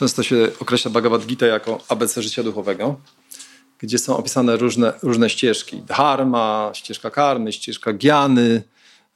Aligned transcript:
Często 0.00 0.22
się 0.22 0.48
określa 0.60 0.90
Bhagavad 0.90 1.26
Gita 1.26 1.46
jako 1.46 1.78
ABC 1.88 2.22
życia 2.22 2.42
duchowego, 2.42 3.00
gdzie 3.78 3.98
są 3.98 4.16
opisane 4.16 4.56
różne, 4.56 4.92
różne 5.02 5.30
ścieżki. 5.30 5.82
Dharma, 5.82 6.70
ścieżka 6.74 7.10
karmy, 7.10 7.52
ścieżka 7.52 7.92
giany, 7.92 8.62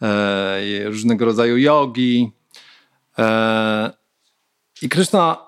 e, 0.02 0.84
różnego 0.84 1.24
rodzaju 1.24 1.58
jogi. 1.58 2.32
E, 3.18 3.90
I 4.82 4.88
Krishna 4.88 5.46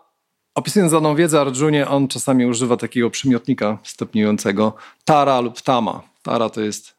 opisując 0.54 0.92
daną 0.92 1.14
wiedzę 1.14 1.40
Arjunie, 1.40 1.88
on 1.88 2.08
czasami 2.08 2.46
używa 2.46 2.76
takiego 2.76 3.10
przymiotnika 3.10 3.78
stopniującego 3.82 4.74
tara 5.04 5.40
lub 5.40 5.60
tama. 5.60 6.02
Tara 6.22 6.50
to 6.50 6.60
jest 6.60 6.94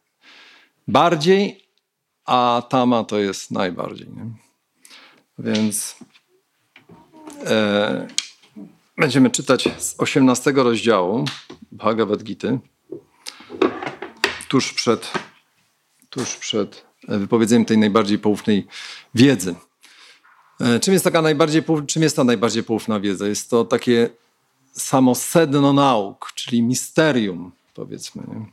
bardziej, 0.88 1.67
a 2.25 2.63
tama 2.69 3.04
to 3.04 3.19
jest 3.19 3.51
najbardziej. 3.51 4.07
Nie? 4.07 4.25
Więc 5.39 5.95
e, 7.45 8.07
będziemy 8.98 9.29
czytać 9.29 9.70
z 9.77 9.95
18 9.97 10.51
rozdziału 10.51 11.25
Bhagavad 11.71 12.24
Gita 12.24 12.47
tuż 14.47 14.73
przed, 14.73 15.11
tuż 16.10 16.36
przed 16.36 16.86
wypowiedzeniem 17.07 17.65
tej 17.65 17.78
najbardziej 17.78 18.20
poufnej 18.20 18.68
wiedzy. 19.15 19.56
E, 20.61 20.79
czym 20.79 20.93
jest 20.93 21.04
taka 21.04 21.21
najbardziej, 21.21 21.64
czym 21.87 22.04
jest 22.04 22.15
ta 22.15 22.23
najbardziej 22.23 22.64
poufna 22.64 23.00
wiedza? 23.00 23.28
Jest 23.28 23.50
to 23.50 23.65
takie 23.65 24.10
samo 24.71 25.15
sedno 25.15 25.73
nauk, 25.73 26.32
czyli 26.36 26.61
misterium, 26.61 27.51
powiedzmy, 27.73 28.23
nie? 28.28 28.45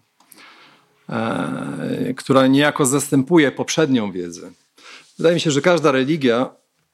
E, 1.17 2.15
która 2.17 2.47
niejako 2.47 2.87
zastępuje 2.87 3.53
poprzednią 3.53 4.13
wiedzę. 4.13 4.51
Wydaje 5.19 5.35
mi 5.35 5.41
się, 5.41 5.51
że 5.51 5.61
każda 5.61 5.93
religia 5.93 6.51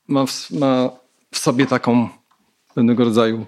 ma 0.09 0.27
w, 0.27 0.51
ma 0.51 0.91
w 1.33 1.39
sobie 1.39 1.67
taką 1.67 2.09
pewnego 2.75 3.05
rodzaju 3.05 3.47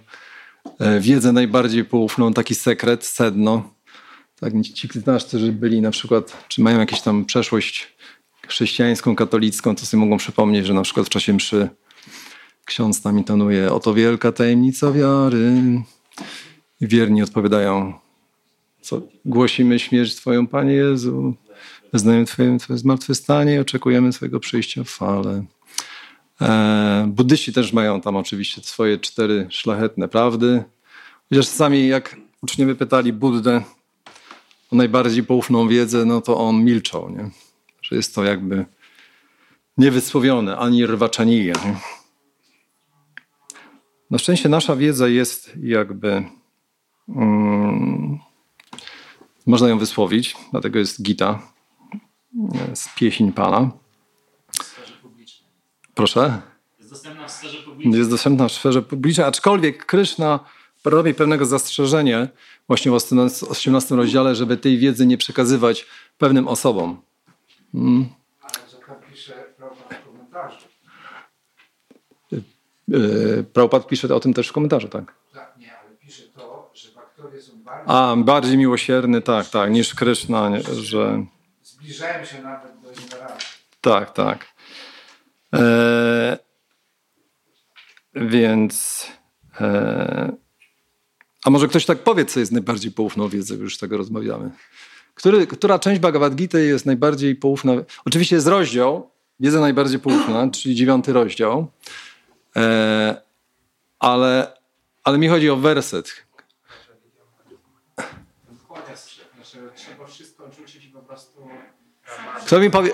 e, 0.78 1.00
wiedzę 1.00 1.32
najbardziej 1.32 1.84
poufną, 1.84 2.32
taki 2.32 2.54
sekret, 2.54 3.04
sedno. 3.04 3.70
Tak, 4.40 4.52
ci 4.74 4.88
którzy 5.28 5.52
byli 5.52 5.80
na 5.80 5.90
przykład, 5.90 6.46
czy 6.48 6.60
mają 6.60 6.78
jakąś 6.78 7.02
tam 7.02 7.24
przeszłość 7.24 7.96
chrześcijańską, 8.48 9.16
katolicką, 9.16 9.76
to 9.76 9.86
sobie 9.86 10.00
mogą 10.00 10.16
przypomnieć, 10.16 10.66
że 10.66 10.74
na 10.74 10.82
przykład 10.82 11.06
w 11.06 11.10
czasie 11.10 11.32
mszy 11.32 11.68
ksiądz 12.64 13.02
tam 13.02 13.18
intonuje 13.18 13.72
oto 13.72 13.94
wielka 13.94 14.32
tajemnica 14.32 14.92
wiary. 14.92 15.52
Wierni 16.80 17.22
odpowiadają, 17.22 17.94
co 18.80 19.02
głosimy 19.24 19.78
śmierć 19.78 20.14
Twoją, 20.14 20.46
Panie 20.46 20.72
Jezu. 20.72 21.34
Wyznajemy 21.92 22.24
Twoje, 22.26 22.58
twoje 22.58 22.78
zmartwychwstanie 22.78 23.54
i 23.54 23.58
oczekujemy 23.58 24.12
Twojego 24.12 24.40
przyjścia 24.40 24.84
w 24.84 24.88
fale. 24.88 25.44
E, 26.42 27.04
buddyści 27.08 27.52
też 27.52 27.72
mają 27.72 28.00
tam 28.00 28.16
oczywiście 28.16 28.62
swoje 28.62 28.98
cztery 28.98 29.46
szlachetne 29.50 30.08
prawdy. 30.08 30.64
Chociaż 31.28 31.46
czasami 31.46 31.88
jak 31.88 32.16
uczniowie 32.42 32.74
pytali 32.74 33.12
Buddę 33.12 33.62
o 34.72 34.76
najbardziej 34.76 35.24
poufną 35.24 35.68
wiedzę, 35.68 36.04
no 36.04 36.20
to 36.20 36.38
on 36.38 36.64
milczał. 36.64 37.10
Nie? 37.10 37.30
że 37.82 37.96
jest 37.96 38.14
to 38.14 38.24
jakby 38.24 38.64
niewysłowione, 39.78 40.56
ani 40.56 40.86
rwaczanija. 40.86 41.54
Na 44.10 44.18
szczęście 44.18 44.48
nasza 44.48 44.76
wiedza 44.76 45.08
jest 45.08 45.52
jakby 45.62 46.24
um, 47.08 48.18
można 49.46 49.68
ją 49.68 49.78
wysłowić, 49.78 50.36
dlatego 50.50 50.78
jest 50.78 51.02
Gita 51.02 51.42
z 52.74 52.94
pieśń 52.94 53.32
Pana. 53.32 53.70
Proszę? 55.94 56.40
Jest 56.78 56.90
dostępna 56.90 57.28
w 57.28 57.30
sferze 57.30 57.62
publicznej. 57.62 57.98
Jest 57.98 58.10
dostępna 58.10 58.48
w 58.48 58.52
sferze 58.52 58.82
publicznej, 58.82 59.26
aczkolwiek 59.26 59.86
Kryszna 59.86 60.40
robi 60.84 61.14
pewnego 61.14 61.46
zastrzeżenie 61.46 62.28
właśnie 62.66 62.90
w 62.90 62.94
18 63.50 63.94
rozdziale, 63.94 64.34
żeby 64.34 64.56
tej 64.56 64.78
wiedzy 64.78 65.06
nie 65.06 65.18
przekazywać 65.18 65.86
pewnym 66.18 66.48
osobom. 66.48 67.02
Hmm. 67.72 68.08
Ale 68.42 68.52
co 68.66 68.76
tam 68.76 68.96
pisze 69.10 69.32
Prabhupada 69.56 69.96
w 69.96 70.04
komentarzu? 70.04 70.66
Yy, 72.88 73.44
Prabhupada 73.52 73.84
pisze 73.84 74.14
o 74.14 74.20
tym 74.20 74.34
też 74.34 74.48
w 74.48 74.52
komentarzu, 74.52 74.88
tak? 74.88 75.14
Tak, 75.34 75.54
nie, 75.58 75.78
ale 75.78 75.90
pisze 75.90 76.22
to, 76.22 76.70
że 76.74 76.88
bakterie 76.94 77.42
są 77.42 77.52
bardziej... 77.62 77.94
A, 77.96 78.16
bardziej 78.16 78.58
miłosierny, 78.58 79.22
tak, 79.22 79.48
tak, 79.48 79.70
niż 79.70 79.94
Kryszna, 79.94 80.50
że... 80.72 81.24
Zbliżają 81.62 82.24
się 82.24 82.42
nawet 82.42 82.80
do 82.80 82.92
ignorancji. 82.92 83.48
Tak, 83.80 84.12
tak. 84.12 84.46
E, 85.54 86.38
więc... 88.14 89.06
E, 89.60 90.32
a 91.44 91.50
może 91.50 91.68
ktoś 91.68 91.86
tak 91.86 91.98
powie, 91.98 92.24
co 92.24 92.40
jest 92.40 92.52
najbardziej 92.52 92.92
poufną 92.92 93.28
wiedzą, 93.28 93.54
już 93.54 93.76
z 93.76 93.78
tego 93.78 93.96
rozmawiamy. 93.96 94.50
Który, 95.14 95.46
która 95.46 95.78
część 95.78 96.00
Bhagavad 96.00 96.34
Gita 96.34 96.58
jest 96.58 96.86
najbardziej 96.86 97.36
poufna? 97.36 97.72
Oczywiście 98.04 98.36
jest 98.36 98.46
rozdział, 98.46 99.10
wiedza 99.40 99.60
najbardziej 99.60 100.00
poufna, 100.00 100.50
czyli 100.50 100.74
dziewiąty 100.74 101.12
rozdział, 101.12 101.72
e, 102.56 103.22
ale, 103.98 104.52
ale 105.04 105.18
mi 105.18 105.28
chodzi 105.28 105.50
o 105.50 105.56
werset. 105.56 106.26
Trzeba 109.76 110.06
wszystko 110.06 110.44
odrzucić 110.44 110.84
i 110.84 110.88
po 110.88 111.00
prostu... 111.00 111.48
Kto 112.46 112.60
mi 112.60 112.70
powie... 112.70 112.90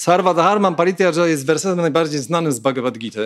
Sarva 0.00 0.34
Dharman 0.34 0.74
Parityaja 0.74 1.26
jest 1.26 1.46
wersetem 1.46 1.80
najbardziej 1.80 2.20
znanym 2.20 2.52
z 2.52 2.58
Bhagavad 2.58 2.98
Gita. 2.98 3.20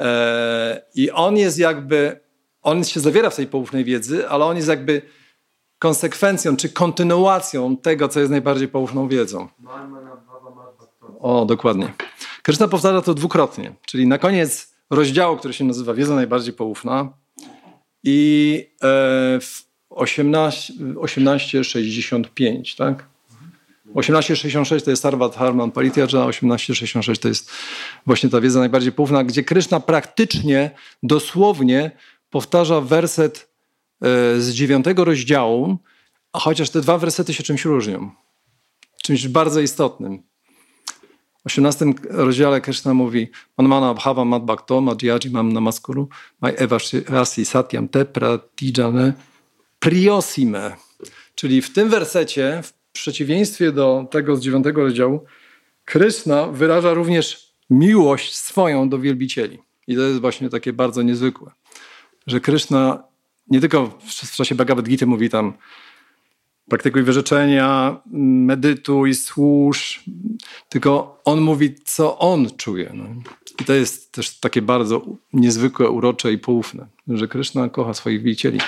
E, 0.00 0.82
I 0.94 1.10
on 1.10 1.36
jest 1.36 1.58
jakby, 1.58 2.20
on 2.62 2.84
się 2.84 3.00
zawiera 3.00 3.30
w 3.30 3.36
tej 3.36 3.46
poufnej 3.46 3.84
wiedzy, 3.84 4.28
ale 4.28 4.44
on 4.44 4.56
jest 4.56 4.68
jakby 4.68 5.02
konsekwencją 5.78 6.56
czy 6.56 6.68
kontynuacją 6.68 7.76
tego, 7.76 8.08
co 8.08 8.20
jest 8.20 8.30
najbardziej 8.30 8.68
poufną 8.68 9.08
wiedzą. 9.08 9.48
O, 11.20 11.44
dokładnie. 11.44 11.92
Krishna 12.42 12.68
powtarza 12.68 13.02
to 13.02 13.14
dwukrotnie, 13.14 13.72
czyli 13.86 14.06
na 14.06 14.18
koniec 14.18 14.74
rozdziału, 14.90 15.36
który 15.36 15.54
się 15.54 15.64
nazywa 15.64 15.94
Wiedza 15.94 16.14
najbardziej 16.14 16.52
poufna 16.52 17.12
i 18.04 18.70
e, 18.82 18.86
w 19.40 19.66
18, 19.90 20.72
1865, 20.72 22.76
tak? 22.76 23.15
1866 23.94 24.84
to 24.84 24.90
jest 24.90 25.02
Sarvat 25.02 25.36
Harman 25.36 25.70
Parityaja, 25.70 26.06
1866 26.06 27.20
to 27.20 27.28
jest 27.28 27.50
właśnie 28.06 28.30
ta 28.30 28.40
wiedza 28.40 28.60
najbardziej 28.60 28.92
poufna, 28.92 29.24
gdzie 29.24 29.44
Krishna 29.44 29.80
praktycznie, 29.80 30.70
dosłownie 31.02 31.90
powtarza 32.30 32.80
werset 32.80 33.56
E, 34.02 34.40
z 34.40 34.50
dziewiątego 34.50 35.04
rozdziału, 35.04 35.78
a 36.32 36.38
chociaż 36.38 36.70
te 36.70 36.80
dwa 36.80 36.98
wersety 36.98 37.34
się 37.34 37.42
czymś 37.42 37.64
różnią. 37.64 38.10
Czymś 39.02 39.28
bardzo 39.28 39.60
istotnym. 39.60 40.22
W 41.42 41.46
18 41.46 41.84
rozdziale 42.10 42.60
Krishna 42.60 42.94
mówi 42.94 43.30
Manmana 43.58 43.94
bhava 43.94 44.24
mad 44.24 44.42
madhyaji 44.82 45.30
mam 45.30 45.52
namaskuru 45.52 46.08
mai 46.40 46.54
evasi 46.56 47.44
satyam 47.44 47.88
te 47.88 48.04
pratijane 48.04 49.12
priosime. 49.78 50.76
Czyli 51.34 51.62
w 51.62 51.72
tym 51.72 51.88
wersecie, 51.88 52.60
w 52.62 52.72
przeciwieństwie 52.96 53.72
do 53.72 54.06
tego 54.10 54.36
z 54.36 54.40
dziewiątego 54.40 54.82
rozdziału, 54.82 55.24
Krishna 55.84 56.46
wyraża 56.46 56.94
również 56.94 57.52
miłość 57.70 58.36
swoją 58.36 58.88
do 58.88 58.98
wielbicieli. 58.98 59.58
I 59.86 59.96
to 59.96 60.00
jest 60.00 60.20
właśnie 60.20 60.48
takie 60.50 60.72
bardzo 60.72 61.02
niezwykłe, 61.02 61.50
że 62.26 62.40
Krishna 62.40 63.02
nie 63.50 63.60
tylko 63.60 63.98
w 64.30 64.36
czasie 64.36 64.54
Bhagavad 64.54 64.88
Gita 64.88 65.06
mówi 65.06 65.30
tam 65.30 65.52
praktykuj 66.68 67.02
wyrzeczenia, 67.02 68.00
medytuj, 68.46 69.14
służ, 69.14 70.04
tylko 70.68 71.20
on 71.24 71.40
mówi, 71.40 71.74
co 71.84 72.18
on 72.18 72.50
czuje. 72.56 72.92
No. 72.94 73.04
I 73.60 73.64
to 73.64 73.72
jest 73.72 74.12
też 74.12 74.38
takie 74.40 74.62
bardzo 74.62 75.06
niezwykłe, 75.32 75.90
urocze 75.90 76.32
i 76.32 76.38
poufne, 76.38 76.86
że 77.08 77.28
Krishna 77.28 77.68
kocha 77.68 77.94
swoich 77.94 78.22
wielicieli. 78.22 78.60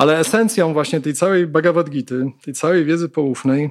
Ale 0.00 0.18
esencją 0.18 0.72
właśnie 0.72 1.00
tej 1.00 1.14
całej 1.14 1.46
Bhagavad 1.46 1.90
Gita, 1.90 2.14
tej 2.42 2.54
całej 2.54 2.84
wiedzy 2.84 3.08
poufnej 3.08 3.70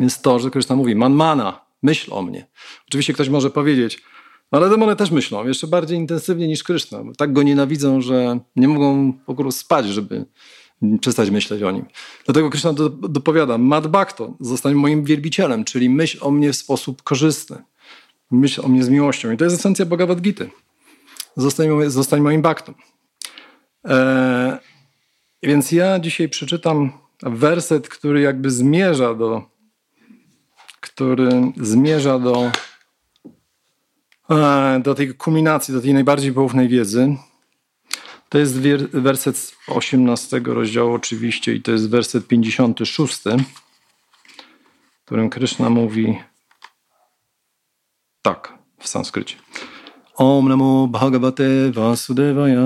jest 0.00 0.22
to, 0.22 0.38
że 0.38 0.50
Krishna 0.50 0.76
mówi, 0.76 0.94
manmana, 0.94 1.60
myśl 1.82 2.14
o 2.14 2.22
mnie. 2.22 2.46
Oczywiście 2.88 3.12
ktoś 3.12 3.28
może 3.28 3.50
powiedzieć, 3.50 4.02
ale 4.50 4.70
demony 4.70 4.96
też 4.96 5.10
myślą, 5.10 5.46
jeszcze 5.46 5.66
bardziej 5.66 5.98
intensywnie 5.98 6.48
niż 6.48 6.64
Kryszna. 6.64 7.02
Tak 7.16 7.32
go 7.32 7.42
nienawidzą, 7.42 8.00
że 8.00 8.38
nie 8.56 8.68
mogą 8.68 9.12
po 9.12 9.34
prostu 9.34 9.60
spać, 9.60 9.86
żeby 9.86 10.24
przestać 11.00 11.30
myśleć 11.30 11.62
o 11.62 11.70
nim. 11.70 11.84
Dlatego 12.24 12.50
Kryszna 12.50 12.72
do, 12.72 12.88
dopowiada, 12.88 13.58
Mad 13.58 13.86
Bhakto, 13.86 14.34
zostań 14.40 14.74
moim 14.74 15.04
wielbicielem, 15.04 15.64
czyli 15.64 15.90
myśl 15.90 16.18
o 16.20 16.30
mnie 16.30 16.52
w 16.52 16.56
sposób 16.56 17.02
korzystny. 17.02 17.56
Myśl 18.30 18.60
o 18.64 18.68
mnie 18.68 18.84
z 18.84 18.88
miłością. 18.88 19.32
I 19.32 19.36
to 19.36 19.44
jest 19.44 19.56
esencja 19.56 19.86
Bhagavad 19.86 20.20
Gita. 20.20 20.44
Zostań, 21.36 21.68
zostań 21.86 22.20
moim 22.20 22.42
Bhaktą. 22.42 22.74
Eee, 23.84 24.58
więc 25.42 25.72
ja 25.72 25.98
dzisiaj 25.98 26.28
przeczytam 26.28 26.92
werset, 27.22 27.88
który 27.88 28.20
jakby 28.20 28.50
zmierza 28.50 29.14
do 29.14 29.56
który 30.80 31.52
zmierza 31.56 32.18
do 32.18 32.50
e, 34.30 34.80
do 34.80 34.94
tej 34.94 35.14
kulminacji, 35.14 35.74
do 35.74 35.80
tej 35.80 35.94
najbardziej 35.94 36.32
poufnej 36.32 36.68
wiedzy. 36.68 37.16
To 38.28 38.38
jest 38.38 38.60
werset 38.92 39.38
z 39.38 39.52
18 39.68 40.40
rozdziału 40.44 40.94
oczywiście 40.94 41.54
i 41.54 41.62
to 41.62 41.72
jest 41.72 41.90
werset 41.90 42.26
56, 42.26 43.18
w 45.02 45.04
którym 45.04 45.30
Kryszna 45.30 45.70
mówi 45.70 46.18
tak 48.22 48.58
w 48.78 48.88
sanskrycie. 48.88 49.36
Om 50.14 50.48
Namo 50.48 50.86
Bhagavate 50.88 51.72
Vasudevaya. 51.72 52.56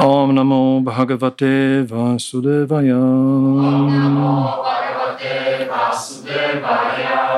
Om 0.00 0.34
Namo 0.34 0.80
Bhagavate 0.80 1.84
Vasudevaya. 1.84 2.96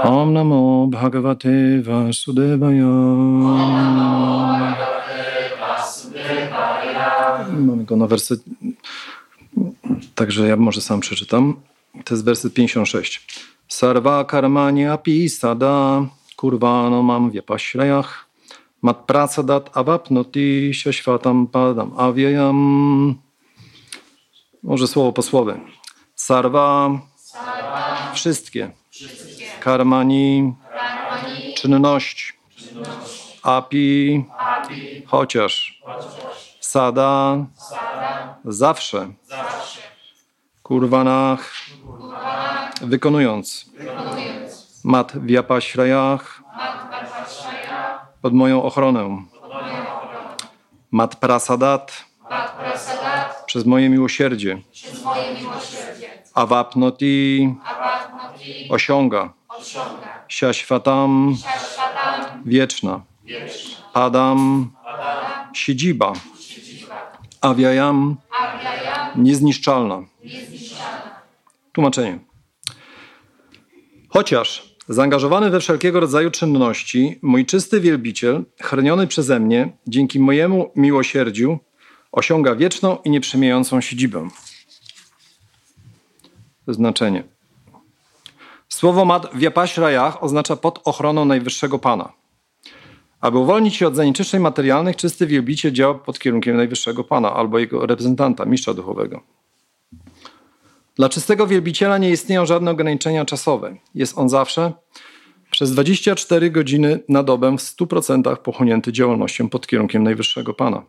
Om 0.05 0.33
Namo 0.33 0.87
Bhagavate 0.87 1.83
Vasudevaya. 1.83 2.93
Mamy 7.59 7.85
go 7.85 7.97
na 7.97 8.07
werset. 8.07 8.41
Także 10.15 10.47
ja 10.49 10.57
może 10.57 10.81
sam 10.81 11.01
przeczytam. 11.01 11.55
To 12.05 12.15
jest 12.15 12.25
werset 12.25 12.55
56. 12.55 13.27
Sarva 13.69 14.25
karmani 14.25 14.87
api 14.87 15.29
sada 15.29 16.07
kurvano 16.37 17.03
mam 17.03 17.31
vyapashrayach 17.31 18.09
mat 18.09 18.32
prasadat 19.07 19.71
avapnoti 19.77 20.75
shashvatam 20.75 21.47
padam 21.47 21.95
avyayam. 21.99 23.15
Może 24.63 24.87
słowo 24.87 25.13
po 25.13 25.23
słowie. 25.23 25.61
Sarva, 26.15 26.91
wszystkie. 28.15 28.71
Karmani, 29.61 30.55
czynność. 31.57 32.39
Api, 33.43 34.25
chociaż. 35.07 35.83
Sada, 36.61 37.47
zawsze. 38.45 39.09
Kurwanach, 40.63 41.55
wykonując. 42.83 43.71
Mat 44.85 45.13
viapashrayach, 45.27 46.43
pod 48.23 48.35
moją 48.35 48.63
ochronę. 48.63 49.23
Mat 50.91 51.17
prasadat, 51.17 52.05
przez 53.47 53.67
moje 53.67 53.91
miłosierdzie. 53.91 54.59
Awapnoti, 56.35 57.55
osiąga. 58.71 59.33
Siaśwatam, 60.29 61.37
wieczna. 62.45 63.01
Padam, 63.93 64.71
siedziba. 65.53 66.13
Awiajam, 67.41 68.17
niezniszczalna. 69.17 70.03
Tłumaczenie. 71.73 72.19
Chociaż 74.09 74.72
zaangażowany 74.93 75.51
we 75.51 75.61
wszelkiego 75.61 76.01
rodzaju 76.01 76.31
czynności, 76.31 77.19
mój 77.23 77.47
czysty 77.47 77.81
wielbiciel, 77.81 78.45
chroniony 78.61 79.07
przeze 79.07 79.41
mnie, 79.41 79.73
dzięki 79.87 80.21
mojemu 80.21 80.71
miłosierdziu, 80.77 81.59
osiąga 82.13 82.55
wieczną 82.55 82.99
i 83.05 83.11
nieprzemijającą 83.11 83.81
siedzibę. 83.81 84.29
Znaczenie. 86.69 87.25
Słowo 88.69 89.05
mat 89.05 89.31
w 89.35 89.41
Japashrayach 89.41 90.23
oznacza 90.23 90.57
pod 90.57 90.81
ochroną 90.85 91.25
Najwyższego 91.25 91.79
Pana. 91.79 92.13
Aby 93.21 93.39
uwolnić 93.39 93.77
się 93.77 93.87
od 93.87 93.97
zanieczyszczeń 93.97 94.41
materialnych, 94.41 94.97
czysty 94.97 95.27
wielbiciel 95.27 95.73
działa 95.73 95.95
pod 95.95 96.19
kierunkiem 96.19 96.57
Najwyższego 96.57 97.05
Pana 97.05 97.35
albo 97.35 97.59
jego 97.59 97.87
reprezentanta, 97.87 98.45
mistrza 98.45 98.75
duchowego. 98.75 99.21
Dla 100.97 101.09
czystego 101.09 101.47
wielbiciela 101.47 101.99
nie 101.99 102.11
istnieją 102.11 102.47
żadne 102.47 102.71
ograniczenia 102.71 103.25
czasowe. 103.25 103.77
Jest 103.95 104.19
on 104.19 104.29
zawsze 104.29 104.73
przez 105.51 105.73
24 105.73 106.51
godziny 106.51 107.01
na 107.09 107.23
dobę 107.23 107.57
w 107.57 107.61
100% 107.61 108.37
pochłonięty 108.37 108.93
działalnością 108.93 109.49
pod 109.49 109.67
kierunkiem 109.67 110.03
Najwyższego 110.03 110.55
Pana. 110.55 110.83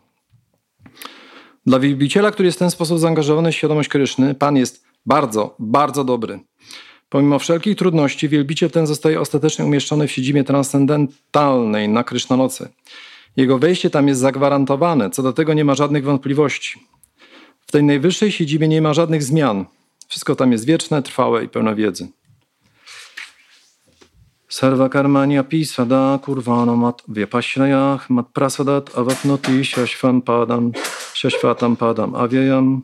Dla 1.66 1.78
wielbiciela, 1.78 2.30
który 2.30 2.46
jest 2.46 2.58
w 2.58 2.58
ten 2.58 2.70
sposób 2.70 2.98
zaangażowany 2.98 3.52
w 3.52 3.54
świadomość 3.54 3.88
Kryszny, 3.88 4.34
Pan 4.34 4.56
jest 4.56 4.84
bardzo, 5.06 5.54
bardzo 5.58 6.04
dobry. 6.04 6.40
Pomimo 7.08 7.38
wszelkich 7.38 7.76
trudności, 7.76 8.28
wielbiciel 8.28 8.70
ten 8.70 8.86
zostaje 8.86 9.20
ostatecznie 9.20 9.64
umieszczony 9.64 10.08
w 10.08 10.12
siedzibie 10.12 10.44
transcendentalnej 10.44 11.88
na 11.88 12.04
Krysznanocy. 12.04 12.68
Jego 13.36 13.58
wejście 13.58 13.90
tam 13.90 14.08
jest 14.08 14.20
zagwarantowane, 14.20 15.10
co 15.10 15.22
do 15.22 15.32
tego 15.32 15.54
nie 15.54 15.64
ma 15.64 15.74
żadnych 15.74 16.04
wątpliwości. 16.04 16.80
W 17.66 17.72
tej 17.72 17.84
najwyższej 17.84 18.32
siedzibie 18.32 18.68
nie 18.68 18.82
ma 18.82 18.94
żadnych 18.94 19.22
zmian. 19.22 19.64
Wszystko 20.08 20.36
tam 20.36 20.52
jest 20.52 20.66
wieczne, 20.66 21.02
trwałe 21.02 21.44
i 21.44 21.48
pełne 21.48 21.74
wiedzy. 21.74 22.08
Sarva 24.48 24.88
karmani 24.88 25.38
api 25.38 25.64
sada 25.66 26.18
kurvano 26.22 26.76
mat 26.76 27.02
vyapashrayach 27.08 28.10
mat 28.10 28.26
prasadat 28.32 28.98
avapnoti 28.98 29.64
shashvan 29.64 30.22
padam 30.22 30.72
shashvatam 31.14 31.76
padam 31.76 32.14
avyayam. 32.14 32.82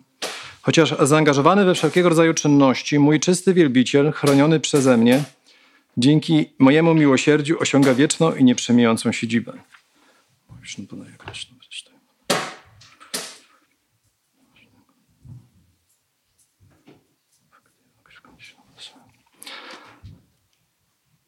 Chociaż 0.63 0.95
zaangażowany 1.01 1.65
we 1.65 1.75
wszelkiego 1.75 2.09
rodzaju 2.09 2.35
czynności, 2.35 2.99
mój 2.99 3.21
czysty 3.21 3.55
wielbiciel, 3.55 4.13
chroniony 4.13 4.61
przeze 4.61 4.97
mnie, 4.97 5.25
dzięki 5.97 6.47
mojemu 6.59 6.95
miłosierdziu 6.95 7.61
osiąga 7.61 7.95
wieczną 7.95 8.35
i 8.35 8.45
nieprzemijającą 8.45 9.13
siedzibę. 9.13 9.53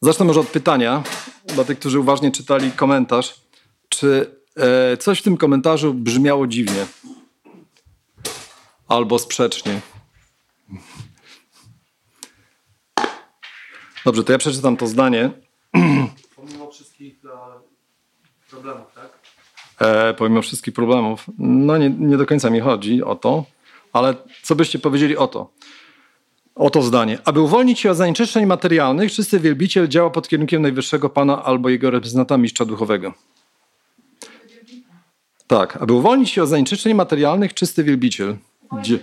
Zacznę 0.02 0.25
może 0.25 0.40
od 0.40 0.49
pytania 0.49 1.02
dla 1.46 1.64
tych, 1.64 1.78
którzy 1.78 2.00
uważnie 2.00 2.31
czytali 2.31 2.72
komentarz. 2.72 3.34
Czy 3.88 4.37
e, 4.56 4.96
coś 4.96 5.19
w 5.19 5.22
tym 5.22 5.37
komentarzu 5.37 5.94
brzmiało 5.94 6.46
dziwnie? 6.46 6.87
Albo 8.88 9.19
sprzecznie? 9.19 9.81
Dobrze, 14.04 14.25
to 14.25 14.32
ja 14.32 14.38
przeczytam 14.38 14.76
to 14.76 14.87
zdanie. 14.87 15.31
Pomimo 16.37 16.70
wszystkich 16.70 17.25
e, 17.25 17.28
problemów, 18.50 18.87
tak? 18.94 19.18
E, 19.78 20.14
pomimo 20.14 20.42
wszystkich 20.42 20.75
problemów. 20.75 21.26
No 21.38 21.78
nie, 21.78 21.90
nie 21.90 22.16
do 22.16 22.26
końca 22.26 22.50
mi 22.50 22.61
chodzi 22.61 23.02
o 23.02 23.14
to, 23.14 23.44
ale 23.92 24.14
co 24.42 24.54
byście 24.54 24.78
powiedzieli 24.78 25.16
o 25.16 25.26
to? 25.26 25.50
Oto 26.54 26.82
zdanie. 26.82 27.18
Aby 27.25 27.40
uwolnić 27.40 27.80
się 27.80 27.90
od 27.90 27.97
zanieczyszczeń 27.97 28.47
materialnych, 28.47 29.12
czysty 29.12 29.40
wielbiciel 29.40 29.88
działa 29.88 30.11
pod 30.11 30.28
kierunkiem 30.28 30.62
Najwyższego 30.62 31.11
Pana 31.11 31.44
albo 31.44 31.68
jego 31.68 31.90
reprezentanta 31.90 32.38
mistrza 32.38 32.64
duchowego. 32.64 33.14
Tak, 35.47 35.76
aby 35.76 35.92
uwolnić 35.92 36.30
się 36.30 36.42
od 36.42 36.49
zanieczyszczeń 36.49 36.94
materialnych, 36.94 37.54
czysty 37.54 37.85
wielbiciel. 37.85 38.37
Dzie- 38.82 38.99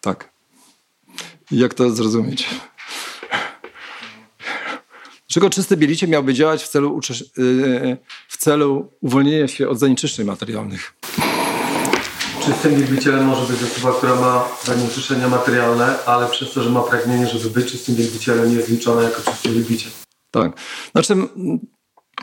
tak. 0.00 0.30
Jak 1.50 1.74
to 1.74 1.90
zrozumieć? 1.90 2.48
Dlaczego 5.28 5.50
czysty 5.50 5.76
bielicie 5.76 6.06
miałby 6.08 6.34
działać 6.34 6.62
w 6.62 6.68
celu, 6.68 6.98
uczysz- 6.98 7.24
yy, 7.36 7.96
w 8.28 8.36
celu 8.36 8.92
uwolnienia 9.00 9.48
się 9.48 9.68
od 9.68 9.78
zanieczyszczeń 9.78 10.26
materialnych? 10.26 10.94
Czystym 12.46 12.74
wielbicielem 12.74 13.26
może 13.26 13.52
być 13.52 13.62
osoba, 13.62 13.92
która 13.98 14.14
ma 14.14 14.48
zanieczyszczenia 14.64 15.28
materialne, 15.28 16.04
ale 16.06 16.28
przez 16.28 16.52
to, 16.52 16.62
że 16.62 16.70
ma 16.70 16.80
pragnienie, 16.80 17.26
żeby 17.26 17.50
być 17.50 17.72
czystym 17.72 17.94
wielbicielem, 17.94 18.50
nie 18.50 18.56
jest 18.56 18.68
liczona 18.68 19.02
jako 19.02 19.30
czysty 19.30 19.48
wielbiciel. 19.48 19.92
Tak. 20.30 20.52
Znaczy, 20.92 21.14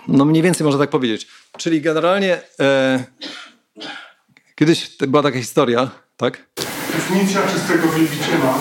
no 0.07 0.25
mniej 0.25 0.43
więcej 0.43 0.65
można 0.65 0.79
tak 0.79 0.89
powiedzieć. 0.89 1.27
Czyli 1.57 1.81
generalnie 1.81 2.41
e, 2.59 3.03
kiedyś 4.55 4.97
była 5.07 5.23
taka 5.23 5.39
historia, 5.39 5.89
tak? 6.17 6.49
Definicja 6.95 7.47
czystego 7.47 7.87
wielbiciela 7.89 8.53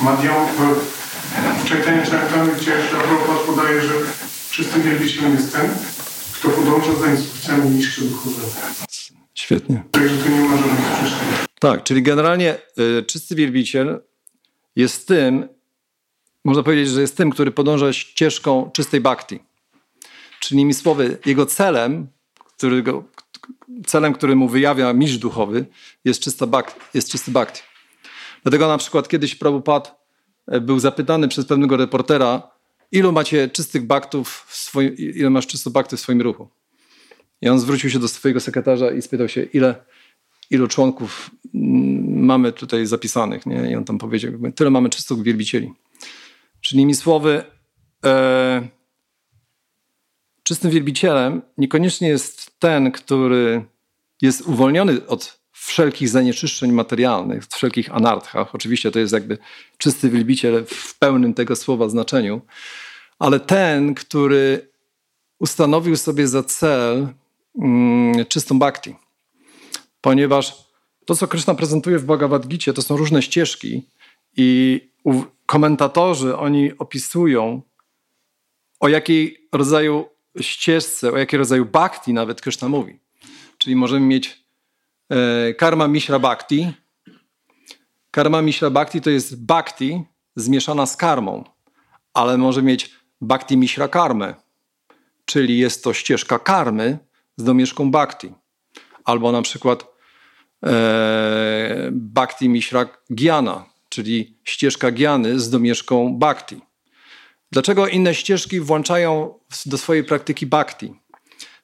Madią 0.00 0.46
w, 0.46 1.68
Chaitanya 1.68 2.04
Charitamrita 2.04 2.72
Prabhupada 2.90 3.40
podaje, 3.46 3.82
że 3.82 3.94
czystym 4.50 4.82
wielbicielem 4.82 5.36
jest 5.36 5.52
ten, 5.52 5.70
kto 6.34 6.48
podąża 6.48 6.94
za 7.00 7.06
instrukcjami 7.06 7.70
mistrza 7.70 8.02
duchowego. 8.02 8.48
Świetnie. 9.50 9.82
Tak, 11.60 11.82
czyli 11.82 12.02
generalnie 12.02 12.58
e, 12.98 13.02
czysty 13.02 13.34
wielbiciel 13.34 14.00
jest 14.76 15.08
tym, 15.08 15.48
można 16.44 16.62
powiedzieć, 16.62 16.88
że 16.88 17.00
jest 17.00 17.16
tym, 17.16 17.30
który 17.30 17.50
podąża 17.50 17.92
ścieżką 17.92 18.70
czystej 18.72 19.00
bhakti. 19.00 19.40
Czyli 20.40 20.60
innymi 20.60 20.74
słowy, 20.74 21.18
jego 21.26 21.46
celem, 21.46 22.06
którego, 22.56 23.04
celem, 23.86 24.12
który 24.12 24.36
mu 24.36 24.48
wyjawia 24.48 24.92
mistrz 24.92 25.18
duchowy, 25.18 25.66
jest, 26.04 26.22
czysta 26.22 26.46
bhakti, 26.46 26.80
jest 26.94 27.10
czysty 27.10 27.30
bhakti. 27.30 27.60
Dlatego 28.42 28.68
na 28.68 28.78
przykład 28.78 29.08
kiedyś 29.08 29.34
Prabhupada 29.34 29.94
e, 30.46 30.60
był 30.60 30.78
zapytany 30.78 31.28
przez 31.28 31.46
pewnego 31.46 31.76
reportera, 31.76 32.50
ilu 32.92 33.12
macie 33.12 33.48
czystych 33.48 33.86
baktów, 33.86 34.46
swoim, 34.48 34.96
ile 34.96 35.30
masz 35.30 35.46
czystych 35.46 35.72
baktów 35.72 35.98
w 35.98 36.02
swoim 36.02 36.20
ruchu. 36.20 36.59
I 37.42 37.48
on 37.48 37.60
zwrócił 37.60 37.90
się 37.90 37.98
do 37.98 38.08
swojego 38.08 38.40
sekretarza 38.40 38.90
i 38.90 39.02
spytał 39.02 39.28
się, 39.28 39.42
ile, 39.42 39.74
ilu 40.50 40.68
członków 40.68 41.30
mm, 41.54 42.24
mamy 42.24 42.52
tutaj 42.52 42.86
zapisanych. 42.86 43.46
Nie? 43.46 43.70
I 43.70 43.76
on 43.76 43.84
tam 43.84 43.98
powiedział, 43.98 44.32
tyle 44.54 44.70
mamy 44.70 44.90
czystych 44.90 45.22
wielbicieli. 45.22 45.72
Czyli 46.60 46.80
innymi 46.80 46.94
słowy, 46.94 47.44
e, 48.04 48.68
czystym 50.42 50.70
wielbicielem 50.70 51.42
niekoniecznie 51.58 52.08
jest 52.08 52.58
ten, 52.58 52.92
który 52.92 53.64
jest 54.22 54.40
uwolniony 54.40 55.06
od 55.06 55.40
wszelkich 55.52 56.08
zanieczyszczeń 56.08 56.72
materialnych, 56.72 57.44
od 57.44 57.54
wszelkich 57.54 57.94
anarchach. 57.94 58.54
Oczywiście 58.54 58.90
to 58.90 58.98
jest 58.98 59.12
jakby 59.12 59.38
czysty 59.78 60.10
wielbiciel 60.10 60.64
w 60.66 60.98
pełnym 60.98 61.34
tego 61.34 61.56
słowa 61.56 61.88
znaczeniu, 61.88 62.40
ale 63.18 63.40
ten, 63.40 63.94
który 63.94 64.70
ustanowił 65.38 65.96
sobie 65.96 66.28
za 66.28 66.42
cel 66.42 67.08
czystą 68.28 68.58
bhakti. 68.58 68.96
Ponieważ 70.00 70.64
to, 71.04 71.16
co 71.16 71.28
Krishna 71.28 71.54
prezentuje 71.54 71.98
w 71.98 72.04
Bhagavad 72.04 72.46
Gita, 72.46 72.72
to 72.72 72.82
są 72.82 72.96
różne 72.96 73.22
ścieżki 73.22 73.86
i 74.36 74.80
komentatorzy, 75.46 76.36
oni 76.36 76.78
opisują, 76.78 77.62
o 78.80 78.88
jakiej 78.88 79.48
rodzaju 79.52 80.08
ścieżce, 80.40 81.12
o 81.12 81.18
jakiej 81.18 81.38
rodzaju 81.38 81.66
bhakti 81.66 82.12
nawet 82.12 82.40
Krishna 82.40 82.68
mówi. 82.68 82.98
Czyli 83.58 83.76
możemy 83.76 84.06
mieć 84.06 84.44
e, 85.10 85.54
karma 85.54 85.88
mishra 85.88 86.18
bhakti. 86.18 86.72
Karma 88.10 88.42
mishra 88.42 88.70
bhakti 88.70 89.00
to 89.00 89.10
jest 89.10 89.46
bhakti 89.46 90.02
zmieszana 90.36 90.86
z 90.86 90.96
karmą, 90.96 91.44
ale 92.14 92.38
może 92.38 92.62
mieć 92.62 92.90
bhakti 93.20 93.56
mishra 93.56 93.88
karmę, 93.88 94.34
czyli 95.24 95.58
jest 95.58 95.84
to 95.84 95.92
ścieżka 95.92 96.38
karmy 96.38 96.98
z 97.40 97.44
domieszką 97.44 97.90
bhakti. 97.90 98.32
Albo 99.04 99.32
na 99.32 99.42
przykład 99.42 99.86
e, 100.66 101.88
bhakti 101.92 102.48
mishra 102.48 102.86
gyana, 103.10 103.64
czyli 103.88 104.38
ścieżka 104.44 104.90
giany 104.90 105.40
z 105.40 105.50
domieszką 105.50 106.18
bhakti. 106.18 106.60
Dlaczego 107.52 107.86
inne 107.86 108.14
ścieżki 108.14 108.60
włączają 108.60 109.34
do 109.66 109.78
swojej 109.78 110.04
praktyki 110.04 110.46
bhakti? 110.46 110.94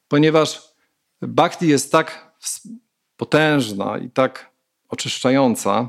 Ponieważ 0.09 0.63
bhakti 1.23 1.69
jest 1.69 1.93
tak 1.93 2.37
potężna 3.17 3.99
i 3.99 4.11
tak 4.11 4.51
oczyszczająca, 4.89 5.89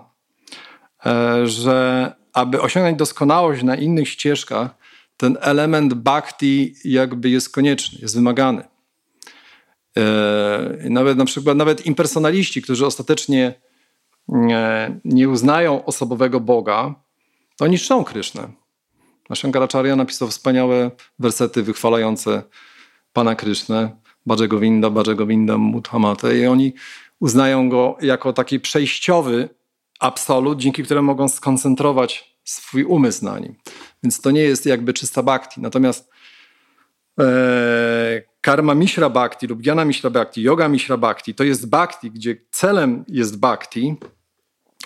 e, 1.05 1.47
że 1.47 2.15
aby 2.33 2.61
osiągnąć 2.61 2.97
doskonałość 2.97 3.63
na 3.63 3.75
innych 3.75 4.09
ścieżkach, 4.09 4.75
ten 5.17 5.37
element 5.41 5.93
bhakti 5.93 6.75
jakby 6.83 7.29
jest 7.29 7.49
konieczny, 7.49 7.99
jest 8.01 8.15
wymagany. 8.15 8.76
E, 9.97 10.89
nawet 10.89 11.17
na 11.17 11.25
przykład 11.25 11.57
nawet 11.57 11.85
impersonaliści, 11.85 12.61
którzy 12.61 12.85
ostatecznie 12.85 13.53
nie, 14.27 14.91
nie 15.05 15.29
uznają 15.29 15.85
osobowego 15.85 16.39
Boga, 16.39 16.95
to 17.57 17.65
oni 17.65 17.79
czczą 17.79 18.03
Krysznę. 18.03 18.49
Shankaracharya 19.35 19.95
napisał 19.95 20.27
wspaniałe 20.27 20.91
wersety 21.19 21.63
wychwalające 21.63 22.43
Pana 23.13 23.35
Krysznę, 23.35 23.89
Bhajego 24.25 24.59
Winda, 25.27 25.57
Muthamate 25.57 26.37
i 26.37 26.45
oni 26.45 26.73
uznają 27.19 27.69
go 27.69 27.97
jako 28.01 28.33
taki 28.33 28.59
przejściowy 28.59 29.49
absolut, 29.99 30.59
dzięki 30.59 30.83
któremu 30.83 31.05
mogą 31.05 31.29
skoncentrować 31.29 32.37
swój 32.43 32.83
umysł 32.83 33.25
na 33.25 33.39
nim. 33.39 33.55
Więc 34.03 34.21
to 34.21 34.31
nie 34.31 34.41
jest 34.41 34.65
jakby 34.65 34.93
czysta 34.93 35.23
bhakti. 35.23 35.61
Natomiast 35.61 36.09
e, 37.19 37.25
karma 38.41 38.75
mishra 38.75 39.09
bhakti 39.09 39.47
lub 39.47 39.65
jana 39.65 39.85
mishra 39.85 40.09
bhakti, 40.09 40.41
yoga 40.41 40.67
mishra 40.67 40.97
bhakti 40.97 41.33
to 41.33 41.43
jest 41.43 41.69
bhakti, 41.69 42.11
gdzie 42.11 42.35
celem 42.51 43.05
jest 43.07 43.39
bhakti, 43.39 43.95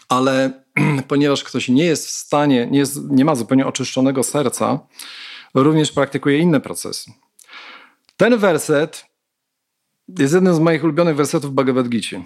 ale 0.09 0.63
ponieważ 1.07 1.43
ktoś 1.43 1.69
nie 1.69 1.85
jest 1.85 2.07
w 2.07 2.09
stanie, 2.09 2.67
nie, 2.71 2.79
jest, 2.79 3.11
nie 3.11 3.25
ma 3.25 3.35
zupełnie 3.35 3.67
oczyszczonego 3.67 4.23
serca, 4.23 4.79
również 5.53 5.91
praktykuje 5.91 6.39
inne 6.39 6.61
procesy. 6.61 7.11
Ten 8.17 8.37
werset 8.37 9.05
jest 10.19 10.33
jednym 10.33 10.53
z 10.53 10.59
moich 10.59 10.83
ulubionych 10.83 11.15
wersetów 11.15 11.53
Bhagavad 11.53 11.89
Gita. 11.89 12.17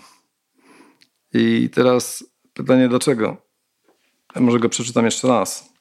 I 1.34 1.70
teraz 1.74 2.24
pytanie 2.54 2.90
dlaczego? 2.90 3.38
Ja 4.36 4.42
może 4.42 4.60
go 4.60 4.70
przeczytam 4.70 5.06
jeszcze 5.06 5.28
raz. 5.28 5.74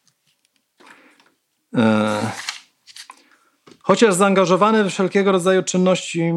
E, 1.77 2.31
Chociaż 3.87 4.15
zaangażowany 4.15 4.85
w 4.85 4.89
wszelkiego 4.89 5.33
rodzaju 5.33 5.63
czynności, 5.63 6.33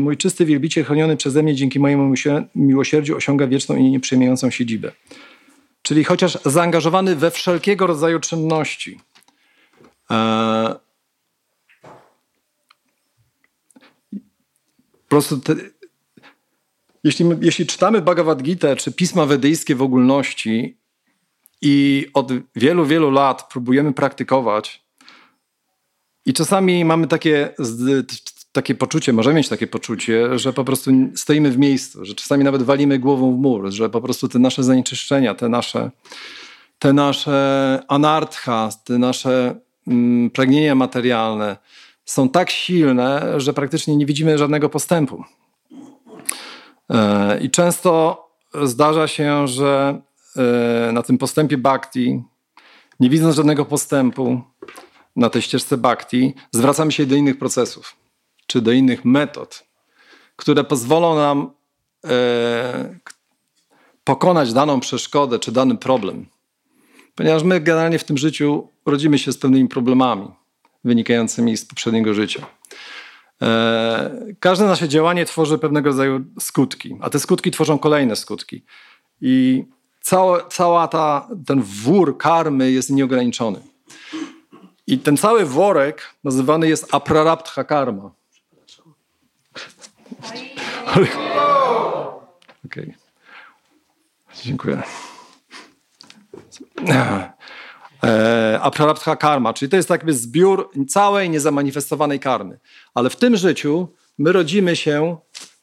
mój 0.00 0.16
czysty 0.16 0.44
wielbiciel 0.44 0.84
chroniony 0.84 1.16
przeze 1.16 1.42
mnie 1.42 1.54
dzięki 1.54 1.80
mojemu 1.80 2.14
miłosierdziu 2.54 3.16
osiąga 3.16 3.46
wieczną 3.46 3.76
i 3.76 3.82
nieprzejmującą 3.82 4.50
siedzibę. 4.50 4.92
Czyli 5.82 6.04
chociaż 6.04 6.38
zaangażowany 6.44 7.16
we 7.16 7.30
wszelkiego 7.30 7.86
rodzaju 7.86 8.20
czynności, 8.20 9.00
e, 10.10 10.74
po 14.92 15.08
prostu 15.08 15.40
te, 15.40 15.54
jeśli, 17.04 17.26
jeśli 17.40 17.66
czytamy 17.66 18.02
Bhagavad 18.02 18.42
Gita 18.42 18.76
czy 18.76 18.92
pisma 18.92 19.26
wedyjskie 19.26 19.74
w 19.74 19.82
ogólności 19.82 20.78
i 21.62 22.06
od 22.14 22.32
wielu, 22.56 22.86
wielu 22.86 23.10
lat 23.10 23.48
próbujemy 23.52 23.92
praktykować, 23.92 24.87
i 26.28 26.32
czasami 26.32 26.84
mamy 26.84 27.06
takie, 27.06 27.54
takie 28.52 28.74
poczucie, 28.74 29.12
możemy 29.12 29.36
mieć 29.36 29.48
takie 29.48 29.66
poczucie, 29.66 30.38
że 30.38 30.52
po 30.52 30.64
prostu 30.64 30.90
stoimy 31.14 31.50
w 31.50 31.58
miejscu, 31.58 32.04
że 32.04 32.14
czasami 32.14 32.44
nawet 32.44 32.62
walimy 32.62 32.98
głową 32.98 33.36
w 33.36 33.38
mur, 33.38 33.70
że 33.70 33.90
po 33.90 34.00
prostu 34.00 34.28
te 34.28 34.38
nasze 34.38 34.62
zanieczyszczenia, 34.62 35.34
te 35.34 35.48
nasze, 35.48 35.90
te 36.78 36.92
nasze 36.92 37.82
anartha, 37.88 38.68
te 38.84 38.98
nasze 38.98 39.60
mm, 39.86 40.30
pragnienia 40.30 40.74
materialne 40.74 41.56
są 42.04 42.28
tak 42.28 42.50
silne, 42.50 43.40
że 43.40 43.52
praktycznie 43.52 43.96
nie 43.96 44.06
widzimy 44.06 44.38
żadnego 44.38 44.68
postępu. 44.68 45.24
E, 46.90 47.40
I 47.40 47.50
często 47.50 48.24
zdarza 48.62 49.08
się, 49.08 49.48
że 49.48 50.00
e, 50.88 50.92
na 50.92 51.02
tym 51.02 51.18
postępie 51.18 51.58
bhakti, 51.58 52.22
nie 53.00 53.10
widząc 53.10 53.36
żadnego 53.36 53.64
postępu, 53.64 54.42
na 55.18 55.30
tej 55.30 55.42
ścieżce 55.42 55.76
bhakti, 55.76 56.34
zwracamy 56.52 56.92
się 56.92 57.06
do 57.06 57.14
innych 57.14 57.38
procesów, 57.38 57.96
czy 58.46 58.60
do 58.60 58.72
innych 58.72 59.04
metod, 59.04 59.64
które 60.36 60.64
pozwolą 60.64 61.16
nam 61.16 61.50
e, 62.04 62.98
pokonać 64.04 64.52
daną 64.52 64.80
przeszkodę, 64.80 65.38
czy 65.38 65.52
dany 65.52 65.76
problem. 65.76 66.26
Ponieważ 67.14 67.42
my 67.42 67.60
generalnie 67.60 67.98
w 67.98 68.04
tym 68.04 68.18
życiu 68.18 68.68
rodzimy 68.86 69.18
się 69.18 69.32
z 69.32 69.38
pewnymi 69.38 69.68
problemami 69.68 70.28
wynikającymi 70.84 71.56
z 71.56 71.64
poprzedniego 71.64 72.14
życia. 72.14 72.46
E, 73.42 74.34
każde 74.40 74.66
nasze 74.66 74.88
działanie 74.88 75.24
tworzy 75.24 75.58
pewnego 75.58 75.90
rodzaju 75.90 76.24
skutki, 76.40 76.96
a 77.00 77.10
te 77.10 77.18
skutki 77.18 77.50
tworzą 77.50 77.78
kolejne 77.78 78.16
skutki. 78.16 78.64
I 79.20 79.64
cała, 80.00 80.44
cała 80.48 80.88
ta, 80.88 81.28
ten 81.46 81.62
wór 81.62 82.18
karmy 82.18 82.72
jest 82.72 82.90
nieograniczony. 82.90 83.60
I 84.88 84.98
ten 84.98 85.16
cały 85.16 85.44
worek 85.44 86.14
nazywany 86.24 86.68
jest 86.68 86.94
aprarabdha 86.94 87.64
karma. 87.64 88.10
Okay. 92.66 92.94
Dziękuję. 94.42 94.82
E, 98.04 98.58
aprarabdha 98.62 99.16
karma, 99.16 99.54
czyli 99.54 99.68
to 99.68 99.76
jest 99.76 99.90
jakby 99.90 100.12
zbiór 100.12 100.70
całej 100.88 101.30
niezamanifestowanej 101.30 102.20
karmy. 102.20 102.58
Ale 102.94 103.10
w 103.10 103.16
tym 103.16 103.36
życiu 103.36 103.88
my 104.18 104.32
rodzimy 104.32 104.76
się 104.76 105.16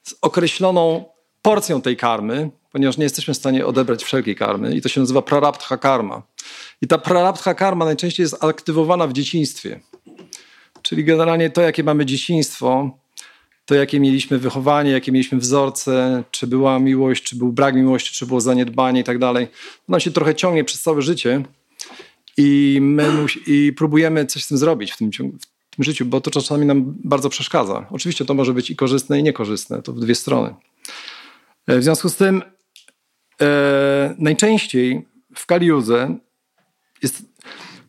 z 0.03 0.15
określoną 0.21 1.05
porcją 1.41 1.81
tej 1.81 1.97
karmy, 1.97 2.49
ponieważ 2.75 2.97
nie 2.97 3.03
jesteśmy 3.03 3.33
w 3.33 3.37
stanie 3.37 3.65
odebrać 3.65 4.03
wszelkiej 4.03 4.35
karmy 4.35 4.75
i 4.75 4.81
to 4.81 4.89
się 4.89 5.01
nazywa 5.01 5.21
prarabdha 5.21 5.77
karma. 5.77 6.21
I 6.81 6.87
ta 6.87 6.97
prarabdha 6.97 7.53
karma 7.53 7.85
najczęściej 7.85 8.23
jest 8.23 8.43
aktywowana 8.43 9.07
w 9.07 9.13
dzieciństwie. 9.13 9.79
Czyli 10.81 11.03
generalnie 11.03 11.49
to, 11.49 11.61
jakie 11.61 11.83
mamy 11.83 12.05
dzieciństwo, 12.05 12.97
to 13.65 13.75
jakie 13.75 13.99
mieliśmy 13.99 14.39
wychowanie, 14.39 14.91
jakie 14.91 15.11
mieliśmy 15.11 15.37
wzorce, 15.37 16.23
czy 16.31 16.47
była 16.47 16.79
miłość, 16.79 17.23
czy 17.23 17.35
był 17.35 17.51
brak 17.51 17.75
miłości, 17.75 18.13
czy 18.13 18.25
było 18.25 18.41
zaniedbanie 18.41 19.01
i 19.01 19.03
tak 19.03 19.19
dalej. 19.19 19.47
Ono 19.89 19.99
się 19.99 20.11
trochę 20.11 20.35
ciągnie 20.35 20.63
przez 20.63 20.81
całe 20.81 21.01
życie 21.01 21.43
i 22.37 22.79
my 22.81 23.11
i 23.47 23.73
próbujemy 23.77 24.25
coś 24.25 24.43
z 24.43 24.47
tym 24.47 24.57
zrobić 24.57 24.91
w 24.91 24.97
tym, 24.97 25.11
w 25.11 25.75
tym 25.75 25.83
życiu, 25.83 26.05
bo 26.05 26.21
to 26.21 26.31
czasami 26.31 26.65
nam 26.65 26.95
bardzo 27.03 27.29
przeszkadza. 27.29 27.87
Oczywiście 27.91 28.25
to 28.25 28.33
może 28.33 28.53
być 28.53 28.69
i 28.69 28.75
korzystne, 28.75 29.19
i 29.19 29.23
niekorzystne, 29.23 29.81
to 29.81 29.93
w 29.93 29.99
dwie 29.99 30.15
strony. 30.15 30.55
E, 31.67 31.79
w 31.79 31.83
związku 31.83 32.09
z 32.09 32.15
tym 32.15 32.54
e, 33.41 34.15
najczęściej 34.17 35.07
w 35.35 35.45
Kaliudze 35.45 36.15
jest, 37.03 37.23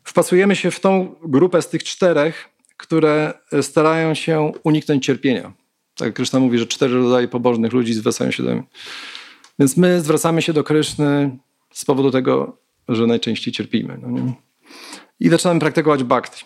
wpasujemy 0.04 0.56
się 0.56 0.70
w 0.70 0.80
tą 0.80 1.14
grupę 1.22 1.62
z 1.62 1.68
tych 1.68 1.84
czterech, 1.84 2.48
które 2.76 3.34
starają 3.62 4.14
się 4.14 4.52
uniknąć 4.64 5.06
cierpienia. 5.06 5.52
Tak 5.96 6.14
Kryszna 6.14 6.40
mówi, 6.40 6.58
że 6.58 6.66
cztery 6.66 6.94
rodzaje 6.94 7.28
pobożnych 7.28 7.72
ludzi 7.72 7.94
zwracają 7.94 8.30
się 8.30 8.42
do 8.42 8.52
mnie. 8.52 8.62
Więc 9.58 9.76
my 9.76 10.00
zwracamy 10.00 10.42
się 10.42 10.52
do 10.52 10.64
Kryszny 10.64 11.38
z 11.72 11.84
powodu 11.84 12.10
tego, 12.10 12.58
że 12.88 13.06
najczęściej 13.06 13.54
cierpimy. 13.54 13.98
No? 14.02 14.32
I 15.20 15.28
zaczynamy 15.28 15.60
praktykować 15.60 16.04
bhakti. 16.04 16.44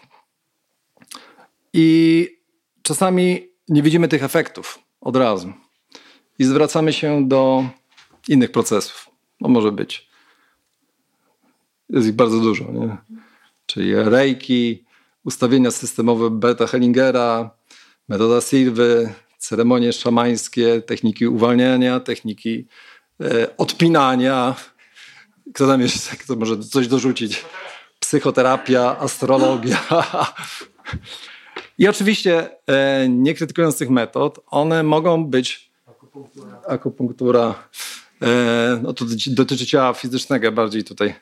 I 1.73 2.29
czasami 2.83 3.49
nie 3.69 3.83
widzimy 3.83 4.09
tych 4.09 4.23
efektów 4.23 4.79
od 5.01 5.17
razu. 5.17 5.53
I 6.39 6.45
zwracamy 6.45 6.93
się 6.93 7.29
do 7.29 7.65
innych 8.29 8.53
procesów. 8.53 9.11
No 9.41 9.49
może 9.49 9.73
być. 9.73 10.11
Jest 11.89 12.07
ich 12.09 12.15
bardzo 12.15 12.41
dużo. 12.41 12.65
Nie? 12.73 12.97
Czyli 13.67 13.95
reiki, 13.95 14.85
ustawienia 15.25 15.71
systemowe 15.71 16.31
Beta 16.31 16.67
Hellingera, 16.67 17.51
metoda 18.09 18.41
Silwy, 18.41 19.15
ceremonie 19.39 19.93
szamańskie, 19.93 20.83
techniki 20.83 21.29
uwalniania, 21.29 22.01
techniki 22.01 22.67
e, 23.21 23.57
odpinania. 23.57 24.55
Kto 25.55 25.67
tam 25.67 25.81
jeszcze 25.81 26.17
kto 26.17 26.37
może 26.37 26.59
coś 26.59 26.89
dorzucić? 26.89 27.45
Psychoterapia, 28.01 28.99
astrologia. 28.99 29.81
I 31.79 31.89
oczywiście, 31.89 32.51
e, 32.67 33.09
nie 33.09 33.35
krytykując 33.35 33.79
tych 33.79 33.91
metod, 33.91 34.41
one 34.47 34.83
mogą 34.83 35.25
być 35.25 35.71
akupunktura. 36.69 37.49
E, 37.49 37.55
no 38.83 38.93
to 38.93 39.05
dotyczy 39.27 39.67
ciała 39.67 39.95
fizycznego 39.95 40.53
bardziej 40.53 40.85
tutaj. 40.85 41.15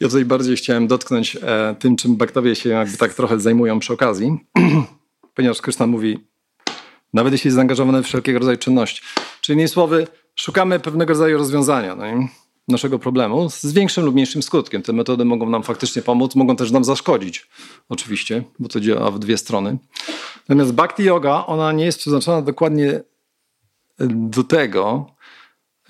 Ja 0.00 0.08
tutaj 0.08 0.24
bardziej 0.24 0.56
chciałem 0.56 0.86
dotknąć 0.86 1.36
e, 1.42 1.76
tym, 1.78 1.96
czym 1.96 2.16
bakterie 2.16 2.54
się 2.54 2.68
jakby 2.70 2.96
tak 2.96 3.14
trochę 3.14 3.40
zajmują 3.40 3.78
przy 3.78 3.92
okazji, 3.92 4.38
ponieważ 5.34 5.60
Kryszna 5.60 5.86
mówi, 5.86 6.18
nawet 7.12 7.32
jeśli 7.32 7.48
jest 7.48 7.54
zaangażowany 7.54 8.02
w 8.02 8.06
wszelkiego 8.06 8.38
rodzaju 8.38 8.58
czynności. 8.58 9.02
Czyli 9.40 9.54
innymi 9.54 9.68
słowy, 9.68 10.06
szukamy 10.34 10.80
pewnego 10.80 11.12
rodzaju 11.12 11.38
rozwiązania 11.38 11.96
no 11.96 12.04
naszego 12.68 12.98
problemu 12.98 13.50
z 13.50 13.72
większym 13.72 14.04
lub 14.04 14.14
mniejszym 14.14 14.42
skutkiem. 14.42 14.82
Te 14.82 14.92
metody 14.92 15.24
mogą 15.24 15.50
nam 15.50 15.62
faktycznie 15.62 16.02
pomóc, 16.02 16.34
mogą 16.34 16.56
też 16.56 16.70
nam 16.70 16.84
zaszkodzić, 16.84 17.48
oczywiście, 17.88 18.42
bo 18.58 18.68
to 18.68 18.80
działa 18.80 19.10
w 19.10 19.18
dwie 19.18 19.38
strony. 19.38 19.78
Natomiast 20.48 20.72
bhakti 20.72 21.04
yoga, 21.04 21.44
ona 21.46 21.72
nie 21.72 21.84
jest 21.84 21.98
przeznaczona 21.98 22.42
dokładnie 22.42 23.00
do 23.98 24.44
tego, 24.44 25.14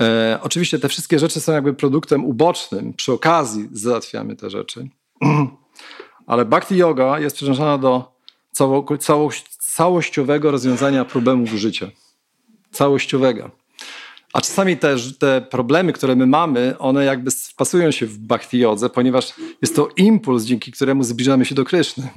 E, 0.00 0.38
oczywiście 0.42 0.78
te 0.78 0.88
wszystkie 0.88 1.18
rzeczy 1.18 1.40
są 1.40 1.52
jakby 1.52 1.74
produktem 1.74 2.24
ubocznym. 2.24 2.92
Przy 2.94 3.12
okazji 3.12 3.68
załatwiamy 3.72 4.36
te 4.36 4.50
rzeczy. 4.50 4.88
Ale 6.26 6.44
bhakti 6.44 6.76
yoga 6.76 7.18
jest 7.18 7.36
przeznaczona 7.36 7.78
do 7.78 8.14
cało, 8.52 8.84
całościowego 9.58 10.50
rozwiązania 10.50 11.04
problemów 11.04 11.50
życia. 11.50 11.90
Całościowego. 12.70 13.50
A 14.32 14.40
czasami 14.40 14.76
też 14.76 15.18
te 15.18 15.40
problemy, 15.40 15.92
które 15.92 16.16
my 16.16 16.26
mamy, 16.26 16.78
one 16.78 17.04
jakby 17.04 17.30
wpasują 17.30 17.90
się 17.90 18.06
w 18.06 18.18
bhakti 18.18 18.58
jodze, 18.58 18.90
ponieważ 18.90 19.32
jest 19.62 19.76
to 19.76 19.88
impuls, 19.96 20.44
dzięki 20.44 20.72
któremu 20.72 21.04
zbliżamy 21.04 21.44
się 21.44 21.54
do 21.54 21.64
Kryszny. 21.64 22.08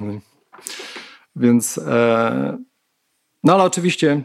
Więc, 1.36 1.78
e, 1.78 2.58
no 3.44 3.54
ale 3.54 3.64
oczywiście 3.64 4.22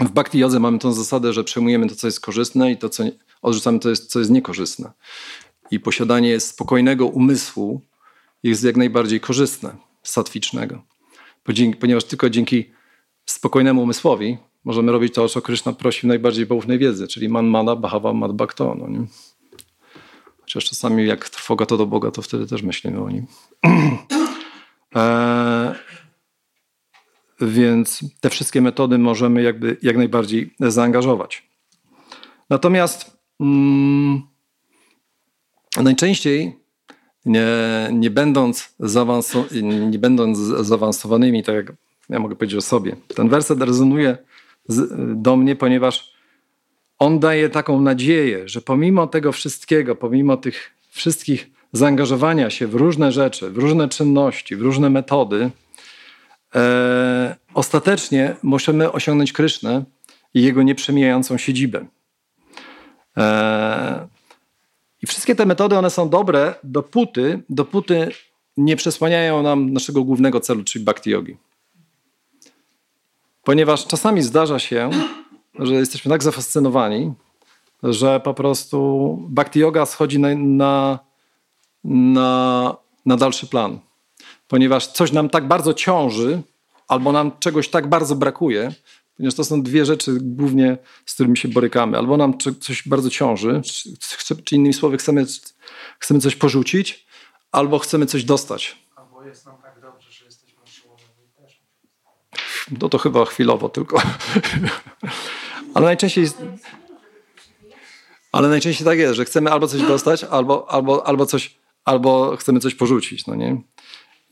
w 0.00 0.10
bhakti 0.10 0.38
jodze 0.38 0.60
mamy 0.60 0.78
tą 0.78 0.92
zasadę, 0.92 1.32
że 1.32 1.44
przejmujemy 1.44 1.88
to, 1.88 1.94
co 1.94 2.06
jest 2.06 2.20
korzystne 2.20 2.72
i 2.72 2.76
to, 2.76 2.88
co 2.88 3.04
odrzucamy, 3.42 3.78
to, 3.78 3.90
jest, 3.90 4.10
co 4.10 4.18
jest 4.18 4.30
niekorzystne. 4.30 4.92
I 5.70 5.80
posiadanie 5.80 6.40
spokojnego 6.40 7.06
umysłu 7.06 7.80
jest 8.42 8.64
jak 8.64 8.76
najbardziej 8.76 9.20
korzystne, 9.20 9.76
satwicznego. 10.02 10.82
Ponieważ 11.80 12.04
tylko 12.04 12.30
dzięki 12.30 12.70
spokojnemu 13.26 13.82
umysłowi 13.82 14.38
możemy 14.64 14.92
robić 14.92 15.14
to, 15.14 15.24
o 15.24 15.28
co 15.28 15.42
Kryszna 15.42 15.72
prosi 15.72 16.00
w 16.00 16.04
najbardziej 16.04 16.46
poufnej 16.46 16.78
wiedzy, 16.78 17.08
czyli 17.08 17.28
man 17.28 17.46
mana 17.46 17.76
bhava 17.76 18.12
mad 18.12 18.32
bhakto. 18.32 18.76
No 18.78 18.88
nie? 18.88 19.06
Chociaż 20.40 20.64
czasami 20.64 21.06
jak 21.06 21.28
trwoga 21.28 21.66
to 21.66 21.76
do 21.76 21.86
Boga, 21.86 22.10
to 22.10 22.22
wtedy 22.22 22.46
też 22.46 22.62
myślimy 22.62 23.02
o 23.02 23.10
nim. 23.10 23.26
więc 27.40 28.04
te 28.20 28.30
wszystkie 28.30 28.62
metody 28.62 28.98
możemy 28.98 29.42
jakby 29.42 29.76
jak 29.82 29.96
najbardziej 29.96 30.54
zaangażować. 30.60 31.48
Natomiast 32.50 33.18
mm, 33.40 34.22
najczęściej 35.82 36.56
nie, 37.24 37.46
nie, 37.92 38.10
będąc 38.10 38.74
nie 39.62 39.98
będąc 39.98 40.38
zaawansowanymi, 40.38 41.42
tak 41.42 41.54
jak 41.54 41.72
ja 42.08 42.18
mogę 42.18 42.36
powiedzieć 42.36 42.58
o 42.58 42.60
sobie, 42.60 42.96
ten 43.14 43.28
werset 43.28 43.62
rezonuje 43.62 44.18
z, 44.68 44.92
do 45.22 45.36
mnie, 45.36 45.56
ponieważ 45.56 46.12
on 46.98 47.18
daje 47.18 47.48
taką 47.48 47.80
nadzieję, 47.80 48.48
że 48.48 48.60
pomimo 48.60 49.06
tego 49.06 49.32
wszystkiego, 49.32 49.96
pomimo 49.96 50.36
tych 50.36 50.70
wszystkich 50.90 51.50
zaangażowania 51.72 52.50
się 52.50 52.66
w 52.66 52.74
różne 52.74 53.12
rzeczy, 53.12 53.50
w 53.50 53.58
różne 53.58 53.88
czynności, 53.88 54.56
w 54.56 54.62
różne 54.62 54.90
metody, 54.90 55.50
e, 56.54 57.36
ostatecznie 57.54 58.36
możemy 58.42 58.92
osiągnąć 58.92 59.32
Krysznę 59.32 59.84
i 60.34 60.42
jego 60.42 60.62
nieprzemijającą 60.62 61.38
siedzibę. 61.38 61.86
E, 63.16 64.08
I 65.02 65.06
wszystkie 65.06 65.34
te 65.34 65.46
metody, 65.46 65.78
one 65.78 65.90
są 65.90 66.08
dobre 66.08 66.54
dopóty, 66.64 67.42
dopóty 67.50 68.10
nie 68.56 68.76
przesłaniają 68.76 69.42
nam 69.42 69.72
naszego 69.72 70.04
głównego 70.04 70.40
celu, 70.40 70.64
czyli 70.64 70.84
bhakti 70.84 71.10
yogi. 71.10 71.36
Ponieważ 73.44 73.86
czasami 73.86 74.22
zdarza 74.22 74.58
się, 74.58 74.90
że 75.58 75.74
jesteśmy 75.74 76.10
tak 76.10 76.22
zafascynowani, 76.22 77.12
że 77.82 78.20
po 78.20 78.34
prostu 78.34 79.18
bhakti 79.28 79.60
yoga 79.60 79.86
schodzi 79.86 80.18
na, 80.18 80.28
na, 80.34 80.98
na, 81.84 82.76
na 83.06 83.16
dalszy 83.16 83.46
plan 83.46 83.78
ponieważ 84.48 84.86
coś 84.86 85.12
nam 85.12 85.28
tak 85.28 85.48
bardzo 85.48 85.74
ciąży, 85.74 86.42
albo 86.88 87.12
nam 87.12 87.32
czegoś 87.40 87.68
tak 87.68 87.88
bardzo 87.88 88.16
brakuje, 88.16 88.72
ponieważ 89.16 89.34
to 89.34 89.44
są 89.44 89.62
dwie 89.62 89.84
rzeczy 89.84 90.18
głównie, 90.20 90.78
z 91.06 91.14
którymi 91.14 91.36
się 91.36 91.48
borykamy. 91.48 91.98
Albo 91.98 92.16
nam 92.16 92.34
coś 92.60 92.88
bardzo 92.88 93.10
ciąży, 93.10 93.60
czy, 93.64 94.42
czy 94.44 94.56
innymi 94.56 94.74
słowy 94.74 94.96
chcemy, 94.96 95.26
chcemy 95.98 96.20
coś 96.20 96.36
porzucić, 96.36 97.06
albo 97.52 97.78
chcemy 97.78 98.06
coś 98.06 98.24
dostać. 98.24 98.76
Albo 98.96 99.24
jest 99.24 99.46
nam 99.46 99.56
tak 99.62 99.80
dobrze, 99.82 100.12
że 100.12 100.24
jesteśmy 100.24 100.66
siłowymi 100.66 101.28
też. 101.36 101.62
No 102.80 102.88
to 102.88 102.98
chyba 102.98 103.24
chwilowo 103.24 103.68
tylko. 103.68 104.02
Ale 105.74 105.86
najczęściej 105.86 106.22
jest... 106.24 106.42
Ale 108.32 108.48
najczęściej 108.48 108.84
tak 108.84 108.98
jest, 108.98 109.14
że 109.14 109.24
chcemy 109.24 109.50
albo 109.50 109.66
coś 109.66 109.82
dostać, 109.82 110.24
albo, 110.24 110.70
albo, 110.70 111.06
albo, 111.06 111.26
coś, 111.26 111.58
albo 111.84 112.36
chcemy 112.36 112.60
coś 112.60 112.74
porzucić. 112.74 113.26
No 113.26 113.34
nie? 113.34 113.62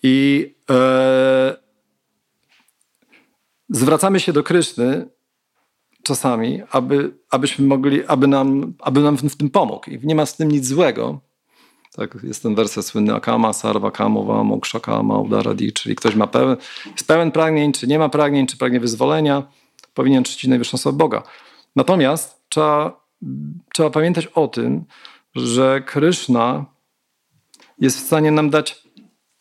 I 0.03 0.55
e, 0.71 1.57
zwracamy 3.69 4.21
się 4.21 4.33
do 4.33 4.43
Kryszny 4.43 5.09
czasami, 6.03 6.63
aby, 6.71 7.15
abyśmy 7.31 7.67
mogli, 7.67 8.07
aby 8.07 8.29
nam, 8.29 8.75
aby 8.81 9.01
nam 9.01 9.17
w 9.17 9.37
tym 9.37 9.51
pomógł. 9.51 9.91
I 9.91 10.01
nie 10.03 10.15
ma 10.15 10.27
z 10.27 10.37
tym 10.37 10.51
nic 10.51 10.67
złego. 10.67 11.21
Tak, 11.97 12.19
jest 12.23 12.43
ten 12.43 12.55
werset 12.55 12.87
słynny 12.87 13.15
Akama, 13.15 13.53
Sarva, 13.53 13.91
Kamowa, 13.91 14.45
Moksha, 14.45 14.81
Kama, 14.81 15.19
Udaradi, 15.19 15.73
czyli 15.73 15.97
ktoś 15.97 16.15
ma 16.15 16.27
pełen, 16.27 16.57
jest 16.87 17.09
pełen 17.09 17.33
pragnień, 17.33 17.73
czy 17.73 17.87
nie 17.87 17.99
ma 17.99 18.09
pragnień, 18.09 18.47
czy 18.47 18.57
pragnie 18.57 18.81
wyzwolenia, 18.81 19.43
powinien 19.95 20.25
czcić 20.25 20.51
najwyższą 20.51 20.75
osobę 20.75 20.99
Boga. 20.99 21.23
Natomiast 21.77 22.43
trzeba, 22.49 23.07
trzeba 23.75 23.91
pamiętać 23.91 24.27
o 24.27 24.49
tym, 24.49 24.85
że 25.35 25.83
Kryszna 25.87 26.65
jest 27.79 27.99
w 27.99 28.07
stanie 28.07 28.31
nam 28.31 28.51
dać 28.51 28.86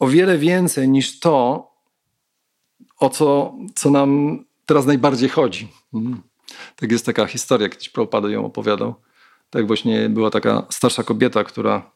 o 0.06 0.08
wiele 0.08 0.38
więcej 0.38 0.90
niż 0.90 1.20
to, 1.20 1.68
o 3.00 3.10
co, 3.10 3.54
co 3.76 3.90
nam 3.90 4.40
teraz 4.66 4.86
najbardziej 4.86 5.30
chodzi. 5.30 5.68
Mhm. 5.94 6.22
Tak 6.76 6.92
jest 6.92 7.06
taka 7.06 7.26
historia, 7.26 7.70
kiedyś 7.70 7.90
Prabhupada 7.90 8.30
ją 8.30 8.46
opowiadał. 8.46 8.96
Tak 9.50 9.68
właśnie 9.68 10.10
była 10.10 10.30
taka 10.32 10.66
starsza 10.70 11.04
kobieta, 11.04 11.44
która 11.44 11.92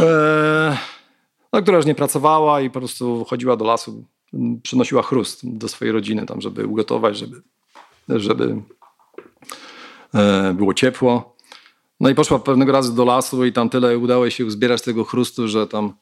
e, 0.00 0.76
no, 1.52 1.62
która 1.62 1.76
już 1.76 1.86
nie 1.86 1.94
pracowała 1.94 2.60
i 2.60 2.70
po 2.70 2.78
prostu 2.80 3.24
chodziła 3.24 3.56
do 3.56 3.64
lasu, 3.64 4.04
przynosiła 4.62 5.02
chrust 5.02 5.40
do 5.58 5.68
swojej 5.68 5.92
rodziny 5.92 6.26
tam, 6.26 6.40
żeby 6.40 6.66
ugotować, 6.66 7.16
żeby, 7.18 7.42
żeby 8.08 8.62
e, 10.14 10.54
było 10.54 10.74
ciepło. 10.74 11.36
No 12.00 12.08
i 12.08 12.14
poszła 12.14 12.38
pewnego 12.38 12.72
razu 12.72 12.92
do 12.92 13.04
lasu 13.04 13.44
i 13.44 13.52
tam 13.52 13.68
tyle 13.68 13.98
udało 13.98 14.30
się 14.30 14.46
uzbierać 14.46 14.82
tego 14.82 15.04
chrustu, 15.04 15.48
że 15.48 15.66
tam 15.66 15.92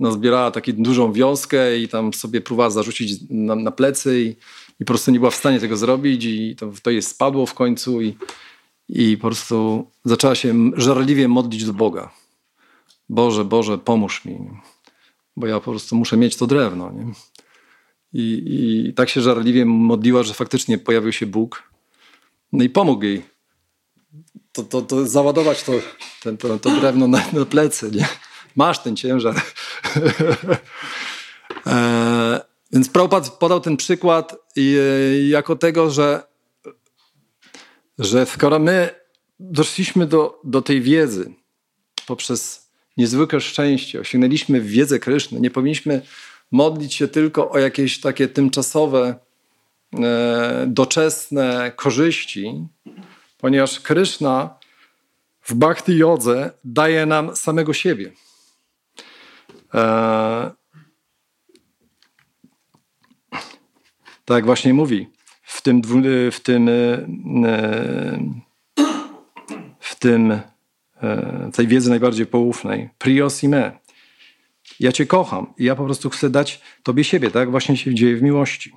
nazbierała 0.00 0.50
taką 0.50 0.72
dużą 0.72 1.12
wioskę 1.12 1.78
i 1.78 1.88
tam 1.88 2.14
sobie 2.14 2.40
próbowała 2.40 2.70
zarzucić 2.70 3.20
na, 3.30 3.54
na 3.54 3.70
plecy 3.70 4.22
i, 4.22 4.28
i, 4.80 4.84
po 4.84 4.84
prostu 4.84 5.10
nie 5.10 5.18
była 5.18 5.30
w 5.30 5.34
stanie 5.34 5.60
tego 5.60 5.76
zrobić 5.76 6.24
i 6.24 6.56
to, 6.56 6.72
to 6.82 6.90
jej 6.90 7.02
spadło 7.02 7.46
w 7.46 7.54
końcu 7.54 8.02
i, 8.02 8.16
i 8.88 9.16
po 9.16 9.26
prostu 9.26 9.86
zaczęła 10.04 10.34
się 10.34 10.70
żarliwie 10.76 11.28
modlić 11.28 11.64
do 11.64 11.72
Boga. 11.72 12.10
Boże, 13.08 13.44
Boże, 13.44 13.78
pomóż 13.78 14.24
mi, 14.24 14.38
bo 15.36 15.46
ja 15.46 15.60
po 15.60 15.70
prostu 15.70 15.96
muszę 15.96 16.16
mieć 16.16 16.36
to 16.36 16.46
drewno. 16.46 16.92
Nie? 16.92 17.12
I, 18.12 18.42
I 18.88 18.94
tak 18.94 19.08
się 19.08 19.20
żarliwie 19.20 19.64
modliła, 19.64 20.22
że 20.22 20.34
faktycznie 20.34 20.78
pojawił 20.78 21.12
się 21.12 21.26
Bóg. 21.26 21.72
No 22.52 22.64
i 22.64 22.68
pomógł 22.68 23.04
jej 23.04 23.22
to, 24.52 24.62
to, 24.62 24.82
to 24.82 25.06
załadować 25.06 25.62
to, 25.62 25.72
ten, 26.22 26.36
to, 26.36 26.58
to 26.58 26.70
drewno 26.70 27.08
na, 27.08 27.24
na 27.32 27.44
plecy. 27.44 27.90
Nie? 27.94 28.08
Masz 28.56 28.78
ten 28.78 28.96
ciężar. 28.96 29.34
e, 31.66 32.40
więc 32.72 32.88
Prabhupada 32.88 33.30
podał 33.30 33.60
ten 33.60 33.76
przykład 33.76 34.36
i, 34.56 35.28
jako 35.30 35.56
tego, 35.56 35.90
że, 35.90 36.22
że 37.98 38.26
skoro 38.26 38.58
my 38.58 38.90
doszliśmy 39.40 40.06
do, 40.06 40.40
do 40.44 40.62
tej 40.62 40.80
wiedzy 40.80 41.32
poprzez 42.06 42.68
niezwykłe 42.96 43.40
szczęście, 43.40 44.00
osiągnęliśmy 44.00 44.60
wiedzę 44.60 44.98
Kryszny, 44.98 45.40
nie 45.40 45.50
powinniśmy 45.50 46.02
modlić 46.50 46.94
się 46.94 47.08
tylko 47.08 47.50
o 47.50 47.58
jakieś 47.58 48.00
takie 48.00 48.28
tymczasowe, 48.28 49.14
e, 49.94 50.64
doczesne 50.66 51.72
korzyści, 51.76 52.66
ponieważ 53.38 53.80
Kryszna 53.80 54.58
w 55.42 55.54
bhakti 55.54 55.96
jodze 55.96 56.50
daje 56.64 57.06
nam 57.06 57.36
samego 57.36 57.72
siebie. 57.72 58.12
E, 59.74 60.50
tak 64.24 64.44
właśnie 64.44 64.74
mówi 64.74 65.08
w 65.42 65.62
tym, 65.62 65.82
w 66.32 66.40
tym, 66.40 66.68
e, 66.68 66.72
w 69.80 69.94
tym 69.98 70.40
e, 71.02 71.50
tej 71.54 71.66
wiedzy 71.66 71.90
najbardziej 71.90 72.26
poufnej. 72.26 72.88
Prios 72.98 73.42
i 73.42 73.48
me. 73.48 73.78
Ja 74.80 74.92
Cię 74.92 75.06
kocham 75.06 75.54
i 75.58 75.64
ja 75.64 75.76
po 75.76 75.84
prostu 75.84 76.10
chcę 76.10 76.30
dać 76.30 76.60
Tobie 76.82 77.04
siebie, 77.04 77.30
tak 77.30 77.50
właśnie 77.50 77.76
się 77.76 77.94
dzieje 77.94 78.16
w 78.16 78.22
miłości. 78.22 78.72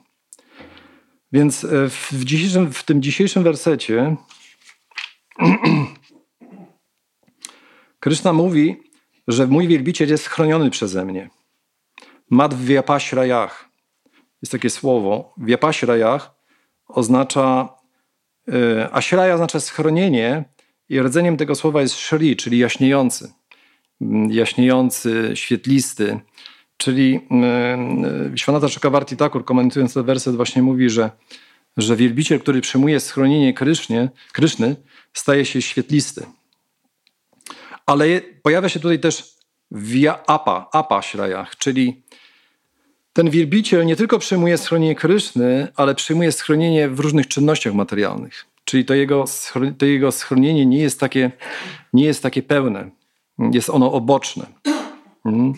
Więc 1.31 1.65
w, 1.89 2.25
dzisiejszym, 2.25 2.73
w 2.73 2.83
tym 2.83 3.01
dzisiejszym 3.01 3.43
wersecie 3.43 4.15
Kryszna 8.01 8.33
mówi, 8.33 8.90
że 9.27 9.47
mój 9.47 9.67
wielbiciel 9.67 10.09
jest 10.09 10.27
chroniony 10.27 10.69
przeze 10.69 11.05
mnie. 11.05 11.29
Mat 12.29 12.53
w 12.53 12.65
Vyapashrayach. 12.65 13.69
Jest 14.41 14.51
takie 14.51 14.69
słowo. 14.69 15.33
Vyapashrayach 15.37 16.31
oznacza, 16.87 17.69
yy, 18.47 18.91
ashraya 18.91 19.33
oznacza 19.33 19.59
schronienie 19.59 20.45
i 20.89 21.01
rdzeniem 21.01 21.37
tego 21.37 21.55
słowa 21.55 21.81
jest 21.81 21.95
shri, 21.95 22.35
czyli 22.35 22.57
jaśniejący. 22.57 23.31
Mm, 24.01 24.31
jaśniejący, 24.31 25.31
świetlisty. 25.33 26.19
Czyli 26.77 27.11
yy, 28.31 28.37
Śwanata 28.37 28.69
Czakawarti 28.69 29.17
Thakur, 29.17 29.45
komentując 29.45 29.93
ten 29.93 30.03
werset, 30.03 30.35
właśnie 30.35 30.61
mówi, 30.61 30.89
że, 30.89 31.11
że 31.77 31.95
wielbiciel, 31.95 32.39
który 32.39 32.61
przyjmuje 32.61 32.99
schronienie 32.99 33.53
Krysznie, 33.53 34.09
Kryszny, 34.31 34.75
staje 35.13 35.45
się 35.45 35.61
świetlisty. 35.61 36.25
Ale 37.85 38.05
pojawia 38.41 38.69
się 38.69 38.79
tutaj 38.79 38.99
też 38.99 39.35
via 39.71 40.23
apa, 40.27 40.69
apa 40.71 41.01
śrajach, 41.01 41.55
czyli 41.57 42.03
ten 43.13 43.29
wielbiciel 43.29 43.85
nie 43.85 43.95
tylko 43.95 44.19
przyjmuje 44.19 44.57
schronienie 44.57 44.95
Kryszny, 44.95 45.67
ale 45.75 45.95
przyjmuje 45.95 46.31
schronienie 46.31 46.89
w 46.89 46.99
różnych 46.99 47.27
czynnościach 47.27 47.73
materialnych. 47.73 48.45
Czyli 48.65 48.85
to 48.85 48.93
jego, 48.93 49.25
to 49.77 49.85
jego 49.85 50.11
schronienie 50.11 50.65
nie 50.65 50.79
jest, 50.79 50.99
takie, 50.99 51.31
nie 51.93 52.05
jest 52.05 52.23
takie 52.23 52.43
pełne, 52.43 52.89
jest 53.51 53.69
ono 53.69 53.91
oboczne. 53.91 54.45
Mhm. 55.25 55.53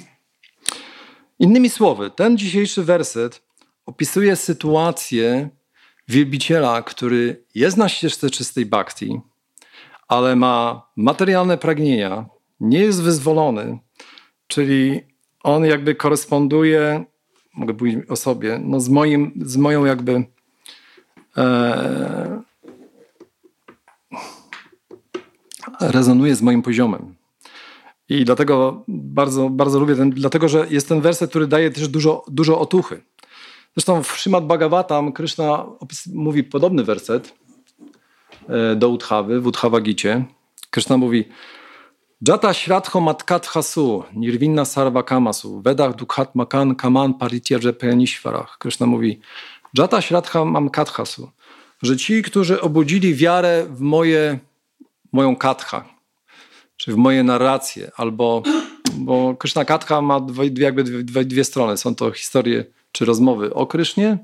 Innymi 1.40 1.70
słowy, 1.70 2.12
ten 2.16 2.38
dzisiejszy 2.38 2.84
werset 2.84 3.42
opisuje 3.86 4.36
sytuację 4.36 5.50
wielbiciela, 6.08 6.82
który 6.82 7.44
jest 7.56 7.78
na 7.78 7.90
ścieżce 7.90 8.30
czystej 8.30 8.66
bhakti, 8.66 9.22
ale 10.08 10.36
ma 10.36 10.88
materialne 10.96 11.58
pragnienia, 11.58 12.26
nie 12.60 12.80
jest 12.80 13.02
wyzwolony, 13.02 13.80
czyli 14.48 15.02
on 15.44 15.66
jakby 15.66 15.96
koresponduje, 15.96 17.06
mogę 17.54 17.74
powiedzieć 17.74 18.10
o 18.10 18.16
sobie, 18.16 18.60
no 18.64 18.80
z, 18.80 18.90
moim, 18.90 19.32
z 19.46 19.58
moją 19.58 19.86
jakby 19.86 20.26
e, 21.38 22.42
rezonuje 25.82 26.36
z 26.36 26.42
moim 26.42 26.62
poziomem. 26.62 27.16
I 28.10 28.26
dlatego 28.26 28.84
bardzo, 28.88 29.50
bardzo 29.50 29.80
lubię 29.80 29.96
ten, 29.96 30.10
dlatego 30.10 30.50
że 30.50 30.68
jest 30.70 30.90
ten 30.90 31.02
werset, 31.02 31.30
który 31.30 31.48
daje 31.48 31.72
też 31.72 31.88
dużo, 31.88 32.24
dużo 32.28 32.60
otuchy. 32.60 33.02
Zresztą 33.76 34.04
w 34.04 34.08
Srimad 34.08 34.46
Bhagavatam 34.46 35.12
Krishna 35.12 35.66
mówi 36.14 36.44
podobny 36.44 36.84
werset, 36.84 37.34
do 38.76 38.90
Udhawy, 38.90 39.42
w 39.42 39.48
Udhavagicie. 39.48 40.26
Krishna 40.70 40.98
mówi 40.98 41.26
Jata 42.28 42.54
śradho 42.54 43.02
matkatha 43.02 43.62
su, 43.64 44.04
nirvinna 44.14 44.66
sarva 44.66 45.04
kamasu, 45.04 45.62
vedach 45.62 45.96
dukhat 45.96 46.36
makan 46.36 46.76
kaman 46.76 47.14
parityaje 47.14 47.74
pejanishvarach. 47.74 48.58
Krishna 48.58 48.86
mówi 48.86 49.20
Jata 49.74 50.02
śradha 50.02 50.46
mam 50.46 50.70
kathasu, 50.70 51.32
że 51.82 51.98
ci, 51.98 52.22
którzy 52.24 52.62
obudzili 52.62 53.16
wiarę 53.16 53.66
w 53.70 53.80
moje, 53.80 54.40
moją 55.12 55.36
katha, 55.36 55.86
czy 56.78 56.94
w 56.94 56.96
moje 56.96 57.24
narracje, 57.24 57.92
albo 57.98 58.44
bo 58.98 59.36
Krishna 59.36 59.66
Katha 59.66 60.02
ma 60.02 60.20
dwie, 60.20 60.50
jakby 60.58 60.84
dwie, 60.84 61.26
dwie 61.26 61.44
strony. 61.44 61.78
Są 61.78 61.96
to 61.96 62.12
historie 62.12 62.66
czy 62.92 63.06
rozmowy 63.06 63.54
o 63.54 63.68
Krysznie 63.68 64.18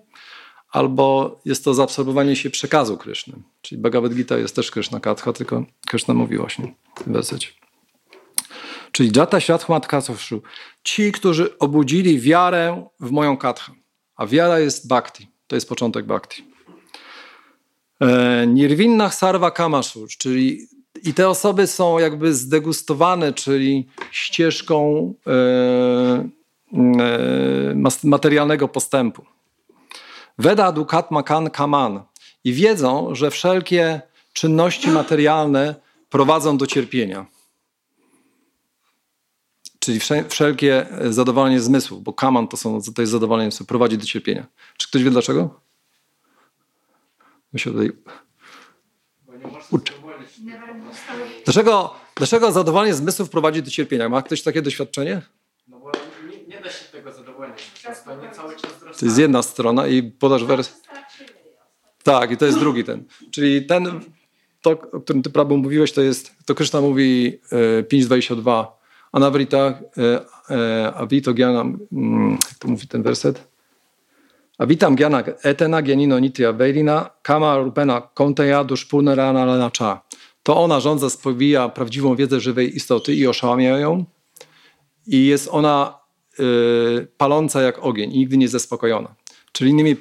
albo 0.72 1.40
jest 1.46 1.64
to 1.64 1.74
zaabsorbowanie 1.74 2.36
się 2.36 2.50
przekazu 2.50 2.98
Kryszny. 2.98 3.34
Czyli 3.62 3.82
Bhagavad 3.82 4.14
Gita 4.14 4.38
jest 4.38 4.56
też 4.56 4.72
Kryszna 4.72 5.00
Katha, 5.00 5.34
tylko 5.34 5.64
Kryszna 5.88 6.14
mówi 6.14 6.38
właśnie 6.38 6.74
w 6.96 7.04
tym 7.04 7.14
wersecie. 7.14 7.48
Czyli 8.92 9.12
Jata 9.16 9.40
Światchmat 9.40 9.88
Katsoshu. 9.88 10.42
Ci, 10.84 11.12
którzy 11.12 11.58
obudzili 11.60 12.20
wiarę 12.20 12.88
w 13.00 13.12
moją 13.12 13.38
kathę. 13.38 13.72
A 14.16 14.28
wiara 14.28 14.60
jest 14.60 14.88
bhakti. 14.88 15.28
To 15.48 15.56
jest 15.56 15.70
początek 15.70 16.06
bhakti. 16.06 16.44
E, 18.02 18.48
Nirvinnach 18.48 19.16
sarva 19.16 19.52
kamashu, 19.52 20.08
czyli 20.20 20.68
i 21.04 21.14
te 21.14 21.30
osoby 21.30 21.68
są 21.68 22.00
jakby 22.00 22.34
zdegustowane, 22.34 23.34
czyli 23.34 23.88
ścieżką 24.12 25.14
e, 25.28 26.30
e, 27.00 27.76
materialnego 28.04 28.68
postępu. 28.68 29.26
Veda 30.40 30.72
dukat 30.72 31.12
makan 31.12 31.50
kaman. 31.50 32.04
I 32.44 32.54
wiedzą, 32.54 33.16
że 33.16 33.32
wszelkie 33.32 34.02
czynności 34.34 34.92
materialne 34.92 35.76
prowadzą 36.10 36.58
do 36.58 36.68
cierpienia. 36.68 37.26
Czyli 39.80 40.00
wszelkie 40.30 40.86
zadowolenie 41.10 41.60
zmysłów, 41.60 42.04
bo 42.04 42.14
kaman 42.14 42.48
to, 42.48 42.58
są, 42.58 42.82
to 42.96 43.02
jest 43.02 43.12
zadowolenie 43.12 43.52
zmysłów, 43.52 43.68
prowadzi 43.68 43.98
do 43.98 44.06
cierpienia. 44.06 44.46
Czy 44.78 44.88
ktoś 44.88 45.04
wie 45.04 45.12
dlaczego? 45.12 45.60
My 47.54 47.60
się 47.60 47.72
tutaj 47.72 47.92
uczy. 49.72 49.94
Dlaczego, 51.46 51.96
dlaczego 52.16 52.52
zadowolenie 52.52 52.94
zmysłów 52.94 53.30
prowadzi 53.30 53.64
do 53.64 53.72
cierpienia? 53.72 54.10
Ma 54.10 54.22
ktoś 54.22 54.42
takie 54.44 54.62
doświadczenie? 54.62 55.22
No 55.68 55.80
bo 55.80 55.92
nie, 56.32 56.56
nie 56.56 56.62
da 56.62 56.70
się 56.70 56.86
tego 56.86 57.14
zadowolenia. 57.14 57.56
Nie 58.22 58.32
cały 58.32 58.56
czas 58.56 58.79
to 59.00 59.06
jest 59.06 59.18
jedna 59.18 59.42
strona 59.42 59.88
i 59.88 60.04
podasz 60.04 60.44
wers. 60.44 60.82
Tak, 62.04 62.32
i 62.32 62.38
to 62.38 62.46
jest 62.46 62.60
drugi 62.60 62.84
ten. 62.84 63.04
Czyli 63.32 63.66
ten, 63.66 64.00
to, 64.62 64.70
o 64.72 65.00
którym 65.00 65.22
ty 65.22 65.30
prawo 65.30 65.58
mówiłeś, 65.58 65.92
to 65.92 66.02
jest, 66.02 66.36
to 66.46 66.56
Krishna 66.56 66.82
mówi 66.82 67.40
e, 67.52 67.84
5.22. 67.84 68.66
Anavrita 69.12 69.58
e, 69.58 69.80
e, 70.50 70.94
avito 70.94 71.34
gyanam, 71.34 71.80
mm, 71.92 72.32
jak 72.32 72.60
to 72.60 72.68
mówi 72.68 72.88
ten 72.88 73.04
werset? 73.04 73.48
Avitam 74.58 74.96
gyana 74.96 75.24
etena 75.44 75.82
gyanino 75.82 76.20
nitya 76.20 76.54
veilina 76.54 77.10
kama 77.22 77.58
rupena 77.58 78.02
konteya 78.02 78.64
dushpurnarana 78.64 79.46
lanacha. 79.46 80.02
To 80.44 80.58
ona 80.58 80.80
rządza, 80.80 81.10
spowija 81.10 81.70
prawdziwą 81.70 82.16
wiedzę 82.16 82.40
żywej 82.40 82.76
istoty 82.76 83.16
i 83.16 83.28
oszałamia 83.28 83.78
ją. 83.78 84.06
I 85.08 85.26
jest 85.26 85.50
ona 85.52 85.99
paląca 87.18 87.62
jak 87.62 87.80
ogień 87.80 88.14
i 88.14 88.18
nigdy 88.18 88.38
nie 88.38 88.50
zaspokojona. 88.50 89.16
Czyli 89.52 89.72
innymi 89.72 89.96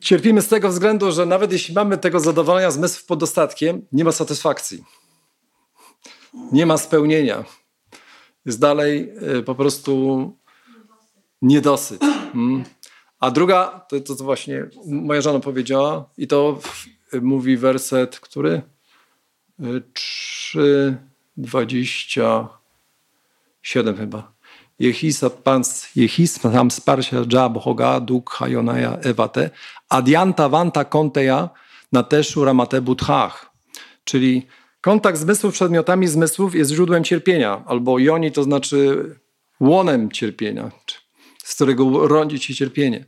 cierpimy 0.00 0.42
z 0.42 0.48
tego 0.48 0.68
względu, 0.68 1.12
że 1.12 1.26
nawet 1.26 1.52
jeśli 1.52 1.74
mamy 1.74 1.98
tego 1.98 2.20
zadowolenia 2.20 2.70
zmysłów 2.70 3.06
pod 3.06 3.18
dostatkiem, 3.18 3.86
nie 3.92 4.04
ma 4.04 4.12
satysfakcji. 4.12 4.84
Nie 6.52 6.66
ma 6.66 6.78
spełnienia. 6.78 7.44
Jest 8.46 8.60
dalej 8.60 9.12
y, 9.38 9.42
po 9.42 9.54
prostu 9.54 10.32
niedosyt. 11.42 12.00
Hmm. 12.00 12.64
A 13.20 13.30
druga, 13.30 13.86
to, 13.88 14.00
to, 14.00 14.14
właśnie 14.14 14.66
moja 14.86 15.20
żona 15.20 15.40
powiedziała, 15.40 16.10
i 16.18 16.26
to 16.26 16.58
mówi 17.22 17.56
werset, 17.56 18.20
który? 18.20 18.62
3, 19.92 20.96
27 21.36 23.96
chyba. 23.96 24.35
Jehisa 24.78 25.30
pan, 25.30 25.62
Jehis 25.96 26.38
tam 26.38 26.70
sparsha 26.70 27.24
dża 27.24 27.48
bohoga 27.48 28.00
duk 28.00 28.30
hajonaja 28.30 28.98
ewate, 29.02 29.50
adianta 29.88 30.48
vanta 30.48 30.84
konteja 30.84 31.48
na 31.92 32.02
teszu 32.02 32.44
ramate 32.44 32.80
budhach. 32.80 33.50
Czyli 34.04 34.46
kontakt 34.80 35.18
zmysłów 35.18 35.54
przedmiotami 35.54 36.08
zmysłów 36.08 36.54
jest 36.54 36.70
źródłem 36.70 37.04
cierpienia, 37.04 37.62
albo 37.66 37.98
joni 37.98 38.32
to 38.32 38.42
znaczy 38.42 39.10
łonem 39.60 40.10
cierpienia, 40.10 40.70
z 41.44 41.54
którego 41.54 42.08
rodzi 42.08 42.38
się 42.38 42.54
cierpienie. 42.54 43.04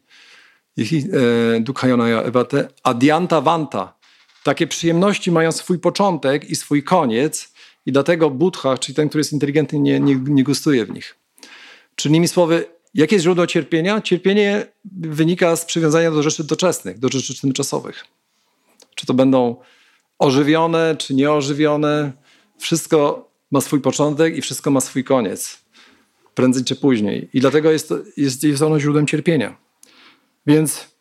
E, 0.79 1.61
duk 1.61 1.79
hajonaja 1.79 2.23
ewate, 2.23 2.69
adianta 2.83 3.41
vanta. 3.41 3.99
Takie 4.45 4.67
przyjemności 4.67 5.33
mają 5.33 5.53
swój 5.53 5.79
początek 5.79 6.51
i 6.51 6.57
swój 6.57 6.83
koniec 6.83 7.53
i 7.87 7.93
dlatego 7.93 8.31
Buddha, 8.31 8.79
czyli 8.79 8.97
ten, 8.97 9.09
który 9.09 9.21
jest 9.21 9.33
inteligentny, 9.33 9.79
nie, 9.79 10.01
nie, 10.01 10.17
nie 10.17 10.45
gustuje 10.45 10.87
w 10.87 10.91
nich. 10.91 11.18
Czyli 11.99 12.13
innymi 12.13 12.29
słowy, 12.29 12.67
jakie 12.95 13.17
jest 13.17 13.23
źródło 13.23 13.47
cierpienia? 13.47 14.01
Cierpienie 14.01 14.67
wynika 15.01 15.57
z 15.57 15.65
przywiązania 15.65 16.11
do 16.11 16.23
rzeczy 16.23 16.45
doczesnych, 16.45 16.99
do 16.99 17.09
rzeczy 17.09 17.41
tymczasowych. 17.41 18.05
Czy 18.95 19.07
to 19.07 19.15
będą 19.15 19.57
ożywione, 20.19 20.97
czy 20.99 21.15
nieożywione, 21.15 22.13
wszystko 22.59 23.29
ma 23.51 23.61
swój 23.61 23.81
początek 23.81 24.37
i 24.37 24.41
wszystko 24.41 24.71
ma 24.71 24.81
swój 24.81 25.05
koniec. 25.05 25.65
Prędzej 26.35 26.65
czy 26.65 26.77
później. 26.77 27.29
I 27.33 27.41
dlatego 27.41 27.71
jest, 27.71 27.95
jest, 28.17 28.45
jest 28.45 28.63
ono 28.63 28.81
źródłem 28.81 29.07
cierpienia. 29.07 29.57
Więc 30.47 30.97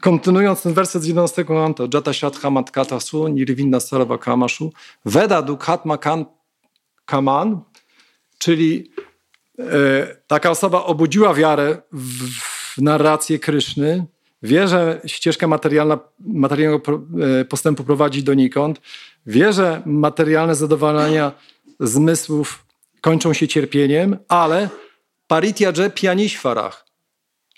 kontynuując 0.00 0.62
ten 0.62 0.74
werset 0.74 1.02
z 1.02 1.06
11 1.06 1.44
kanto, 1.44 1.88
Jata 1.94 2.12
Shatha 2.12 2.50
Matkatasu, 2.50 3.28
Nirvinna 3.28 3.80
Sarva 3.80 4.18
Kamashu, 4.18 4.72
Veda 5.04 5.42
Dukhatma 5.42 5.98
Kaman, 7.06 7.60
czyli 8.38 8.90
taka 10.26 10.50
osoba 10.50 10.84
obudziła 10.84 11.34
wiarę 11.34 11.82
w, 11.92 12.28
w 12.74 12.78
narrację 12.78 13.38
Kryszny, 13.38 14.06
wie, 14.42 14.68
że 14.68 15.00
ścieżka 15.06 15.46
materialna, 15.46 15.98
materialnego 16.20 17.02
e, 17.40 17.44
postępu 17.44 17.84
prowadzi 17.84 18.22
donikąd, 18.22 18.80
wie, 19.26 19.52
że 19.52 19.82
materialne 19.86 20.54
zadowolenia 20.54 21.32
zmysłów 21.80 22.66
kończą 23.00 23.32
się 23.32 23.48
cierpieniem, 23.48 24.16
ale 24.28 24.68
parityaje 25.26 25.90
pianiśwarach. 25.90 26.86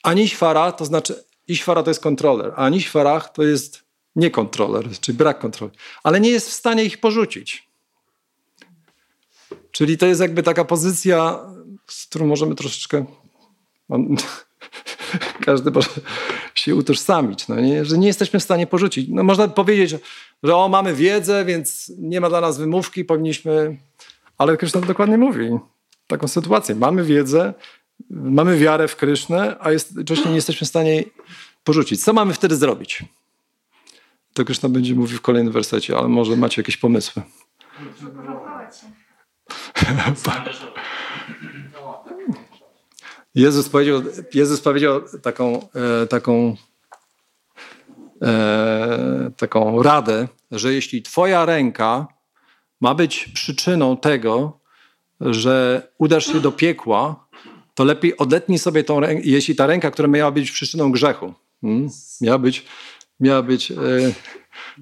Aniśwara 0.02 0.72
to 0.72 0.84
znaczy, 0.84 1.24
iśwara 1.48 1.82
to 1.82 1.90
jest 1.90 2.02
kontroler, 2.02 2.52
a 2.56 2.56
aniśwarach 2.56 3.32
to 3.32 3.42
jest 3.42 3.82
niekontroler, 4.16 4.84
czyli 5.00 5.18
brak 5.18 5.38
kontroli, 5.38 5.72
ale 6.02 6.20
nie 6.20 6.30
jest 6.30 6.48
w 6.48 6.52
stanie 6.52 6.84
ich 6.84 7.00
porzucić. 7.00 7.68
Czyli 9.70 9.98
to 9.98 10.06
jest 10.06 10.20
jakby 10.20 10.42
taka 10.42 10.64
pozycja 10.64 11.40
z 11.86 12.06
którą 12.06 12.26
możemy 12.26 12.54
troszeczkę. 12.54 13.04
każdy 15.46 15.70
może 15.70 15.88
się 16.54 16.74
utożsamić, 16.74 17.48
no 17.48 17.60
nie? 17.60 17.84
że 17.84 17.98
nie 17.98 18.06
jesteśmy 18.06 18.40
w 18.40 18.42
stanie 18.42 18.66
porzucić. 18.66 19.08
No 19.08 19.24
można 19.24 19.48
powiedzieć, 19.48 20.00
że 20.42 20.56
o, 20.56 20.68
mamy 20.68 20.94
wiedzę, 20.94 21.44
więc 21.44 21.92
nie 21.98 22.20
ma 22.20 22.28
dla 22.28 22.40
nas 22.40 22.58
wymówki, 22.58 23.04
powinniśmy. 23.04 23.76
Ale 24.38 24.56
Krishna 24.56 24.80
dokładnie 24.80 25.18
mówi 25.18 25.50
taką 26.06 26.28
sytuację. 26.28 26.74
Mamy 26.74 27.04
wiedzę, 27.04 27.54
mamy 28.10 28.58
wiarę 28.58 28.88
w 28.88 28.96
Krysznę, 28.96 29.56
a 29.60 29.72
jednocześnie 29.72 30.30
nie 30.30 30.36
jesteśmy 30.36 30.64
w 30.64 30.68
stanie 30.68 31.04
porzucić. 31.64 32.04
Co 32.04 32.12
mamy 32.12 32.34
wtedy 32.34 32.56
zrobić? 32.56 33.04
To 34.34 34.44
Krishna 34.44 34.68
będzie 34.68 34.94
mówił 34.94 35.18
w 35.18 35.22
kolejnym 35.22 35.52
wersecie, 35.52 35.98
ale 35.98 36.08
może 36.08 36.36
macie 36.36 36.62
jakieś 36.62 36.76
pomysły. 36.76 37.22
Jezus 43.34 43.68
powiedział, 43.68 44.02
Jezus 44.34 44.60
powiedział 44.60 45.02
taką, 45.22 45.68
e, 46.02 46.06
taką, 46.06 46.56
e, 48.22 49.30
taką 49.36 49.82
radę, 49.82 50.28
że 50.50 50.74
jeśli 50.74 51.02
Twoja 51.02 51.44
ręka 51.44 52.06
ma 52.80 52.94
być 52.94 53.28
przyczyną 53.34 53.96
tego, 53.96 54.60
że 55.20 55.88
udasz 55.98 56.26
się 56.26 56.40
do 56.40 56.52
piekła, 56.52 57.26
to 57.74 57.84
lepiej 57.84 58.16
odetnij 58.16 58.58
sobie 58.58 58.84
tą 58.84 59.00
rękę, 59.00 59.22
jeśli 59.24 59.56
ta 59.56 59.66
ręka, 59.66 59.90
która 59.90 60.08
miała 60.08 60.30
być 60.30 60.50
przyczyną 60.50 60.92
grzechu, 60.92 61.34
hmm, 61.60 61.88
miała 62.20 62.38
być, 62.38 62.64
miała 63.20 63.42
być 63.42 63.70
e, 63.70 63.76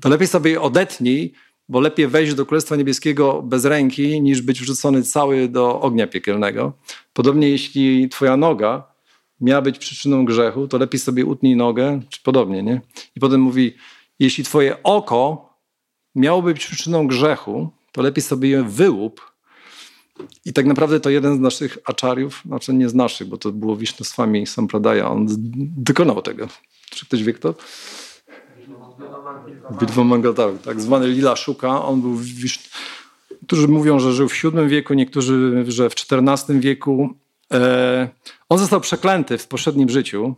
to 0.00 0.08
lepiej 0.08 0.28
sobie 0.28 0.60
odetnij, 0.60 1.34
bo 1.68 1.80
lepiej 1.80 2.08
wejść 2.08 2.34
do 2.34 2.46
Królestwa 2.46 2.76
Niebieskiego 2.76 3.42
bez 3.42 3.64
ręki, 3.64 4.22
niż 4.22 4.42
być 4.42 4.60
wrzucony 4.60 5.02
cały 5.02 5.48
do 5.48 5.80
ognia 5.80 6.06
piekielnego. 6.06 6.72
Podobnie 7.12 7.48
jeśli 7.48 8.08
twoja 8.08 8.36
noga 8.36 8.94
miała 9.40 9.62
być 9.62 9.78
przyczyną 9.78 10.24
grzechu, 10.24 10.68
to 10.68 10.78
lepiej 10.78 11.00
sobie 11.00 11.24
utnij 11.24 11.56
nogę, 11.56 12.00
czy 12.08 12.22
podobnie, 12.22 12.62
nie? 12.62 12.80
I 13.16 13.20
potem 13.20 13.40
mówi, 13.40 13.74
jeśli 14.18 14.44
twoje 14.44 14.82
oko 14.82 15.50
miało 16.14 16.42
być 16.42 16.66
przyczyną 16.66 17.06
grzechu, 17.06 17.70
to 17.92 18.02
lepiej 18.02 18.22
sobie 18.22 18.48
je 18.48 18.62
wyłup. 18.62 19.34
I 20.44 20.52
tak 20.52 20.66
naprawdę 20.66 21.00
to 21.00 21.10
jeden 21.10 21.36
z 21.36 21.40
naszych 21.40 21.78
aczariów, 21.84 22.42
znaczy 22.46 22.74
nie 22.74 22.88
z 22.88 22.94
naszych, 22.94 23.28
bo 23.28 23.38
to 23.38 23.52
było 23.52 23.76
Wisznoswami 23.76 24.46
Sampradaya, 24.46 25.00
on 25.00 25.26
dokonał 25.76 26.22
tego. 26.22 26.48
Czy 26.90 27.06
ktoś 27.06 27.22
wie 27.22 27.32
kto? 27.32 27.54
Bitwą 29.80 30.04
Mangaltaru, 30.04 30.58
tak 30.58 30.80
zwany 30.80 31.06
Lila 31.08 31.36
Szuka. 31.36 31.84
On 31.84 32.00
był, 32.00 32.18
niektórzy 33.30 33.68
mówią, 33.68 33.98
że 33.98 34.12
żył 34.12 34.28
w 34.28 34.42
VII 34.42 34.68
wieku, 34.68 34.94
niektórzy, 34.94 35.64
że 35.68 35.90
w 35.90 35.94
XIV 36.12 36.60
wieku. 36.60 37.10
E, 37.52 38.08
on 38.48 38.58
został 38.58 38.80
przeklęty 38.80 39.38
w 39.38 39.48
poprzednim 39.48 39.88
życiu 39.88 40.34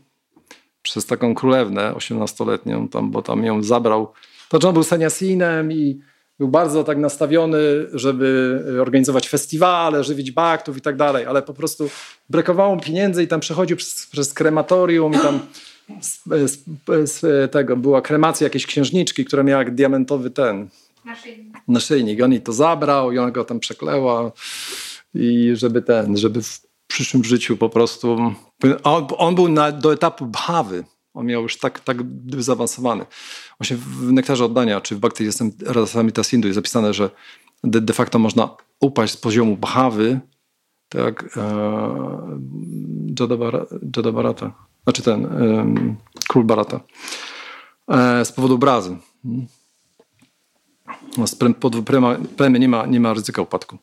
przez 0.83 1.07
taką 1.07 1.35
królewnę 1.35 1.95
osiemnastoletnią, 1.95 2.89
tam, 2.89 3.11
bo 3.11 3.23
tam 3.23 3.45
ją 3.45 3.63
zabrał. 3.63 4.13
To 4.49 4.69
on 4.69 4.75
był 4.75 4.83
seniasinem 4.83 5.73
i 5.73 6.01
był 6.39 6.49
bardzo 6.49 6.85
tak 6.85 6.99
nastawiony, 6.99 7.59
żeby 7.93 8.61
organizować 8.81 9.29
festiwale, 9.29 10.05
żywić 10.05 10.31
baktów 10.31 10.77
i 10.77 10.81
tak 10.81 10.97
dalej, 10.97 11.27
ale 11.27 11.43
po 11.43 11.55
prostu 11.55 11.91
brakowało 12.31 12.75
mu 12.75 12.81
pieniędzy 12.81 13.23
i 13.23 13.29
tam 13.29 13.41
przechodził 13.41 13.77
przez, 13.77 14.07
przez 14.07 14.35
krematorium 14.35 15.13
i 15.13 15.19
tam 15.19 15.41
z, 16.01 16.23
z, 16.47 16.65
z, 17.11 17.53
tego 17.53 17.77
była 17.77 18.03
kremacja 18.03 18.45
jakiejś 18.45 18.67
księżniczki, 18.67 19.25
która 19.25 19.43
miała 19.43 19.65
diamentowy 19.65 20.31
ten 20.31 20.69
naszyjnik. 21.05 21.57
naszyjnik. 21.69 22.23
On 22.23 22.33
jej 22.33 22.43
to 22.43 22.53
zabrał 22.53 23.13
i 23.13 23.19
ona 23.19 23.31
go 23.31 23.45
tam 23.45 23.61
przekleła 23.61 24.33
i 25.15 25.51
żeby 25.55 25.83
ten, 25.83 26.17
żeby 26.17 26.43
w 26.43 26.61
przyszłym 26.87 27.25
życiu 27.25 27.57
po 27.57 27.69
prostu 27.69 28.33
on, 28.83 29.07
on 29.17 29.35
był 29.35 29.49
na, 29.49 29.73
do 29.73 29.93
etapu 29.93 30.27
bhawy. 30.27 30.85
On 31.15 31.27
miał 31.27 31.43
już 31.43 31.57
tak, 31.57 31.81
tak 31.81 31.97
zaawansowany. 32.39 33.07
Właśnie 33.59 33.77
w 33.77 34.13
nektarze 34.13 34.45
oddania, 34.45 34.81
czy 34.81 34.97
w 34.97 34.99
Bhakti 34.99 35.25
jestem 35.25 35.53
Radhasamita 35.67 36.25
Sindhu 36.25 36.49
jest 36.49 36.55
zapisane, 36.55 36.95
że 36.95 37.11
de, 37.65 37.81
de 37.81 37.93
facto 37.93 38.19
można 38.19 38.57
upaść 38.81 39.13
z 39.13 39.17
poziomu 39.17 39.57
bhawy, 39.57 40.21
tak, 40.89 41.37
e, 41.37 42.39
Jadabarata 43.97 44.66
znaczy 44.87 45.03
ten 45.03 45.29
król 46.29 46.45
Barata, 46.45 46.81
e, 47.89 48.25
z 48.25 48.33
powodu 48.33 48.55
obrazy. 48.55 48.97
No, 51.19 51.25
pod 51.61 51.75
plemię 52.37 52.59
nie 52.59 52.69
ma, 52.69 52.87
nie 52.87 53.01
ma 53.01 53.15
ryzyka 53.15 53.43
upadku. 53.43 53.79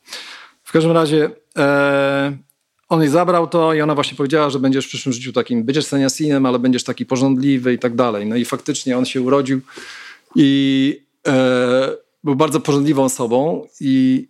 W 0.63 0.71
każdym 0.71 0.91
razie 0.91 1.29
e, 1.57 2.37
on 2.89 3.01
jej 3.01 3.09
zabrał 3.09 3.47
to 3.47 3.73
i 3.73 3.81
ona 3.81 3.95
właśnie 3.95 4.17
powiedziała, 4.17 4.49
że 4.49 4.59
będziesz 4.59 4.85
w 4.85 4.87
przyszłym 4.87 5.13
życiu 5.13 5.33
takim, 5.33 5.63
będziesz 5.63 5.85
seniasinem, 5.85 6.45
ale 6.45 6.59
będziesz 6.59 6.83
taki 6.83 7.05
porządliwy 7.05 7.73
i 7.73 7.79
tak 7.79 7.95
dalej. 7.95 8.25
No 8.25 8.35
i 8.35 8.45
faktycznie 8.45 8.97
on 8.97 9.05
się 9.05 9.21
urodził 9.21 9.61
i 10.35 11.05
e, 11.27 11.89
był 12.23 12.35
bardzo 12.35 12.59
porządliwą 12.59 13.03
osobą 13.03 13.67
i, 13.79 14.27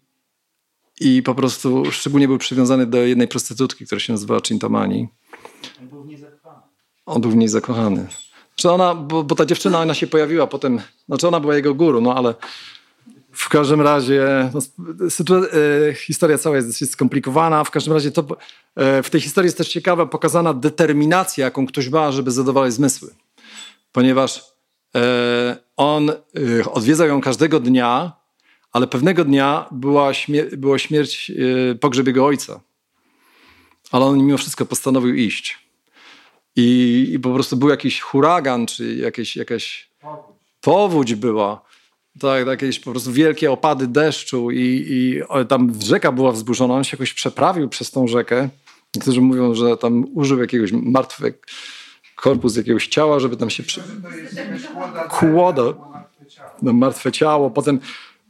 i 0.99 1.23
po 1.23 1.35
prostu 1.35 1.91
szczególnie 1.91 2.27
był 2.27 2.37
przywiązany 2.37 2.85
do 2.85 2.97
jednej 2.97 3.27
prostytutki, 3.27 3.85
która 3.85 3.99
się 3.99 4.13
nazywała 4.13 4.41
Chintamani. 4.47 5.07
On 5.81 5.87
był 5.87 6.03
on 7.05 7.21
był 7.21 7.31
w 7.31 7.35
niej 7.35 7.47
zakochany. 7.47 8.07
Czy 8.55 8.71
ona, 8.71 8.95
bo, 8.95 9.23
bo 9.23 9.35
ta 9.35 9.45
dziewczyna, 9.45 9.81
ona 9.81 9.93
się 9.93 10.07
pojawiła 10.07 10.47
potem, 10.47 10.81
znaczy 11.07 11.27
ona 11.27 11.39
była 11.39 11.55
jego 11.55 11.73
guru, 11.73 12.01
no 12.01 12.15
ale 12.15 12.33
w 13.33 13.49
każdym 13.49 13.81
razie 13.81 14.49
no, 14.53 15.37
e, 15.37 15.93
historia 15.93 16.37
cała 16.37 16.55
jest 16.55 16.67
dosyć 16.67 16.91
skomplikowana. 16.91 17.63
W 17.63 17.71
każdym 17.71 17.93
razie 17.93 18.11
to, 18.11 18.25
e, 18.75 19.03
w 19.03 19.09
tej 19.09 19.21
historii 19.21 19.47
jest 19.47 19.57
też 19.57 19.69
ciekawa 19.69 20.05
pokazana 20.05 20.53
determinacja, 20.53 21.45
jaką 21.45 21.67
ktoś 21.67 21.89
ma, 21.89 22.11
żeby 22.11 22.31
zadowalać 22.31 22.73
zmysły. 22.73 23.09
Ponieważ 23.91 24.43
e, 24.95 25.57
on 25.77 26.11
odwiedzał 26.71 27.07
ją 27.07 27.21
każdego 27.21 27.59
dnia, 27.59 28.11
ale 28.71 28.87
pewnego 28.87 29.25
dnia 29.25 29.65
była, 29.71 30.13
śmier 30.13 30.57
była 30.57 30.79
śmierć, 30.79 31.31
pogrzeb 31.79 32.07
jego 32.07 32.25
ojca. 32.25 32.59
Ale 33.91 34.05
on 34.05 34.17
mimo 34.17 34.37
wszystko 34.37 34.65
postanowił 34.65 35.15
iść. 35.15 35.62
I, 36.55 37.09
I, 37.13 37.19
po 37.19 37.33
prostu 37.33 37.57
był 37.57 37.69
jakiś 37.69 38.01
huragan, 38.01 38.65
czy 38.65 38.95
jakieś, 38.95 39.35
jakaś 39.35 39.89
powódź 40.61 41.15
była, 41.15 41.61
tak, 42.19 42.47
jakieś 42.47 42.79
po 42.79 42.91
prostu 42.91 43.11
wielkie 43.11 43.51
opady 43.51 43.87
deszczu 43.87 44.51
i, 44.51 44.85
i 44.89 45.21
tam 45.47 45.73
rzeka 45.81 46.11
była 46.11 46.31
wzburzona, 46.31 46.73
on 46.73 46.83
się 46.83 46.97
jakoś 46.97 47.13
przeprawił 47.13 47.69
przez 47.69 47.91
tą 47.91 48.07
rzekę. 48.07 48.49
Niektórzy 48.95 49.21
mówią, 49.21 49.55
że 49.55 49.77
tam 49.77 50.05
użył 50.13 50.39
jakiegoś 50.39 50.71
martwego 50.71 51.37
korpus 52.15 52.55
jakiegoś 52.55 52.87
ciała, 52.87 53.19
żeby 53.19 53.37
tam 53.37 53.49
się 53.49 53.63
przy... 53.63 53.81
kłoda, 55.09 55.63
no, 56.61 56.73
martwe 56.73 57.11
ciało. 57.11 57.49
Potem 57.49 57.79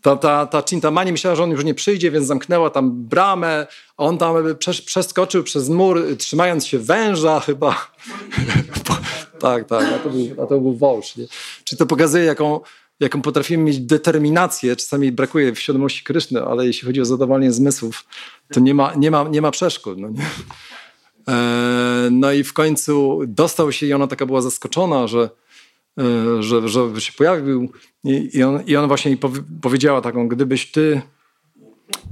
ta, 0.04 0.16
ta, 0.16 0.46
ta 0.46 0.64
Cintamani 0.64 1.12
myślała, 1.12 1.36
że 1.36 1.44
on 1.44 1.52
już 1.52 1.64
nie 1.64 1.74
przyjdzie, 1.74 2.12
więc 2.12 2.28
zamknęła 2.28 2.70
tam 2.70 2.92
bramę. 2.92 3.68
On 3.98 4.18
tam 4.18 4.36
przeskoczył 4.86 5.44
przez 5.44 5.70
mur, 5.70 6.04
trzymając 6.18 6.66
się 6.66 6.80
węża 6.80 7.40
chyba. 7.40 7.92
tak, 9.40 9.68
tak, 9.68 9.86
a 9.96 10.00
to 10.00 10.10
był, 10.10 10.44
a 10.44 10.46
to 10.46 10.60
był 10.60 10.78
wąż. 10.78 11.16
Nie? 11.16 11.26
Czy 11.64 11.78
to 11.78 11.86
pokazuje, 11.86 12.24
jaką, 12.24 12.60
jaką 13.00 13.22
potrafimy 13.22 13.64
mieć 13.64 13.80
determinację. 13.80 14.76
Czasami 14.76 15.12
brakuje 15.12 15.56
w 15.56 15.60
świadomości 15.60 16.04
Kryszny, 16.04 16.44
ale 16.44 16.66
jeśli 16.66 16.86
chodzi 16.86 17.02
o 17.02 17.06
zadowolenie 17.06 17.52
zmysłów, 17.52 18.06
to 18.54 18.60
nie 18.60 18.74
ma, 18.74 18.94
nie 18.96 19.12
ma, 19.12 19.24
nie 19.24 19.42
ma 19.42 19.52
przeszkód. 19.52 19.98
No, 19.98 20.10
nie? 20.10 20.26
E, 21.28 22.10
no 22.12 22.32
i 22.32 22.44
w 22.44 22.54
końcu 22.54 23.20
dostał 23.28 23.72
się 23.72 23.86
i 23.86 23.94
ona 23.94 24.08
taka 24.08 24.26
była 24.26 24.42
zaskoczona, 24.42 25.08
że, 25.08 25.30
że, 26.40 26.70
że 26.70 27.02
się 27.02 27.14
pojawił 27.14 27.72
i, 28.04 28.30
i, 28.34 28.44
on, 28.44 28.64
i 28.66 28.76
ona 28.76 28.88
właśnie 28.88 29.18
powiedziała 29.62 30.02
taką, 30.02 30.28
gdybyś 30.28 30.72
ty 30.72 31.02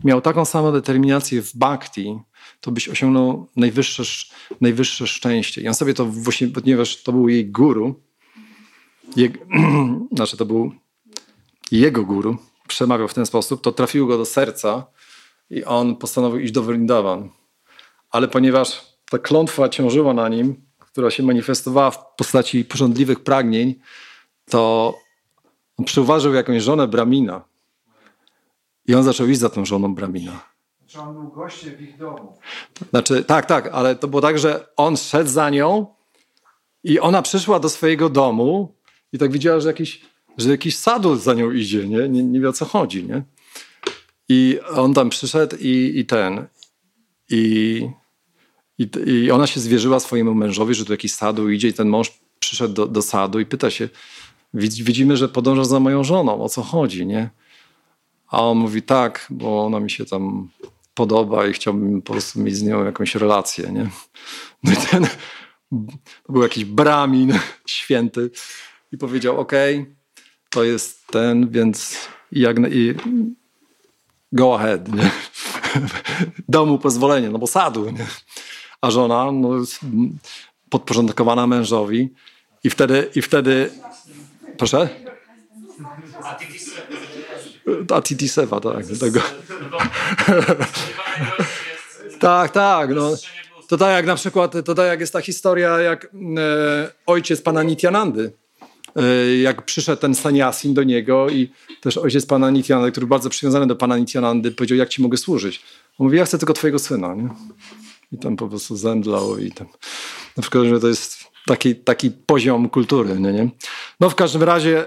miał 0.03 0.21
taką 0.21 0.45
samą 0.45 0.71
determinację 0.71 1.41
w 1.41 1.55
bhakti, 1.55 2.19
to 2.61 2.71
byś 2.71 2.89
osiągnął 2.89 3.47
najwyższe, 3.55 4.03
najwyższe 4.61 5.07
szczęście. 5.07 5.61
I 5.61 5.67
on 5.67 5.73
sobie 5.73 5.93
to 5.93 6.05
właśnie, 6.05 6.47
ponieważ 6.47 7.03
to 7.03 7.11
był 7.11 7.29
jej 7.29 7.51
guru, 7.51 7.95
je, 9.15 9.29
znaczy 10.15 10.37
to 10.37 10.45
był 10.45 10.71
jego 11.71 12.05
guru, 12.05 12.37
przemawiał 12.67 13.07
w 13.07 13.13
ten 13.13 13.25
sposób, 13.25 13.61
to 13.61 13.71
trafiło 13.71 14.07
go 14.07 14.17
do 14.17 14.25
serca 14.25 14.87
i 15.49 15.63
on 15.63 15.95
postanowił 15.95 16.39
iść 16.39 16.53
do 16.53 16.63
Vrindavan. 16.63 17.29
Ale 18.09 18.27
ponieważ 18.27 18.81
ta 19.09 19.19
klątwa 19.19 19.69
ciążyła 19.69 20.13
na 20.13 20.29
nim, 20.29 20.70
która 20.91 21.11
się 21.11 21.23
manifestowała 21.23 21.91
w 21.91 22.15
postaci 22.15 22.65
porządliwych 22.65 23.19
pragnień, 23.23 23.75
to 24.49 24.93
on 25.77 25.85
przyuważył 25.85 26.33
jakąś 26.33 26.63
żonę 26.63 26.87
Bramina. 26.87 27.41
I 28.87 28.95
on 28.95 29.03
zaczął 29.03 29.27
iść 29.27 29.39
za 29.39 29.49
tą 29.49 29.65
żoną 29.65 29.95
Bramina. 29.95 30.51
Czy 30.87 30.99
on 30.99 31.13
był 31.13 31.27
gościem 31.27 31.75
w 31.75 31.81
ich 31.81 31.97
domu? 31.97 32.37
Znaczy, 32.89 33.23
tak, 33.23 33.45
tak, 33.45 33.67
ale 33.67 33.95
to 33.95 34.07
było 34.07 34.21
tak, 34.21 34.39
że 34.39 34.67
on 34.77 34.97
szedł 34.97 35.29
za 35.29 35.49
nią 35.49 35.85
i 36.83 36.99
ona 36.99 37.21
przyszła 37.21 37.59
do 37.59 37.69
swojego 37.69 38.09
domu 38.09 38.75
i 39.13 39.17
tak 39.17 39.31
widziała, 39.31 39.59
że 39.59 39.67
jakiś, 39.67 40.01
że 40.37 40.49
jakiś 40.49 40.77
sadul 40.77 41.17
za 41.17 41.33
nią 41.33 41.51
idzie, 41.51 41.87
nie? 41.87 42.09
Nie, 42.09 42.23
nie 42.23 42.39
wie 42.39 42.49
o 42.49 42.53
co 42.53 42.65
chodzi, 42.65 43.03
nie? 43.03 43.23
I 44.29 44.59
on 44.75 44.93
tam 44.93 45.09
przyszedł 45.09 45.55
i, 45.59 45.93
i 45.95 46.05
ten. 46.05 46.47
I, 47.29 47.89
i, 48.77 48.89
I 49.05 49.31
ona 49.31 49.47
się 49.47 49.59
zwierzyła 49.59 49.99
swojemu 49.99 50.35
mężowi, 50.35 50.73
że 50.73 50.85
tu 50.85 50.91
jakiś 50.91 51.13
sadu 51.13 51.49
idzie 51.49 51.67
i 51.67 51.73
ten 51.73 51.89
mąż 51.89 52.11
przyszedł 52.39 52.73
do, 52.73 52.87
do 52.87 53.01
sadu 53.01 53.39
i 53.39 53.45
pyta 53.45 53.69
się, 53.69 53.89
widzimy, 54.53 55.17
że 55.17 55.29
podąża 55.29 55.63
za 55.63 55.79
moją 55.79 56.03
żoną, 56.03 56.43
o 56.43 56.49
co 56.49 56.61
chodzi, 56.61 57.05
nie? 57.05 57.29
A 58.27 58.41
on 58.41 58.57
mówi 58.57 58.81
tak, 58.81 59.27
bo 59.29 59.65
ona 59.65 59.79
mi 59.79 59.91
się 59.91 60.05
tam 60.05 60.49
podoba 60.93 61.47
i 61.47 61.53
chciałbym 61.53 62.01
po 62.01 62.13
prostu 62.13 62.39
mieć 62.39 62.55
z 62.55 62.63
nią 62.63 62.85
jakąś 62.85 63.15
relację, 63.15 63.71
nie? 63.71 63.89
No 64.63 64.73
i 64.73 64.75
ten 64.75 65.07
był 66.29 66.43
jakiś 66.43 66.65
bramin 66.65 67.39
święty 67.65 68.29
i 68.91 68.97
powiedział, 68.97 69.39
okej, 69.39 69.79
okay, 69.79 69.95
to 70.49 70.63
jest 70.63 71.07
ten, 71.07 71.49
więc 71.49 71.97
jak, 72.31 72.57
i 72.71 72.93
go 74.31 74.55
ahead, 74.55 74.93
nie? 74.93 75.11
Dał 76.49 76.67
mu 76.67 76.79
pozwolenie, 76.79 77.29
no 77.29 77.39
bo 77.39 77.47
sadu, 77.47 77.89
nie? 77.89 78.05
A 78.81 78.91
żona 78.91 79.31
no, 79.31 79.49
podporządkowana 80.69 81.47
mężowi 81.47 82.09
i 82.63 82.69
wtedy, 82.69 83.09
i 83.15 83.21
wtedy 83.21 83.69
Proszę? 84.61 84.89
A 87.93 88.01
Titi 88.01 88.29
Sewa, 88.29 88.59
tak. 88.59 88.85
Tego. 88.99 89.21
tak, 92.19 92.51
tak. 92.51 92.89
No. 92.95 93.11
To 93.67 93.77
tak 93.77 93.91
jak 93.91 94.05
na 94.05 94.15
przykład, 94.15 94.51
to 94.65 94.75
tak 94.75 94.87
jak 94.87 94.99
jest 94.99 95.13
ta 95.13 95.21
historia, 95.21 95.79
jak 95.79 96.05
e, 96.05 96.91
ojciec 97.05 97.41
pana 97.41 97.63
Nityanandy, 97.63 98.31
e, 98.95 99.37
jak 99.37 99.65
przyszedł 99.65 100.01
ten 100.01 100.15
Sanyasin 100.15 100.73
do 100.73 100.83
niego 100.83 101.29
i 101.29 101.51
też 101.81 101.97
ojciec 101.97 102.25
pana 102.25 102.49
Nityanandy, 102.49 102.91
który 102.91 103.07
bardzo 103.07 103.29
przywiązany 103.29 103.67
do 103.67 103.75
pana 103.75 103.97
Nityanandy, 103.97 104.51
powiedział, 104.51 104.77
jak 104.77 104.89
ci 104.89 105.01
mogę 105.01 105.17
służyć. 105.17 105.61
On 105.99 106.05
mówi, 106.05 106.17
ja 106.17 106.25
chcę 106.25 106.37
tylko 106.37 106.53
twojego 106.53 106.79
syna. 106.79 107.15
Nie? 107.15 107.29
I 108.11 108.17
tam 108.17 108.35
po 108.35 108.47
prostu 108.47 108.75
zemdlał 108.75 109.37
i 109.37 109.51
tam. 109.51 109.67
Na 110.37 110.41
przykład, 110.41 110.65
że 110.65 110.79
to 110.79 110.87
jest 110.87 111.27
taki, 111.45 111.75
taki 111.75 112.11
poziom 112.11 112.69
kultury. 112.69 113.19
Nie, 113.19 113.33
nie? 113.33 113.49
No 113.99 114.09
w 114.09 114.15
każdym 114.15 114.43
razie 114.43 114.85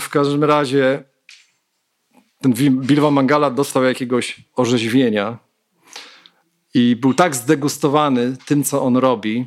w 0.00 0.08
każdym 0.08 0.44
razie 0.44 1.04
ten 2.40 2.52
Bilwa 2.70 3.10
Mangala 3.10 3.50
dostał 3.50 3.84
jakiegoś 3.84 4.40
orzeźwienia 4.56 5.38
i 6.74 6.96
był 6.96 7.14
tak 7.14 7.36
zdegustowany 7.36 8.36
tym, 8.46 8.64
co 8.64 8.82
on 8.82 8.96
robi, 8.96 9.46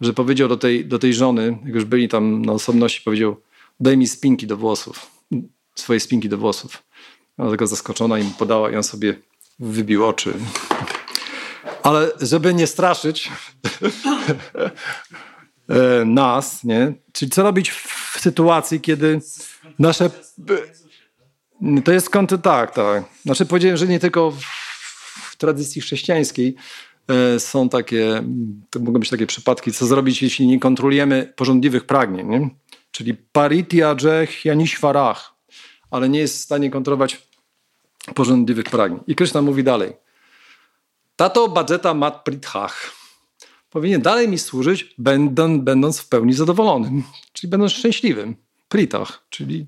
że 0.00 0.12
powiedział 0.12 0.48
do 0.48 0.56
tej, 0.56 0.86
do 0.86 0.98
tej 0.98 1.14
żony, 1.14 1.58
jak 1.64 1.74
już 1.74 1.84
byli 1.84 2.08
tam 2.08 2.44
na 2.44 2.52
osobności, 2.52 3.02
powiedział 3.04 3.36
daj 3.80 3.96
mi 3.96 4.08
spinki 4.08 4.46
do 4.46 4.56
włosów, 4.56 5.10
swoje 5.74 6.00
spinki 6.00 6.28
do 6.28 6.38
włosów. 6.38 6.82
Ona 7.38 7.50
tego 7.50 7.66
zaskoczona 7.66 8.18
im 8.18 8.30
podała 8.30 8.70
i 8.70 8.76
on 8.76 8.82
sobie 8.82 9.20
wybił 9.58 10.06
oczy. 10.06 10.32
Ale 11.86 12.10
żeby 12.20 12.54
nie 12.54 12.66
straszyć, 12.66 13.28
E, 15.68 16.04
nas, 16.04 16.64
nie? 16.64 16.92
Czyli 17.12 17.30
co 17.30 17.42
robić 17.42 17.70
w 17.70 18.16
sytuacji, 18.20 18.80
kiedy 18.80 19.20
nasze... 19.78 20.10
To 21.84 21.92
jest 21.92 22.10
kąty, 22.10 22.38
tak, 22.38 22.74
tak. 22.74 23.04
Znaczy 23.22 23.46
powiedziałem, 23.46 23.76
że 23.76 23.86
nie 23.86 24.00
tylko 24.00 24.30
w, 24.30 24.44
w 25.30 25.36
tradycji 25.36 25.82
chrześcijańskiej 25.82 26.54
e, 27.08 27.40
są 27.40 27.68
takie, 27.68 28.22
to 28.70 28.80
mogą 28.80 29.00
być 29.00 29.10
takie 29.10 29.26
przypadki, 29.26 29.72
co 29.72 29.86
zrobić, 29.86 30.22
jeśli 30.22 30.46
nie 30.46 30.60
kontrolujemy 30.60 31.32
porządliwych 31.36 31.86
pragnień, 31.86 32.28
nie? 32.28 32.50
Czyli 32.90 33.14
paritya 33.14 33.96
janiśwarach, 34.44 35.34
ale 35.90 36.08
nie 36.08 36.18
jest 36.18 36.36
w 36.36 36.40
stanie 36.40 36.70
kontrolować 36.70 37.22
porządliwych 38.14 38.64
pragnień. 38.64 39.00
I 39.06 39.14
Krishna 39.14 39.42
mówi 39.42 39.64
dalej. 39.64 39.92
Tato 41.16 41.48
bajeta 41.48 41.94
mat 41.94 42.24
prithach 42.24 42.92
powinien 43.70 44.02
dalej 44.02 44.28
mi 44.28 44.38
służyć, 44.38 44.94
będąc, 44.98 46.00
w 46.00 46.08
pełni 46.08 46.32
zadowolonym, 46.32 47.02
czyli 47.32 47.50
będąc 47.50 47.72
szczęśliwym. 47.72 48.36
Pritach, 48.68 49.26
czyli 49.30 49.66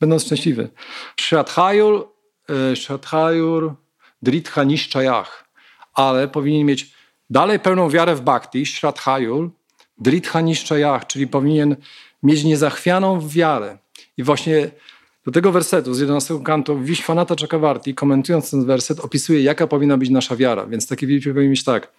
będąc 0.00 0.24
szczęśliwy. 0.24 0.68
Shraddhayur, 1.20 2.08
e, 2.48 2.76
Shraddhayur 2.76 3.74
Dritha 4.22 4.64
Niszczajach, 4.64 5.48
ale 5.94 6.28
powinien 6.28 6.66
mieć 6.66 6.94
dalej 7.30 7.60
pełną 7.60 7.90
wiarę 7.90 8.14
w 8.14 8.20
bhakti, 8.20 8.66
Shraddhayur 8.66 9.50
Dritha 9.98 10.40
Niszczajach, 10.40 11.06
czyli 11.06 11.26
powinien 11.26 11.76
mieć 12.22 12.44
niezachwianą 12.44 13.28
wiarę. 13.28 13.78
I 14.16 14.22
właśnie 14.22 14.70
do 15.26 15.32
tego 15.32 15.52
wersetu 15.52 15.94
z 15.94 16.00
11 16.00 16.40
kantu 16.44 16.80
Vishwanatha 16.80 17.34
Chakravarti, 17.40 17.94
komentując 17.94 18.50
ten 18.50 18.64
werset, 18.64 19.00
opisuje, 19.00 19.42
jaka 19.42 19.66
powinna 19.66 19.96
być 19.96 20.10
nasza 20.10 20.36
wiara. 20.36 20.66
Więc 20.66 20.86
taki 20.86 21.06
wielki 21.06 21.28
powinien 21.28 21.50
mieć 21.50 21.64
tak. 21.64 21.92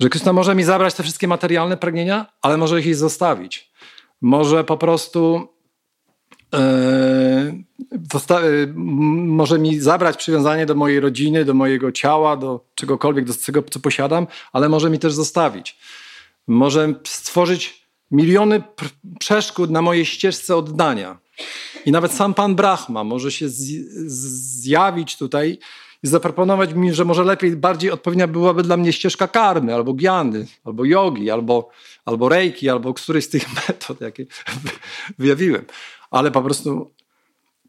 Że 0.00 0.08
Krishna 0.08 0.32
może 0.32 0.54
mi 0.54 0.64
zabrać 0.64 0.94
te 0.94 1.02
wszystkie 1.02 1.28
materialne 1.28 1.76
pragnienia, 1.76 2.26
ale 2.42 2.56
może 2.56 2.80
ich 2.80 2.96
zostawić. 2.96 3.70
Może 4.20 4.64
po 4.64 4.76
prostu 4.76 5.48
yy, 6.52 6.60
może 9.16 9.58
mi 9.58 9.80
zabrać 9.80 10.16
przywiązanie 10.16 10.66
do 10.66 10.74
mojej 10.74 11.00
rodziny, 11.00 11.44
do 11.44 11.54
mojego 11.54 11.92
ciała, 11.92 12.36
do 12.36 12.66
czegokolwiek, 12.74 13.24
do 13.24 13.34
tego, 13.46 13.62
co 13.62 13.80
posiadam, 13.80 14.26
ale 14.52 14.68
może 14.68 14.90
mi 14.90 14.98
też 14.98 15.12
zostawić. 15.12 15.78
Może 16.46 16.94
stworzyć 17.04 17.86
miliony 18.10 18.62
przeszkód 19.18 19.70
na 19.70 19.82
mojej 19.82 20.06
ścieżce 20.06 20.56
oddania. 20.56 21.23
I 21.86 21.92
nawet 21.92 22.12
sam 22.12 22.34
Pan 22.34 22.54
Brahma 22.54 23.04
może 23.04 23.32
się 23.32 23.46
zjawić 23.48 25.16
tutaj 25.16 25.58
i 26.02 26.06
zaproponować 26.06 26.74
mi, 26.74 26.94
że 26.94 27.04
może 27.04 27.24
lepiej, 27.24 27.56
bardziej 27.56 27.90
odpowiednia 27.90 28.26
byłaby 28.26 28.62
dla 28.62 28.76
mnie 28.76 28.92
ścieżka 28.92 29.28
karmy, 29.28 29.74
albo 29.74 29.94
giany, 29.94 30.46
albo 30.64 30.84
jogi, 30.84 31.30
albo, 31.30 31.70
albo 32.04 32.28
reiki, 32.28 32.68
albo 32.68 32.94
któryś 32.94 33.24
z 33.24 33.28
tych 33.28 33.46
metod, 33.68 34.00
jakie 34.00 34.26
wyjawiłem. 35.18 35.64
Ale 36.10 36.30
po 36.30 36.42
prostu 36.42 36.90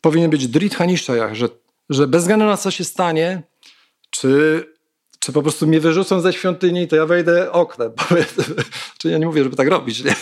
powinien 0.01 0.29
być 0.29 0.47
dritha 0.47 0.85
niszczajach, 0.85 1.35
że, 1.35 1.49
że 1.89 2.07
bez 2.07 2.21
względu 2.21 2.45
na 2.45 2.57
co 2.57 2.71
się 2.71 2.83
stanie, 2.83 3.43
czy, 4.09 4.63
czy 5.19 5.33
po 5.33 5.41
prostu 5.41 5.67
mnie 5.67 5.79
wyrzucą 5.79 6.21
ze 6.21 6.33
świątyni, 6.33 6.87
to 6.87 6.95
ja 6.95 7.05
wejdę 7.05 7.51
oknem. 7.51 7.91
Czy 8.97 9.09
ja 9.09 9.17
nie 9.17 9.25
mówię, 9.25 9.43
żeby 9.43 9.55
tak 9.55 9.67
robić, 9.67 10.03
nie? 10.03 10.15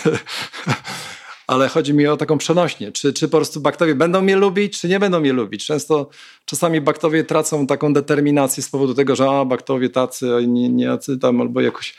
Ale 1.47 1.67
chodzi 1.67 1.93
mi 1.93 2.07
o 2.07 2.17
taką 2.17 2.37
przenośnie. 2.37 2.91
Czy, 2.91 3.13
czy 3.13 3.27
po 3.27 3.37
prostu 3.37 3.61
baktowie 3.61 3.95
będą 3.95 4.21
mnie 4.21 4.35
lubić, 4.35 4.79
czy 4.79 4.87
nie 4.87 4.99
będą 4.99 5.19
mnie 5.19 5.33
lubić? 5.33 5.65
Często 5.65 6.09
czasami 6.45 6.81
baktowie 6.81 7.23
tracą 7.23 7.67
taką 7.67 7.93
determinację 7.93 8.63
z 8.63 8.69
powodu 8.69 8.93
tego, 8.93 9.15
że 9.15 9.29
a, 9.29 9.45
baktowie 9.45 9.89
tacy, 9.89 10.35
a 10.35 10.41
nie, 10.41 10.69
nie 10.69 10.97
tam, 11.21 11.41
albo 11.41 11.61
jakoś 11.61 11.95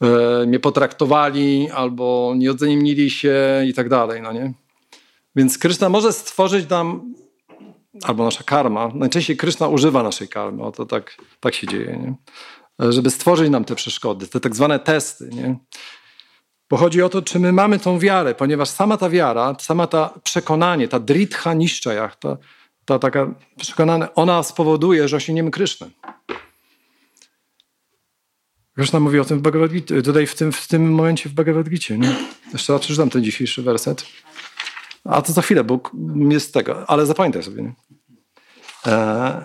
e, 0.00 0.46
mnie 0.46 0.60
potraktowali, 0.60 1.70
albo 1.70 2.34
nie 2.36 2.50
ocenili 2.50 3.10
się 3.10 3.36
i 3.66 3.74
tak 3.74 3.88
dalej, 3.88 4.22
no 4.22 4.32
nie? 4.32 4.52
Więc 5.36 5.58
Kryszna 5.58 5.88
może 5.88 6.12
stworzyć 6.12 6.68
nam, 6.68 7.14
albo 8.02 8.24
nasza 8.24 8.44
karma, 8.44 8.90
najczęściej 8.94 9.36
Kryszna 9.36 9.68
używa 9.68 10.02
naszej 10.02 10.28
karmy, 10.28 10.62
o 10.62 10.72
to 10.72 10.86
tak, 10.86 11.16
tak 11.40 11.54
się 11.54 11.66
dzieje, 11.66 11.96
nie? 11.96 12.14
żeby 12.92 13.10
stworzyć 13.10 13.50
nam 13.50 13.64
te 13.64 13.74
przeszkody, 13.74 14.26
te 14.26 14.40
tak 14.40 14.56
zwane 14.56 14.78
testy. 14.78 15.30
Nie? 15.32 15.56
Bo 16.70 16.76
chodzi 16.76 17.02
o 17.02 17.08
to, 17.08 17.22
czy 17.22 17.38
my 17.40 17.52
mamy 17.52 17.78
tą 17.78 17.98
wiarę, 17.98 18.34
ponieważ 18.34 18.68
sama 18.68 18.96
ta 18.96 19.10
wiara, 19.10 19.56
sama 19.58 19.86
ta 19.86 20.14
przekonanie, 20.22 20.88
ta 20.88 21.00
dritha 21.00 21.54
niszczajach, 21.54 22.16
ta, 22.16 22.36
ta 22.84 22.98
taka 22.98 23.34
przekonanie, 23.56 24.14
ona 24.14 24.42
spowoduje, 24.42 25.08
że 25.08 25.16
osiągniemy 25.16 25.50
Kryszny. 25.50 25.90
Krishna 28.76 29.00
mówi 29.00 29.20
o 29.20 29.24
tym 29.24 29.38
w 29.38 29.42
Bhagavad 29.42 29.70
Gita, 29.70 29.94
tutaj 30.04 30.26
w 30.26 30.34
tym, 30.34 30.52
w 30.52 30.68
tym 30.68 30.92
momencie 30.92 31.28
w 31.28 31.32
Bhagavad 31.32 31.68
Gita. 31.68 31.94
Nie? 31.94 32.16
Jeszcze 32.52 32.72
raz 32.72 32.82
przeczytam 32.82 33.10
ten 33.10 33.24
dzisiejszy 33.24 33.62
werset. 33.62 34.06
A 35.04 35.22
to 35.22 35.32
za 35.32 35.42
chwilę, 35.42 35.64
bo 35.64 35.80
jest 36.28 36.54
tego, 36.54 36.90
ale 36.90 37.06
zapamiętaj 37.06 37.42
sobie. 37.42 37.62
Nie? 37.62 37.72
Eee, 38.86 39.44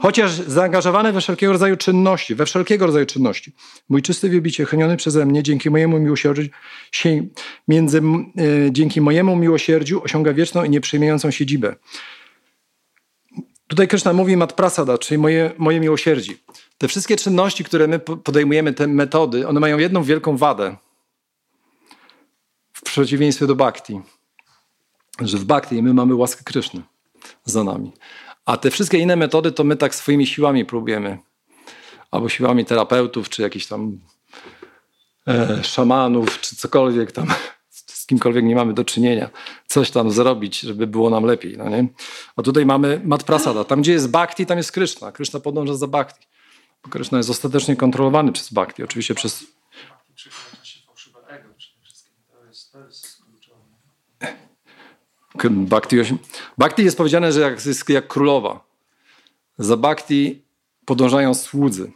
chociaż 0.00 0.30
zaangażowany 0.32 1.12
we 1.12 1.20
wszelkiego 1.20 1.52
rodzaju 1.52 1.76
czynności, 1.76 2.34
we 2.34 2.46
wszelkiego 2.46 2.86
rodzaju 2.86 3.06
czynności. 3.06 3.52
Mój 3.88 4.02
czysty 4.02 4.30
wielbiciel, 4.30 4.66
chroniony 4.66 4.96
przeze 4.96 5.26
mnie, 5.26 5.42
dzięki 5.42 5.70
mojemu 5.70 5.98
miłosierdziu, 5.98 6.42
się 6.92 7.26
między, 7.68 7.98
e, 7.98 8.02
dzięki 8.72 9.00
mojemu 9.00 9.36
miłosierdziu 9.36 10.02
osiąga 10.04 10.32
wieczną 10.32 10.64
i 10.64 10.70
nieprzejmującą 10.70 11.30
siedzibę. 11.30 11.76
Tutaj 13.66 13.88
Krishna 13.88 14.12
mówi 14.12 14.36
matprasada, 14.36 14.98
czyli 14.98 15.18
moje, 15.18 15.50
moje 15.58 15.80
miłosierdzi. 15.80 16.36
Te 16.78 16.88
wszystkie 16.88 17.16
czynności, 17.16 17.64
które 17.64 17.86
my 17.88 17.98
podejmujemy, 17.98 18.72
te 18.72 18.86
metody, 18.86 19.48
one 19.48 19.60
mają 19.60 19.78
jedną 19.78 20.02
wielką 20.02 20.36
wadę. 20.36 20.76
W 22.72 22.82
przeciwieństwie 22.82 23.46
do 23.46 23.54
bhakti. 23.54 24.00
Że 25.20 25.38
w 25.38 25.44
bhakti 25.44 25.82
my 25.82 25.94
mamy 25.94 26.14
łaskę 26.14 26.44
Kryszny 26.44 26.82
za 27.44 27.64
nami. 27.64 27.92
A 28.44 28.56
te 28.56 28.70
wszystkie 28.70 28.98
inne 28.98 29.16
metody 29.16 29.52
to 29.52 29.64
my 29.64 29.76
tak 29.76 29.94
swoimi 29.94 30.26
siłami 30.26 30.64
próbujemy. 30.64 31.18
Albo 32.10 32.28
siłami 32.28 32.64
terapeutów, 32.64 33.28
czy 33.28 33.42
jakichś 33.42 33.66
tam 33.66 33.98
e, 35.28 35.64
szamanów, 35.64 36.40
czy 36.40 36.56
cokolwiek 36.56 37.12
tam, 37.12 37.26
z 38.04 38.06
kimkolwiek 38.06 38.44
nie 38.44 38.54
mamy 38.54 38.74
do 38.74 38.84
czynienia. 38.84 39.30
Coś 39.66 39.90
tam 39.90 40.10
zrobić, 40.10 40.60
żeby 40.60 40.86
było 40.86 41.10
nam 41.10 41.24
lepiej. 41.24 41.56
No 41.58 41.68
nie? 41.68 41.88
A 42.36 42.42
tutaj 42.42 42.66
mamy 42.66 43.00
Mat 43.04 43.22
Prasada. 43.22 43.64
Tam, 43.64 43.82
gdzie 43.82 43.92
jest 43.92 44.10
Bhakti, 44.10 44.46
tam 44.46 44.58
jest 44.58 44.72
Kryszna. 44.72 45.12
Kryszna 45.12 45.40
podąża 45.40 45.74
za 45.74 45.86
Bhakti. 45.86 46.26
Bo 46.84 46.90
Kryszna 46.90 47.18
jest 47.18 47.30
ostatecznie 47.30 47.76
kontrolowany 47.76 48.32
przez 48.32 48.52
Bhakti. 48.52 48.82
Oczywiście 48.82 49.14
przez... 49.14 49.44
Bhakti, 55.42 55.96
Bhakti 56.58 56.84
jest 56.84 56.96
powiedziane, 56.96 57.32
że 57.32 57.40
jak, 57.40 57.66
jest 57.66 57.88
jak 57.88 58.08
królowa. 58.08 58.64
Za 59.58 59.76
Bhakti 59.76 60.42
podążają 60.84 61.34
słudzy. 61.34 61.92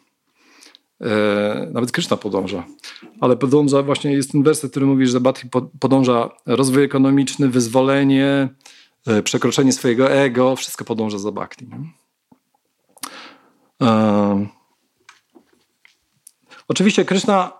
E, 1.01 1.68
nawet 1.72 1.93
Krishna 1.93 2.16
podąża. 2.16 2.66
Ale 3.20 3.36
podąża 3.36 3.82
właśnie, 3.82 4.12
jest 4.12 4.32
ten 4.32 4.43
werset, 4.43 4.70
który 4.70 4.86
mówi, 4.86 5.07
że 5.07 5.20
Bhakti 5.20 5.49
podąża 5.80 6.30
rozwój 6.47 6.84
ekonomiczny, 6.84 7.49
wyzwolenie, 7.49 8.49
e, 9.07 9.22
przekroczenie 9.22 9.72
swojego 9.72 10.11
ego. 10.11 10.57
Wszystko 10.57 10.84
podąża 10.84 11.18
za 11.18 11.32
Bhakti. 11.32 11.66
E, 13.82 14.47
oczywiście 16.68 17.05
Krishna, 17.05 17.53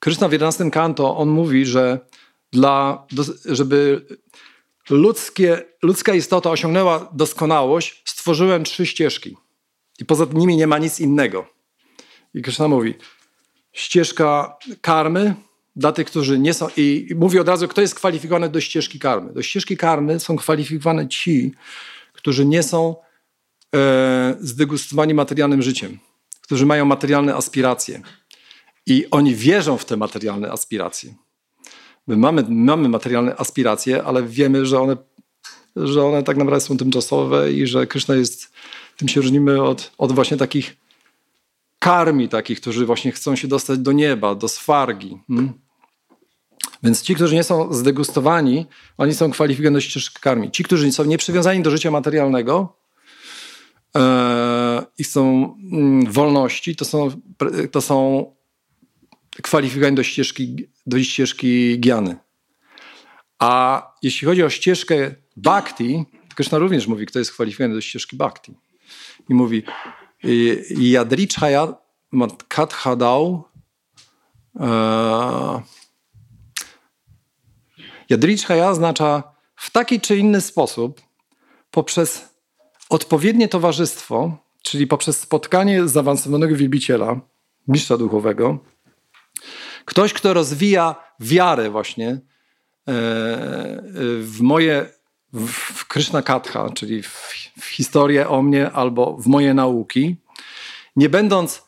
Krishna 0.00 0.28
w 0.28 0.32
11 0.32 0.70
kanto, 0.70 1.16
on 1.16 1.28
mówi, 1.28 1.66
że 1.66 1.98
dla, 2.52 3.06
żeby 3.44 4.06
ludzkie, 4.90 5.62
ludzka 5.82 6.14
istota 6.14 6.50
osiągnęła 6.50 7.08
doskonałość, 7.12 8.02
stworzyłem 8.04 8.64
trzy 8.64 8.86
ścieżki. 8.86 9.36
I 9.98 10.04
poza 10.04 10.26
nimi 10.32 10.56
nie 10.56 10.66
ma 10.66 10.78
nic 10.78 11.00
innego. 11.00 11.46
I 12.34 12.42
Krishna 12.42 12.68
mówi, 12.68 12.94
ścieżka 13.72 14.56
karmy 14.80 15.34
dla 15.76 15.92
tych, 15.92 16.06
którzy 16.06 16.38
nie 16.38 16.54
są... 16.54 16.68
I 16.76 17.08
mówi 17.16 17.38
od 17.38 17.48
razu, 17.48 17.68
kto 17.68 17.80
jest 17.80 17.94
kwalifikowany 17.94 18.48
do 18.48 18.60
ścieżki 18.60 18.98
karmy. 18.98 19.32
Do 19.32 19.42
ścieżki 19.42 19.76
karmy 19.76 20.20
są 20.20 20.36
kwalifikowani 20.36 21.08
ci, 21.08 21.52
którzy 22.12 22.46
nie 22.46 22.62
są 22.62 22.96
e, 23.74 24.36
zdegustowani 24.40 25.14
materialnym 25.14 25.62
życiem, 25.62 25.98
którzy 26.40 26.66
mają 26.66 26.84
materialne 26.84 27.34
aspiracje. 27.34 28.02
I 28.86 29.06
oni 29.10 29.34
wierzą 29.34 29.78
w 29.78 29.84
te 29.84 29.96
materialne 29.96 30.52
aspiracje. 30.52 31.14
My 32.06 32.16
mamy, 32.16 32.44
mamy 32.48 32.88
materialne 32.88 33.36
aspiracje, 33.36 34.04
ale 34.04 34.22
wiemy, 34.22 34.66
że 34.66 34.80
one, 34.80 34.96
że 35.76 36.04
one 36.04 36.22
tak 36.22 36.36
naprawdę 36.36 36.60
są 36.60 36.76
tymczasowe 36.76 37.52
i 37.52 37.66
że 37.66 37.86
Kryszna 37.86 38.14
jest, 38.14 38.52
tym 38.96 39.08
się 39.08 39.20
różnimy 39.20 39.62
od, 39.62 39.92
od 39.98 40.12
właśnie 40.12 40.36
takich 40.36 40.76
karmi, 41.78 42.28
takich, 42.28 42.60
którzy 42.60 42.86
właśnie 42.86 43.12
chcą 43.12 43.36
się 43.36 43.48
dostać 43.48 43.78
do 43.78 43.92
nieba, 43.92 44.34
do 44.34 44.48
swargi. 44.48 45.18
Hmm? 45.28 45.52
Więc 46.82 47.02
ci, 47.02 47.14
którzy 47.14 47.34
nie 47.34 47.44
są 47.44 47.72
zdegustowani, 47.72 48.66
oni 48.98 49.14
są 49.14 49.30
kwalifikowani 49.30 49.74
do 49.74 49.80
ścieżki 49.80 50.18
karmi. 50.20 50.50
Ci, 50.50 50.64
którzy 50.64 50.92
są 50.92 51.04
nieprzywiązani 51.04 51.62
do 51.62 51.70
życia 51.70 51.90
materialnego 51.90 52.76
e, 53.96 54.82
i 54.98 55.04
są 55.04 55.54
mm, 55.72 56.12
wolności, 56.12 56.76
to 56.76 56.84
są, 56.84 57.10
to 57.70 57.80
są 57.80 58.26
kwalifikowani 59.42 59.96
do 59.96 60.02
ścieżki, 60.02 60.56
do 60.86 61.02
ścieżki 61.02 61.80
Giany. 61.80 62.16
A 63.38 63.82
jeśli 64.02 64.26
chodzi 64.26 64.42
o 64.42 64.50
ścieżkę 64.50 65.14
Bhakti, 65.36 66.04
Krishna 66.34 66.58
również 66.58 66.86
mówi, 66.86 67.06
kto 67.06 67.18
jest 67.18 67.32
kwalifikowany 67.32 67.74
do 67.74 67.80
ścieżki 67.80 68.16
Bhakti. 68.16 68.54
I 69.28 69.34
mówi 69.34 69.62
Yadrichaya 70.78 71.74
Kathadau 72.48 73.44
e, 74.60 75.62
Yadrichaya 78.10 78.70
oznacza 78.70 79.22
w 79.56 79.70
taki 79.70 80.00
czy 80.00 80.16
inny 80.16 80.40
sposób 80.40 81.00
poprzez 81.70 82.34
odpowiednie 82.88 83.48
towarzystwo, 83.48 84.36
czyli 84.62 84.86
poprzez 84.86 85.20
spotkanie 85.20 85.88
zaawansowanego 85.88 86.56
wielbiciela, 86.56 87.20
mistrza 87.68 87.96
duchowego, 87.96 88.58
Ktoś, 89.84 90.12
kto 90.12 90.34
rozwija 90.34 90.94
wiarę 91.20 91.70
właśnie 91.70 92.08
e, 92.08 92.20
w 94.20 94.38
moje, 94.40 94.86
w 95.32 95.88
Krishna 95.88 96.22
Katha, 96.22 96.70
czyli 96.70 97.02
w, 97.02 97.32
historię 97.70 98.28
o 98.28 98.42
mnie 98.42 98.70
albo 98.70 99.16
w 99.16 99.26
moje 99.26 99.54
nauki, 99.54 100.16
nie 100.96 101.08
będąc 101.08 101.62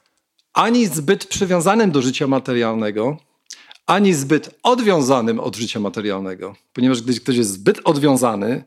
ani 0.52 0.86
zbyt 0.86 1.26
przywiązanym 1.26 1.90
do 1.90 2.02
życia 2.02 2.26
materialnego, 2.26 3.16
ani 3.86 4.14
zbyt 4.14 4.58
odwiązanym 4.62 5.40
od 5.40 5.56
życia 5.56 5.80
materialnego. 5.80 6.56
Ponieważ 6.72 7.02
gdy 7.02 7.20
ktoś 7.20 7.36
jest 7.36 7.50
zbyt 7.50 7.80
odwiązany 7.84 8.64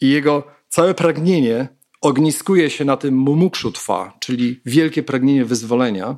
i 0.00 0.08
jego 0.08 0.42
całe 0.68 0.94
pragnienie 0.94 1.68
ogniskuje 2.00 2.70
się 2.70 2.84
na 2.84 2.96
tym 2.96 3.16
mumukshutwa, 3.16 4.16
czyli 4.20 4.60
wielkie 4.66 5.02
pragnienie 5.02 5.44
wyzwolenia, 5.44 6.16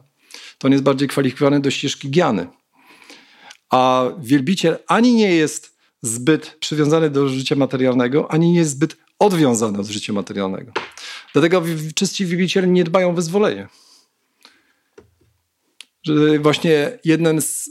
to 0.59 0.69
on 0.69 0.73
jest 0.73 0.85
bardziej 0.85 1.09
kwalifikowany 1.09 1.61
do 1.61 1.71
ścieżki 1.71 2.11
giany 2.11 2.47
a 3.77 4.11
wielbiciel 4.19 4.79
ani 4.87 5.15
nie 5.15 5.35
jest 5.35 5.77
zbyt 6.03 6.57
przywiązany 6.61 7.11
do 7.11 7.29
życia 7.29 7.57
materialnego, 7.57 8.31
ani 8.31 8.53
nie 8.53 8.59
jest 8.59 8.71
zbyt 8.71 8.97
odwiązany 9.19 9.79
od 9.79 9.87
życia 9.87 10.13
materialnego. 10.13 10.73
Dlatego 11.33 11.63
czysci 11.95 12.27
wielbiciele 12.27 12.67
nie 12.67 12.85
dbają 12.85 13.11
o 13.11 13.13
wyzwolenie. 13.13 13.69
Właśnie 16.41 16.99
jeden 17.05 17.43
z, 17.43 17.71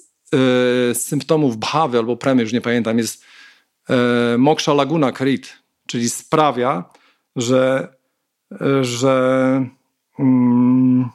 e, 0.91 0.95
symptomów 0.95 1.57
bhawy 1.57 1.97
albo 1.97 2.17
premy, 2.17 2.41
już 2.41 2.53
nie 2.53 2.61
pamiętam, 2.61 2.97
jest 2.97 3.23
e, 3.89 4.37
moksha 4.37 4.73
laguna 4.73 5.11
krit, 5.11 5.53
czyli 5.87 6.09
sprawia, 6.09 6.83
że, 7.35 7.87
e, 8.61 8.83
że 8.83 9.65
mm, 10.19 11.09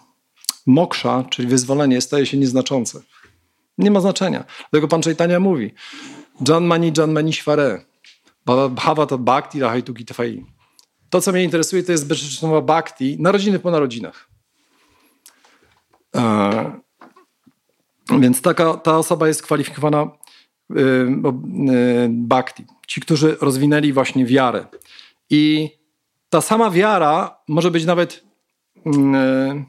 moksha, 0.67 1.25
czyli 1.31 1.49
wyzwolenie, 1.49 2.01
staje 2.01 2.27
się 2.27 2.37
nieznaczące. 2.37 3.01
Nie 3.79 3.91
ma 3.91 4.01
znaczenia. 4.01 4.45
Dlatego 4.71 4.89
pan 4.89 5.03
Chaitanya 5.03 5.41
mówi 5.41 5.75
Janmani 6.49 6.93
Janmani 6.99 7.33
Shvare 7.33 7.85
Bhavata 8.71 9.19
Bhakti 9.19 9.61
Rahaitu 9.61 9.95
Kitafai. 9.95 10.47
To, 11.11 11.21
co 11.21 11.33
mnie 11.33 11.45
interesuje, 11.45 11.83
to 11.83 11.93
jest 11.93 12.09
bezprzeczynowa 12.09 12.61
bhakti, 12.61 13.17
narodziny 13.19 13.59
po 13.59 13.71
narodzinach. 13.71 14.29
E, 16.17 16.81
więc 18.21 18.43
taka, 18.43 18.75
ta 18.75 18.99
osoba 18.99 19.29
jest 19.29 19.43
kwalifikowana 19.43 20.11
bhakti. 22.09 22.65
Ci, 22.87 23.01
którzy 23.01 23.37
rozwinęli 23.41 23.93
właśnie 23.93 24.27
wiarę. 24.27 24.67
I 25.31 25.71
ta 26.29 26.41
sama 26.41 26.71
wiara 26.71 27.37
może 27.49 27.71
być 27.71 27.85
nawet, 27.85 28.25
mm, 28.87 29.65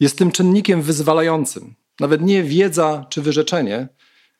jest 0.00 0.18
tym 0.18 0.32
czynnikiem 0.32 0.82
wyzwalającym. 0.82 1.74
Nawet 2.00 2.22
nie 2.22 2.42
wiedza 2.42 3.06
czy 3.10 3.22
wyrzeczenie, 3.22 3.88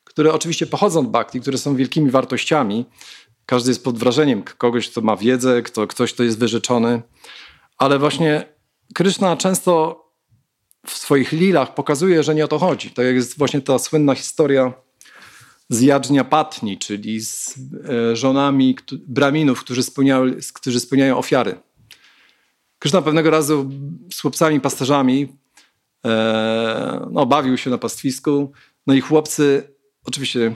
które 0.04 0.32
oczywiście 0.32 0.66
pochodzą 0.66 1.00
od 1.00 1.10
bhakti, 1.10 1.40
które 1.40 1.58
są 1.58 1.76
wielkimi 1.76 2.10
wartościami. 2.10 2.84
Każdy 3.46 3.70
jest 3.70 3.84
pod 3.84 3.98
wrażeniem 3.98 4.42
kogoś, 4.42 4.90
kto 4.90 5.00
ma 5.00 5.16
wiedzę, 5.16 5.62
kto, 5.62 5.86
ktoś, 5.86 6.12
kto 6.12 6.22
jest 6.22 6.38
wyrzeczony. 6.38 7.02
Ale 7.78 7.98
właśnie 7.98 8.56
Kryszna 8.94 9.36
często 9.36 10.02
w 10.86 10.92
swoich 10.92 11.32
lilach 11.32 11.74
pokazuje, 11.74 12.22
że 12.22 12.34
nie 12.34 12.44
o 12.44 12.48
to 12.48 12.58
chodzi. 12.58 12.90
Tak 12.90 13.06
jak 13.06 13.14
jest 13.14 13.38
właśnie 13.38 13.60
ta 13.60 13.78
słynna 13.78 14.14
historia 14.14 14.72
z 15.68 15.80
Jadżnia 15.80 16.24
Patni, 16.24 16.78
czyli 16.78 17.20
z 17.20 17.54
e, 17.88 18.16
żonami 18.16 18.76
braminów, 19.08 19.60
którzy, 19.60 19.82
którzy 20.54 20.80
spełniają 20.80 21.18
ofiary. 21.18 21.60
Kryszna 22.78 23.02
pewnego 23.02 23.30
razu 23.30 23.70
z 24.12 24.20
chłopcami 24.20 24.60
pasterzami 24.60 25.28
no, 27.10 27.26
bawił 27.26 27.56
się 27.56 27.70
na 27.70 27.78
pastwisku. 27.78 28.52
No 28.86 28.94
i 28.94 29.00
chłopcy, 29.00 29.74
oczywiście 30.04 30.54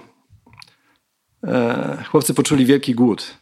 e, 1.44 2.05
chłopcy 2.11 2.34
poczuli 2.34 2.66
wielki 2.66 2.94
głód. 2.94 3.36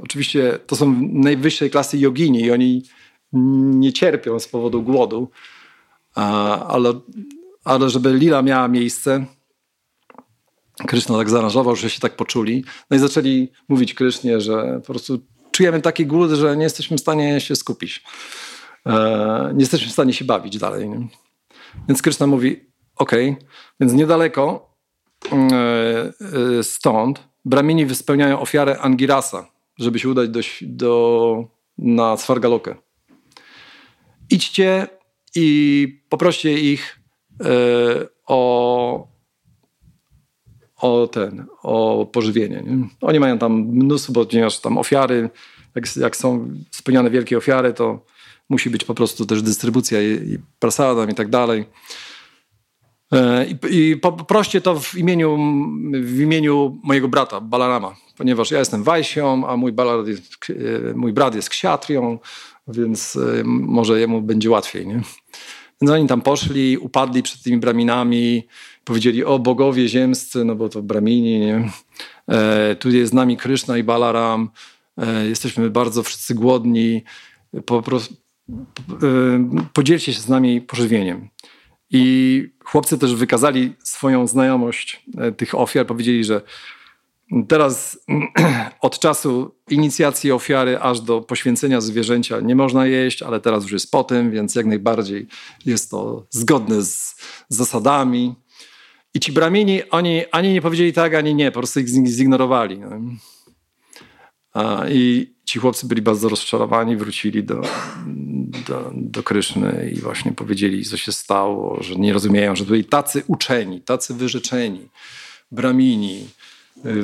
Oczywiście 0.00 0.58
to 0.66 0.76
są 0.76 1.00
najwyższej 1.12 1.70
klasy 1.70 1.98
jogini 1.98 2.40
i 2.40 2.50
oni 2.50 2.82
nie 3.32 3.92
cierpią 3.92 4.40
z 4.40 4.48
powodu 4.48 4.82
głodu, 4.82 5.30
ale, 6.14 6.92
ale 7.64 7.90
żeby 7.90 8.14
lila 8.14 8.42
miała 8.42 8.68
miejsce, 8.68 9.26
Kryszna 10.86 11.18
tak 11.18 11.30
zaaranżował, 11.30 11.76
że 11.76 11.90
się 11.90 12.00
tak 12.00 12.16
poczuli. 12.16 12.64
No 12.90 12.96
i 12.96 13.00
zaczęli 13.00 13.48
mówić 13.68 13.94
Krysznie, 13.94 14.40
że 14.40 14.80
po 14.80 14.92
prostu 14.92 15.18
czujemy 15.50 15.80
taki 15.80 16.06
głód, 16.06 16.30
że 16.30 16.56
nie 16.56 16.62
jesteśmy 16.62 16.96
w 16.96 17.00
stanie 17.00 17.40
się 17.40 17.56
skupić. 17.56 18.04
E, 18.86 19.50
nie 19.54 19.60
jesteśmy 19.60 19.88
w 19.88 19.92
stanie 19.92 20.12
się 20.12 20.24
bawić 20.24 20.58
dalej. 20.58 20.88
Nie? 20.88 21.08
Więc 21.88 22.02
Kryszna 22.02 22.26
mówi, 22.26 22.60
ok, 22.96 23.12
więc 23.80 23.92
niedaleko 23.92 24.74
mm, 25.32 25.48
e, 25.52 26.58
e, 26.58 26.62
stąd 26.62 27.28
bramini 27.44 27.86
wyspełniają 27.86 28.40
ofiarę 28.40 28.78
Angirasa, 28.78 29.46
żeby 29.78 29.98
się 29.98 30.08
udać 30.08 30.28
do, 30.28 30.40
do, 30.62 31.44
na 31.78 32.16
Svargalokę. 32.16 32.74
Idźcie 34.30 34.86
i 35.34 35.88
poproście 36.08 36.58
ich 36.58 37.00
o 38.26 39.12
o 40.82 41.06
ten, 41.06 41.46
o 41.62 42.06
pożywienie. 42.12 42.62
Nie? 42.66 42.88
Oni 43.00 43.20
mają 43.20 43.38
tam 43.38 43.52
mnóstwo, 43.60 44.12
ponieważ 44.12 44.58
tam 44.58 44.78
ofiary, 44.78 45.30
jak, 45.74 45.96
jak, 45.96 46.16
są 46.16 46.48
spełniane 46.70 47.10
wielkie 47.10 47.38
ofiary, 47.38 47.72
to 47.72 48.04
musi 48.48 48.70
być 48.70 48.84
po 48.84 48.94
prostu 48.94 49.26
też 49.26 49.42
dystrybucja 49.42 50.02
i, 50.02 50.06
i 50.06 50.38
prasadam 50.58 51.10
i 51.10 51.14
tak 51.14 51.28
dalej. 51.28 51.66
E, 53.12 53.46
I, 53.46 53.56
I 53.70 53.96
poproście 53.96 54.60
to 54.60 54.80
w 54.80 54.94
imieniu, 54.94 55.38
w 55.92 56.20
imieniu 56.20 56.80
mojego 56.84 57.08
brata, 57.08 57.40
Balarama, 57.40 57.96
ponieważ 58.16 58.50
ja 58.50 58.58
jestem 58.58 58.82
Wajsią, 58.82 59.48
a 59.48 59.56
mój, 59.56 59.72
Balar 59.72 60.08
jest, 60.08 60.36
e, 60.50 60.94
mój 60.94 61.12
brat 61.12 61.34
jest 61.34 61.48
ksiatrią, 61.48 62.18
więc 62.68 63.16
e, 63.16 63.42
może 63.44 64.00
jemu 64.00 64.22
będzie 64.22 64.50
łatwiej. 64.50 64.86
Nie? 64.86 65.00
Więc 65.82 65.92
oni 65.92 66.06
tam 66.06 66.22
poszli, 66.22 66.78
upadli 66.78 67.22
przed 67.22 67.42
tymi 67.42 67.58
braminami, 67.58 68.46
powiedzieli, 68.84 69.24
o 69.24 69.38
bogowie 69.38 69.88
ziemscy, 69.88 70.44
no 70.44 70.54
bo 70.54 70.68
to 70.68 70.82
bramini, 70.82 71.40
nie? 71.40 71.70
E, 72.28 72.76
tu 72.76 72.90
jest 72.90 73.10
z 73.10 73.14
nami 73.14 73.36
Kryszna 73.36 73.78
i 73.78 73.82
Balaram, 73.82 74.50
e, 74.98 75.26
jesteśmy 75.28 75.70
bardzo 75.70 76.02
wszyscy 76.02 76.34
głodni, 76.34 77.04
po 77.66 77.82
podzielcie 79.72 80.12
się 80.12 80.20
z 80.20 80.28
nami 80.28 80.60
pożywieniem. 80.60 81.28
I 81.90 82.48
chłopcy 82.64 82.98
też 82.98 83.14
wykazali 83.14 83.72
swoją 83.84 84.26
znajomość 84.26 85.04
e, 85.18 85.32
tych 85.32 85.54
ofiar, 85.54 85.86
powiedzieli, 85.86 86.24
że 86.24 86.40
Teraz 87.48 87.98
od 88.80 88.98
czasu 88.98 89.54
inicjacji 89.70 90.32
ofiary 90.32 90.78
aż 90.78 91.00
do 91.00 91.20
poświęcenia 91.20 91.80
zwierzęcia 91.80 92.40
nie 92.40 92.56
można 92.56 92.86
jeść, 92.86 93.22
ale 93.22 93.40
teraz 93.40 93.62
już 93.62 93.72
jest 93.72 93.90
po 93.90 94.04
tym, 94.04 94.30
więc 94.30 94.54
jak 94.54 94.66
najbardziej 94.66 95.26
jest 95.66 95.90
to 95.90 96.26
zgodne 96.30 96.82
z 96.82 97.16
zasadami. 97.48 98.34
I 99.14 99.20
ci 99.20 99.32
bramieni, 99.32 99.90
oni 99.90 100.22
ani 100.30 100.52
nie 100.52 100.62
powiedzieli 100.62 100.92
tak, 100.92 101.14
ani 101.14 101.34
nie, 101.34 101.50
po 101.50 101.60
prostu 101.60 101.80
ich 101.80 101.88
zignorowali. 101.88 102.78
No. 102.78 102.90
I 104.90 105.32
ci 105.44 105.58
chłopcy 105.58 105.86
byli 105.86 106.02
bardzo 106.02 106.28
rozczarowani, 106.28 106.96
wrócili 106.96 107.44
do, 107.44 107.62
do, 108.66 108.90
do 108.94 109.22
Kryszny 109.22 109.90
i 109.96 110.00
właśnie 110.00 110.32
powiedzieli, 110.32 110.84
co 110.84 110.96
się 110.96 111.12
stało, 111.12 111.82
że 111.82 111.94
nie 111.96 112.12
rozumieją, 112.12 112.56
że 112.56 112.64
byli 112.64 112.84
tacy 112.84 113.22
uczeni, 113.26 113.80
tacy 113.80 114.14
wyrzeczeni, 114.14 114.88
bramini, 115.50 116.28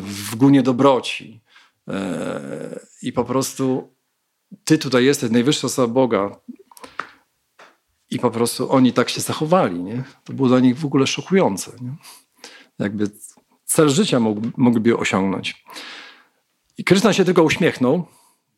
w 0.01 0.37
gunie 0.37 0.63
dobroci. 0.63 1.41
E, 1.89 2.81
I 3.03 3.13
po 3.13 3.25
prostu 3.25 3.95
ty 4.65 4.79
tutaj 4.79 5.05
jesteś, 5.05 5.31
najwyższa 5.31 5.67
osoba 5.67 5.95
Boga. 5.95 6.41
I 8.11 8.19
po 8.19 8.31
prostu 8.31 8.73
oni 8.73 8.93
tak 8.93 9.09
się 9.09 9.21
zachowali. 9.21 9.83
Nie? 9.83 10.05
To 10.25 10.33
było 10.33 10.49
dla 10.49 10.61
nich 10.61 10.79
w 10.79 10.85
ogóle 10.85 11.07
szokujące. 11.07 11.73
Nie? 11.81 11.93
Jakby 12.79 13.11
cel 13.65 13.89
życia 13.89 14.21
mógł, 14.21 14.43
mógłby 14.57 14.97
osiągnąć. 14.97 15.65
I 16.79 16.85
Kryszna 16.85 17.13
się 17.13 17.25
tylko 17.25 17.43
uśmiechnął, 17.43 18.07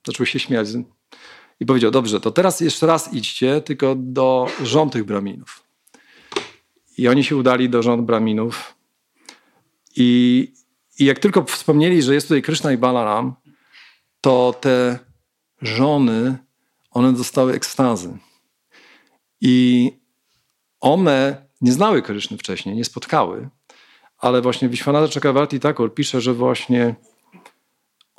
zaczął 0.07 0.27
się 0.27 0.39
śmiać 0.39 0.69
i 1.61 1.67
powiedział, 1.67 1.91
dobrze, 1.91 2.21
to 2.21 2.31
teraz 2.31 2.61
jeszcze 2.61 2.87
raz 2.87 3.13
idźcie, 3.13 3.61
tylko 3.61 3.95
do 3.99 4.47
rząd 4.63 4.93
tych 4.93 5.05
braminów. 5.05 5.63
I 6.99 7.09
oni 7.09 7.25
się 7.25 7.37
udali 7.37 7.71
do 7.71 7.83
rząd 7.83 8.03
braminów 8.03 8.75
i 9.97 10.53
i 11.01 11.05
jak 11.05 11.19
tylko 11.19 11.45
wspomnieli, 11.45 12.03
że 12.03 12.15
jest 12.15 12.29
tutaj 12.29 12.43
Kryszna 12.43 12.73
i 12.73 12.77
Balaram, 12.77 13.35
to 14.21 14.55
te 14.61 14.99
żony, 15.63 16.39
one 16.91 17.13
dostały 17.13 17.53
ekstazy. 17.53 18.19
I 19.41 19.93
one 20.81 21.47
nie 21.61 21.73
znały 21.73 22.03
Kryszny 22.03 22.39
wcześniej, 22.39 22.77
nie 22.77 22.85
spotkały, 22.85 23.49
ale 24.19 24.43
właśnie 24.43 24.69
Vishwanatha 24.69 25.15
Chakravarti 25.15 25.61
Thakur 25.61 25.95
pisze, 25.95 26.21
że 26.21 26.35
właśnie 26.35 26.95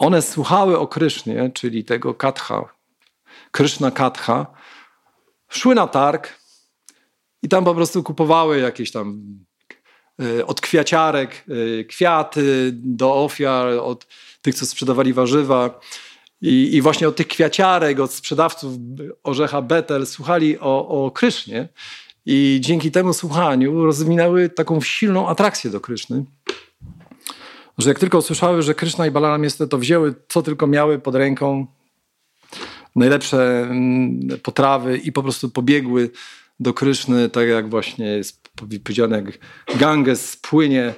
one 0.01 0.21
słuchały 0.21 0.79
o 0.79 0.87
Krysznie, 0.87 1.51
czyli 1.53 1.83
tego 1.83 2.13
katha, 2.13 2.73
Kryszna 3.51 3.91
katha, 3.91 4.45
szły 5.49 5.75
na 5.75 5.87
targ 5.87 6.39
i 7.43 7.49
tam 7.49 7.65
po 7.65 7.75
prostu 7.75 8.03
kupowały 8.03 8.59
jakieś 8.59 8.91
tam 8.91 9.21
E, 10.21 10.45
od 10.45 10.61
kwiaciarek, 10.61 11.45
e, 11.79 11.83
kwiaty 11.83 12.71
do 12.73 13.15
ofiar, 13.15 13.67
od 13.67 14.07
tych, 14.41 14.55
co 14.55 14.65
sprzedawali 14.65 15.13
warzywa. 15.13 15.79
I, 16.41 16.75
I, 16.75 16.81
właśnie 16.81 17.07
od 17.07 17.15
tych 17.15 17.27
kwiaciarek, 17.27 17.99
od 17.99 18.13
sprzedawców 18.13 18.73
orzecha 19.23 19.61
Betel 19.61 20.07
słuchali 20.07 20.59
o, 20.59 20.87
o 20.87 21.11
Krysznie 21.11 21.69
i 22.25 22.57
dzięki 22.61 22.91
temu 22.91 23.13
słuchaniu 23.13 23.85
rozwinęły 23.85 24.49
taką 24.49 24.81
silną 24.81 25.29
atrakcję 25.29 25.71
do 25.71 25.79
Kryszny, 25.79 26.25
że 27.81 27.89
jak 27.89 27.99
tylko 27.99 28.17
usłyszały, 28.17 28.61
że 28.61 28.75
Kryszna 28.75 29.07
i 29.07 29.11
Balaram 29.11 29.43
jest, 29.43 29.63
to 29.69 29.77
wzięły 29.77 30.15
co 30.27 30.41
tylko 30.41 30.67
miały 30.67 30.99
pod 30.99 31.15
ręką, 31.15 31.67
najlepsze 32.95 33.61
mm, 33.61 34.39
potrawy 34.43 34.97
i 34.97 35.11
po 35.11 35.23
prostu 35.23 35.49
pobiegły 35.49 36.09
do 36.59 36.73
Kryszny, 36.73 37.29
tak 37.29 37.47
jak 37.47 37.69
właśnie 37.69 38.05
jest 38.05 38.49
powiedziane, 38.83 39.23
jak 39.25 39.39
Ganges 39.79 40.37
płynie 40.37 40.83
e, 40.83 40.93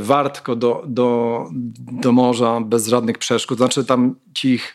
wartko 0.00 0.56
do, 0.56 0.84
do, 0.86 1.40
do 1.76 2.12
morza 2.12 2.60
bez 2.60 2.88
żadnych 2.88 3.18
przeszkód. 3.18 3.58
Znaczy 3.58 3.84
tam 3.84 4.16
ci 4.34 4.48
ich 4.48 4.74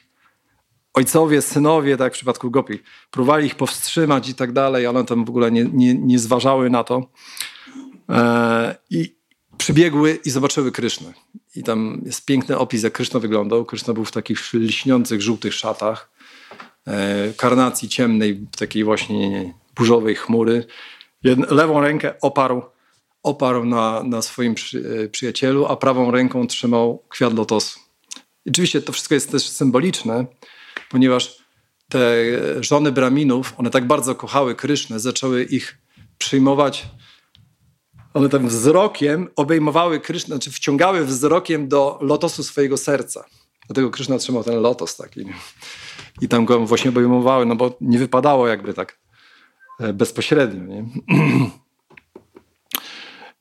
ojcowie, 0.93 1.41
synowie, 1.41 1.97
tak 1.97 2.05
jak 2.05 2.13
w 2.13 2.15
przypadku 2.15 2.51
Gopi, 2.51 2.79
próbowali 3.11 3.45
ich 3.45 3.55
powstrzymać 3.55 4.29
i 4.29 4.35
tak 4.35 4.51
dalej, 4.51 4.85
ale 4.85 4.99
one 4.99 5.07
tam 5.07 5.25
w 5.25 5.29
ogóle 5.29 5.51
nie, 5.51 5.65
nie, 5.73 5.93
nie 5.93 6.19
zważały 6.19 6.69
na 6.69 6.83
to. 6.83 7.09
E, 8.09 8.75
I 8.89 9.18
przybiegły 9.59 10.19
i 10.25 10.29
zobaczyły 10.29 10.71
Krysznę. 10.71 11.13
I 11.55 11.63
tam 11.63 12.01
jest 12.05 12.25
piękny 12.25 12.57
opis, 12.57 12.83
jak 12.83 12.93
Kryszna 12.93 13.19
wyglądał. 13.19 13.65
Kryszna 13.65 13.93
był 13.93 14.05
w 14.05 14.11
takich 14.11 14.53
lśniących, 14.53 15.21
żółtych 15.21 15.53
szatach, 15.53 16.11
e, 16.87 17.33
karnacji 17.37 17.89
ciemnej, 17.89 18.47
takiej 18.57 18.83
właśnie 18.83 19.53
burzowej 19.75 20.15
chmury. 20.15 20.65
lewą 21.49 21.81
rękę 21.81 22.13
oparł, 22.21 22.61
oparł 23.23 23.65
na, 23.65 24.03
na 24.03 24.21
swoim 24.21 24.55
przy, 24.55 25.03
e, 25.03 25.07
przyjacielu, 25.07 25.65
a 25.65 25.75
prawą 25.75 26.11
ręką 26.11 26.47
trzymał 26.47 27.03
kwiat 27.09 27.33
lotosu. 27.33 27.79
I 28.45 28.49
oczywiście 28.49 28.81
to 28.81 28.93
wszystko 28.93 29.15
jest 29.15 29.31
też 29.31 29.49
symboliczne, 29.49 30.25
ponieważ 30.89 31.37
te 31.89 32.15
żony 32.63 32.91
braminów, 32.91 33.53
one 33.57 33.69
tak 33.69 33.87
bardzo 33.87 34.15
kochały 34.15 34.55
Krysznę, 34.55 34.99
zaczęły 34.99 35.43
ich 35.43 35.77
przyjmować 36.17 36.85
one 38.13 38.29
tam 38.29 38.47
wzrokiem 38.47 39.27
obejmowały 39.35 39.99
Krysznę, 39.99 40.35
znaczy 40.35 40.51
wciągały 40.51 41.05
wzrokiem 41.05 41.67
do 41.67 41.99
lotosu 42.01 42.43
swojego 42.43 42.77
serca. 42.77 43.25
Dlatego 43.67 43.89
Kryszna 43.89 44.17
trzymał 44.17 44.43
ten 44.43 44.61
lotos 44.61 44.97
taki. 44.97 45.25
I 46.21 46.27
tam 46.27 46.45
go 46.45 46.65
właśnie 46.65 46.89
obejmowały, 46.89 47.45
no 47.45 47.55
bo 47.55 47.77
nie 47.81 47.99
wypadało 47.99 48.47
jakby 48.47 48.73
tak 48.73 48.99
e, 49.79 49.93
bezpośrednio. 49.93 50.63
Nie? 50.63 50.85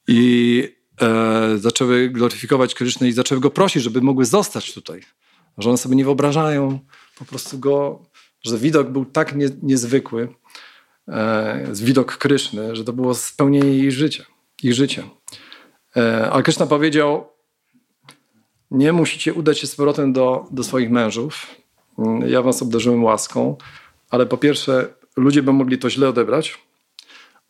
I 0.08 0.62
e, 1.00 1.58
zaczęły 1.58 2.08
gloryfikować 2.08 2.74
Krysznę 2.74 3.08
i 3.08 3.12
zaczęły 3.12 3.40
go 3.40 3.50
prosić, 3.50 3.82
żeby 3.82 4.00
mogły 4.00 4.24
zostać 4.24 4.74
tutaj. 4.74 5.00
Że 5.58 5.68
one 5.68 5.78
sobie 5.78 5.96
nie 5.96 6.04
wyobrażają 6.04 6.78
po 7.18 7.24
prostu 7.24 7.58
go, 7.58 8.02
że 8.42 8.58
widok 8.58 8.88
był 8.88 9.04
tak 9.04 9.36
nie, 9.36 9.48
niezwykły, 9.62 10.28
e, 11.08 11.72
widok 11.74 12.16
Kryszny, 12.16 12.76
że 12.76 12.84
to 12.84 12.92
było 12.92 13.14
spełnienie 13.14 13.70
jej 13.70 13.92
życia, 13.92 14.24
ich 14.62 14.74
życia. 14.74 15.02
E, 15.96 16.30
a 16.30 16.42
Kryszna 16.42 16.66
powiedział, 16.66 17.26
nie 18.70 18.92
musicie 18.92 19.34
udać 19.34 19.59
się 19.59 19.66
z 19.66 19.76
powrotem 19.76 20.12
do, 20.12 20.46
do 20.50 20.64
swoich 20.64 20.90
mężów. 20.90 21.46
Mm, 21.98 22.28
ja 22.28 22.42
was 22.42 22.62
obdarzyłem 22.62 23.04
łaską, 23.04 23.56
ale 24.11 24.26
po 24.26 24.36
pierwsze, 24.36 24.94
ludzie 25.16 25.42
by 25.42 25.52
mogli 25.52 25.78
to 25.78 25.90
źle 25.90 26.09
odebrać, 26.09 26.59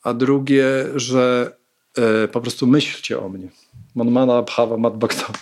a 0.02 0.14
drugie, 0.14 0.64
że 0.94 1.52
e, 1.96 2.28
po 2.28 2.40
prostu 2.40 2.66
myślcie 2.66 3.20
o 3.20 3.28
mnie. 3.28 3.48
Manmana 3.94 4.42
bhava 4.42 4.76
madbhakta. 4.76 5.32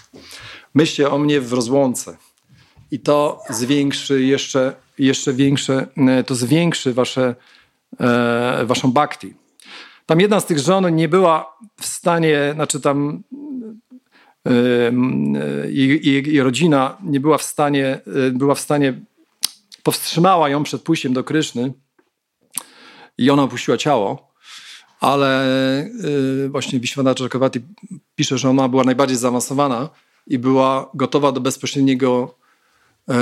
Myślcie 0.75 1.11
o 1.11 1.19
mnie 1.19 1.41
w 1.41 1.53
rozłące. 1.53 2.17
I 2.91 3.01
to 3.01 3.43
zwiększy 3.51 4.23
jeszcze, 4.23 4.75
jeszcze 4.99 5.33
większe, 5.33 5.87
e, 5.97 6.25
to 6.25 6.35
zwiększy 6.35 6.95
wasze, 6.95 7.35
waszą 8.65 8.93
bhakti. 8.93 9.35
Tam 10.07 10.21
jedna 10.21 10.41
z 10.41 10.47
tych 10.47 10.59
żon 10.59 10.95
nie 10.95 11.09
była 11.09 11.59
w 11.81 11.87
stanie, 11.87 12.51
znaczy 12.55 12.81
tam 12.81 13.23
i, 15.71 15.83
i, 15.83 16.35
i, 16.35 16.41
rodzina 16.41 16.99
nie 17.03 17.21
była 17.21 17.39
w 17.39 17.43
stanie, 17.43 18.01
y, 18.29 18.33
była 18.33 18.55
w 18.55 18.61
stanie, 18.61 19.01
powstrzymała 19.83 20.49
ją 20.49 20.63
przed 20.63 20.83
pójściem 20.83 21.13
do 21.13 21.25
Kryszny 21.25 21.73
i 23.19 23.31
ona 23.31 23.43
opuściła 23.43 23.77
ciało, 23.77 24.33
ale 25.01 25.45
y, 26.45 26.49
właśnie 26.49 26.81
Wiśwana 26.81 27.15
Czarkowati 27.15 27.61
pisze, 28.17 28.39
że 28.39 28.51
ona 28.51 28.69
była 28.69 28.85
najbardziej 28.85 29.17
zaawansowana 29.17 29.89
i 30.27 30.39
była 30.39 30.91
gotowa 30.95 31.33
do 31.33 31.41
bezpośredniego, 31.41 32.35
y, 33.11 33.15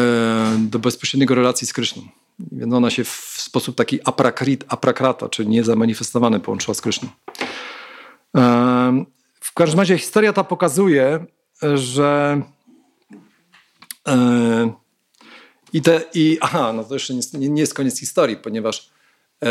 do 0.59 0.79
bezpośredniego 0.79 1.35
relacji 1.35 1.67
z 1.67 1.73
Kryszną. 1.73 2.03
Więc 2.39 2.75
ona 2.75 2.91
się 2.91 3.05
w 3.05 3.35
sposób 3.37 3.77
taki 3.77 4.01
aprakrit, 4.05 4.65
aprakrata, 4.69 5.29
czyli 5.29 5.49
niezamanifestowany 5.49 6.41
połączyła 6.41 6.75
z 6.75 6.81
Kryszną. 6.81 7.09
W 9.41 9.55
każdym 9.55 9.81
razie 9.81 9.99
historia 9.99 10.33
ta 10.33 10.45
pokazuje, 10.45 11.27
że 11.75 12.43
yy, 14.07 14.15
i 15.73 15.83
te, 15.83 16.03
i 16.15 16.39
aha, 16.41 16.73
no 16.73 16.85
to 16.85 16.95
jeszcze 16.95 17.15
nie, 17.15 17.49
nie 17.49 17.61
jest 17.61 17.75
koniec 17.75 18.01
historii, 18.01 18.37
ponieważ 18.37 18.91
yy, 19.43 19.49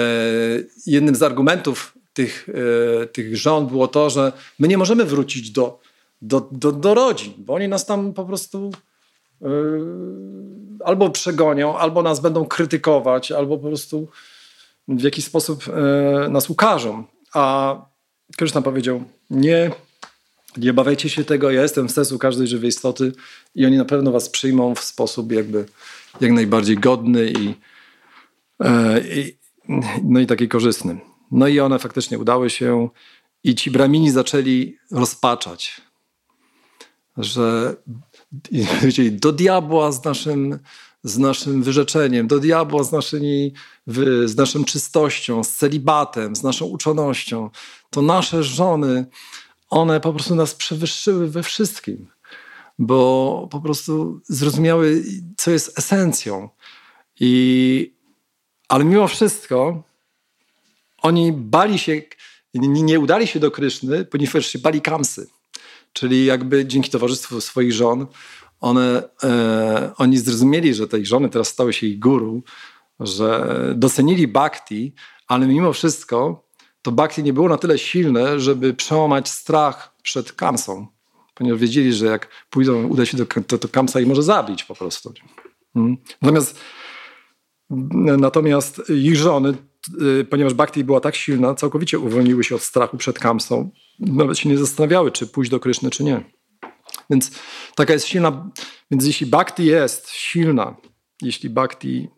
jednym 0.86 1.16
z 1.16 1.24
argumentów 1.24 1.98
tych, 2.14 2.50
yy, 3.00 3.08
tych 3.08 3.38
rząd 3.38 3.70
było 3.70 3.88
to, 3.88 4.10
że 4.10 4.32
my 4.60 4.68
nie 4.68 4.78
możemy 4.78 5.06
wrócić 5.06 5.52
do, 5.52 5.80
do, 6.22 6.50
do, 6.52 6.72
do 6.72 6.94
rodzin, 6.94 7.34
bo 7.38 7.54
oni 7.54 7.68
nas 7.68 7.86
tam 7.86 8.14
po 8.14 8.26
prostu 8.26 8.72
albo 10.86 11.10
przegonią, 11.10 11.78
albo 11.78 12.04
nas 12.04 12.20
będą 12.20 12.46
krytykować, 12.46 13.32
albo 13.32 13.58
po 13.58 13.68
prostu 13.68 14.08
w 14.88 15.04
jakiś 15.04 15.26
sposób 15.26 15.64
nas 16.30 16.50
ukażą. 16.50 17.04
A 17.34 17.76
Krishna 18.38 18.62
powiedział, 18.62 19.04
nie, 19.30 19.72
nie 20.58 20.72
obawiajcie 20.72 21.10
się 21.10 21.24
tego, 21.24 21.52
ja 21.52 21.62
jestem 21.62 21.88
w 21.88 21.92
sercu 21.92 22.20
każdej 22.20 22.48
żywej 22.48 22.70
istoty 22.70 23.12
i 23.56 23.66
oni 23.66 23.78
na 23.78 23.86
pewno 23.86 24.12
was 24.12 24.30
przyjmą 24.30 24.76
w 24.76 24.84
sposób 24.84 25.32
jakby 25.32 25.66
jak 26.22 26.32
najbardziej 26.32 26.78
godny 26.78 27.34
i, 27.40 27.56
e, 28.60 29.00
i 29.00 29.38
no 30.04 30.20
i 30.20 30.26
taki 30.26 30.48
korzystny. 30.48 31.00
No 31.32 31.48
i 31.48 31.60
one 31.60 31.80
faktycznie 31.80 32.20
udały 32.20 32.50
się 32.50 32.90
i 33.44 33.56
ci 33.56 33.72
bramini 33.72 34.12
zaczęli 34.12 34.78
rozpaczać, 34.92 35.82
że 37.18 37.76
do 39.12 39.32
diabła 39.32 39.92
z 39.92 40.06
naszym, 40.06 40.60
z 41.04 41.18
naszym 41.18 41.64
wyrzeczeniem, 41.64 42.28
do 42.28 42.40
diabła 42.40 42.84
z, 42.84 42.92
naszymi, 42.92 43.54
z 44.26 44.36
naszą 44.36 44.64
czystością, 44.64 45.44
z 45.44 45.50
celibatem, 45.50 46.36
z 46.36 46.44
naszą 46.44 46.66
uczonością. 46.66 47.50
To 47.90 48.02
nasze 48.02 48.44
żony 48.44 49.06
one 49.70 50.00
po 50.00 50.14
prostu 50.14 50.36
nas 50.36 50.56
przewyższyły 50.56 51.28
we 51.28 51.44
wszystkim, 51.44 52.08
bo 52.80 53.48
po 53.52 53.62
prostu 53.62 54.22
zrozumiały, 54.28 55.04
co 55.38 55.52
jest 55.52 55.80
esencją. 55.80 56.50
I, 57.20 57.96
ale 58.70 58.86
mimo 58.86 59.08
wszystko 59.08 59.84
oni 60.98 61.32
bali 61.34 61.80
się, 61.80 62.02
nie, 62.54 63.00
udali 63.00 63.28
się 63.28 63.40
do 63.40 63.52
Kryszny, 63.52 64.06
ponieważ 64.06 64.46
się 64.46 64.60
bali 64.60 64.82
Kamsy. 64.82 65.28
Czyli 65.94 66.26
jakby 66.26 66.66
dzięki 66.66 66.90
towarzystwu 66.90 67.42
swoich 67.42 67.74
żon, 67.74 68.08
one, 68.62 69.04
e, 69.24 69.92
oni 69.98 70.18
zrozumieli, 70.18 70.74
że 70.74 70.88
te 70.88 71.06
żony 71.06 71.30
teraz 71.30 71.48
stały 71.48 71.74
się 71.74 71.88
ich 71.88 72.00
guru, 72.00 72.44
że 73.00 73.56
docenili 73.76 74.28
bhakti, 74.28 74.94
ale 75.28 75.48
mimo 75.48 75.74
wszystko 75.74 76.44
to 76.84 76.92
Bakti 76.92 77.24
nie 77.24 77.34
było 77.34 77.50
na 77.50 77.58
tyle 77.58 77.78
silne, 77.78 78.40
żeby 78.40 78.74
przełamać 78.74 79.30
strach 79.30 79.96
przed 80.02 80.34
Kamsą. 80.34 80.88
Ponieważ 81.34 81.62
wiedzieli, 81.62 81.94
że 81.94 82.06
jak 82.06 82.28
pójdą, 82.50 82.88
uda 82.88 83.06
się 83.06 83.18
do, 83.18 83.26
to, 83.48 83.58
to 83.58 83.68
Kamsa 83.68 84.00
i 84.00 84.06
może 84.06 84.24
zabić 84.24 84.64
po 84.64 84.76
prostu. 84.76 85.14
Hmm. 85.74 85.98
Natomiast, 86.22 86.60
natomiast 88.18 88.82
ich 88.90 89.16
żony, 89.16 89.54
ponieważ 90.30 90.54
Bhakti 90.54 90.84
była 90.84 91.00
tak 91.00 91.16
silna, 91.16 91.56
całkowicie 91.56 92.00
uwolniły 92.00 92.44
się 92.44 92.56
od 92.56 92.62
strachu 92.62 92.98
przed 92.98 93.20
Kamsą. 93.20 93.70
Nawet 94.00 94.38
się 94.38 94.50
nie 94.50 94.58
zastanawiały, 94.58 95.12
czy 95.12 95.28
pójść 95.28 95.52
do 95.52 95.60
Kryszny, 95.60 95.90
czy 95.90 96.04
nie. 96.04 96.24
Więc 97.10 97.32
taka 97.76 97.94
jest 97.94 98.08
silna. 98.08 98.50
Więc 98.92 99.06
jeśli 99.06 99.26
Bhakti 99.26 99.66
jest 99.66 100.10
silna, 100.10 100.76
jeśli 101.22 101.50
Bhakti, 101.50 102.10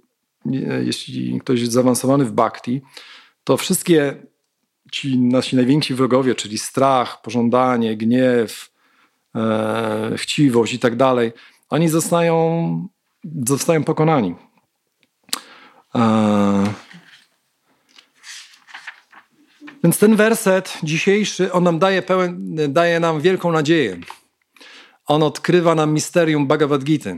jeśli 0.86 1.40
ktoś 1.40 1.60
jest 1.60 1.72
zaawansowany 1.72 2.26
w 2.26 2.32
Bhakti, 2.32 2.82
to 3.44 3.58
wszystkie 3.58 4.26
ci 4.92 5.20
nasi 5.20 5.56
najwięksi 5.56 5.94
wrogowie, 5.94 6.36
czyli 6.36 6.58
strach, 6.58 7.22
pożądanie, 7.22 7.98
gniew, 7.98 8.70
e, 9.36 10.14
chciwość 10.18 10.74
i 10.74 10.80
tak 10.80 10.96
dalej, 10.96 11.32
oni 11.70 11.90
zostają, 11.90 12.88
zostają 13.48 13.84
pokonani. 13.84 14.36
E, 15.96 16.74
więc 19.86 19.98
ten 19.98 20.16
werset 20.16 20.78
dzisiejszy, 20.84 21.52
on 21.52 21.64
nam 21.64 21.80
daje, 21.80 22.02
pełen, 22.02 22.56
daje 22.70 23.00
nam 23.00 23.22
wielką 23.22 23.52
nadzieję. 23.52 23.98
On 25.06 25.24
odkrywa 25.24 25.76
nam 25.76 25.94
misterium 25.94 26.48
Bhagavad 26.48 26.84
Gita. 26.84 27.10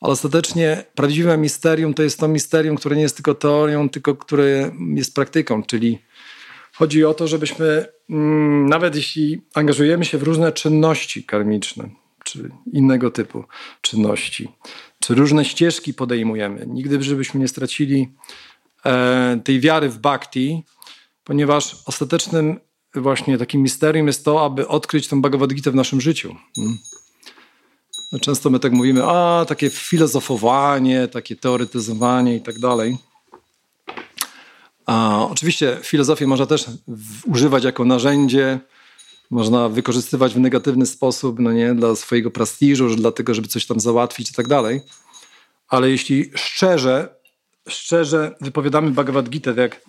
Ale 0.00 0.12
ostatecznie 0.12 0.84
prawdziwe 0.94 1.38
misterium 1.38 1.94
to 1.94 2.02
jest 2.02 2.20
to 2.20 2.28
misterium, 2.28 2.76
które 2.76 2.96
nie 2.96 3.02
jest 3.02 3.16
tylko 3.16 3.34
teorią, 3.34 3.88
tylko 3.88 4.14
które 4.14 4.70
jest 4.94 5.14
praktyką, 5.14 5.62
czyli 5.62 5.98
Chodzi 6.74 7.04
o 7.04 7.14
to, 7.14 7.28
żebyśmy, 7.28 7.86
mm, 8.10 8.66
nawet 8.66 8.96
jeśli 8.96 9.42
angażujemy 9.54 10.04
się 10.04 10.18
w 10.18 10.22
różne 10.22 10.52
czynności 10.52 11.24
karmiczne, 11.24 11.88
czy 12.24 12.50
innego 12.72 13.10
typu 13.10 13.44
czynności, 13.80 14.48
czy 15.00 15.14
różne 15.14 15.44
ścieżki 15.44 15.94
podejmujemy, 15.94 16.66
nigdy 16.66 17.02
żebyśmy 17.02 17.40
nie 17.40 17.48
stracili 17.48 18.14
e, 18.86 19.40
tej 19.44 19.60
wiary 19.60 19.88
w 19.88 19.98
bhakti, 19.98 20.64
ponieważ 21.24 21.76
ostatecznym 21.86 22.60
właśnie 22.94 23.38
takim 23.38 23.62
misterium 23.62 24.06
jest 24.06 24.24
to, 24.24 24.44
aby 24.44 24.68
odkryć 24.68 25.08
tą 25.08 25.22
Bhagavad 25.22 25.54
Gita 25.54 25.70
w 25.70 25.74
naszym 25.74 26.00
życiu. 26.00 26.36
Mm. 26.58 26.78
No, 28.12 28.18
często 28.20 28.50
my 28.50 28.60
tak 28.60 28.72
mówimy, 28.72 29.04
a 29.04 29.44
takie 29.48 29.70
filozofowanie, 29.70 31.08
takie 31.08 31.36
teoretyzowanie 31.36 32.36
i 32.36 32.40
tak 32.40 32.58
dalej. 32.58 32.96
A 34.86 35.26
oczywiście 35.30 35.78
filozofię 35.82 36.26
można 36.26 36.46
też 36.46 36.66
używać 37.26 37.64
jako 37.64 37.84
narzędzie, 37.84 38.60
można 39.30 39.68
wykorzystywać 39.68 40.34
w 40.34 40.40
negatywny 40.40 40.86
sposób, 40.86 41.38
no 41.38 41.52
nie, 41.52 41.74
dla 41.74 41.96
swojego 41.96 42.30
prestiżu, 42.30 42.88
że 42.88 42.96
dlatego, 42.96 43.34
żeby 43.34 43.48
coś 43.48 43.66
tam 43.66 43.80
załatwić 43.80 44.30
i 44.30 44.34
tak 44.34 44.48
dalej. 44.48 44.80
Ale 45.68 45.90
jeśli 45.90 46.30
szczerze, 46.34 47.14
szczerze 47.68 48.36
wypowiadamy 48.40 48.90
Bhagavad 48.90 49.28
Gita, 49.28 49.50
tak 49.50 49.58
jak 49.58 49.80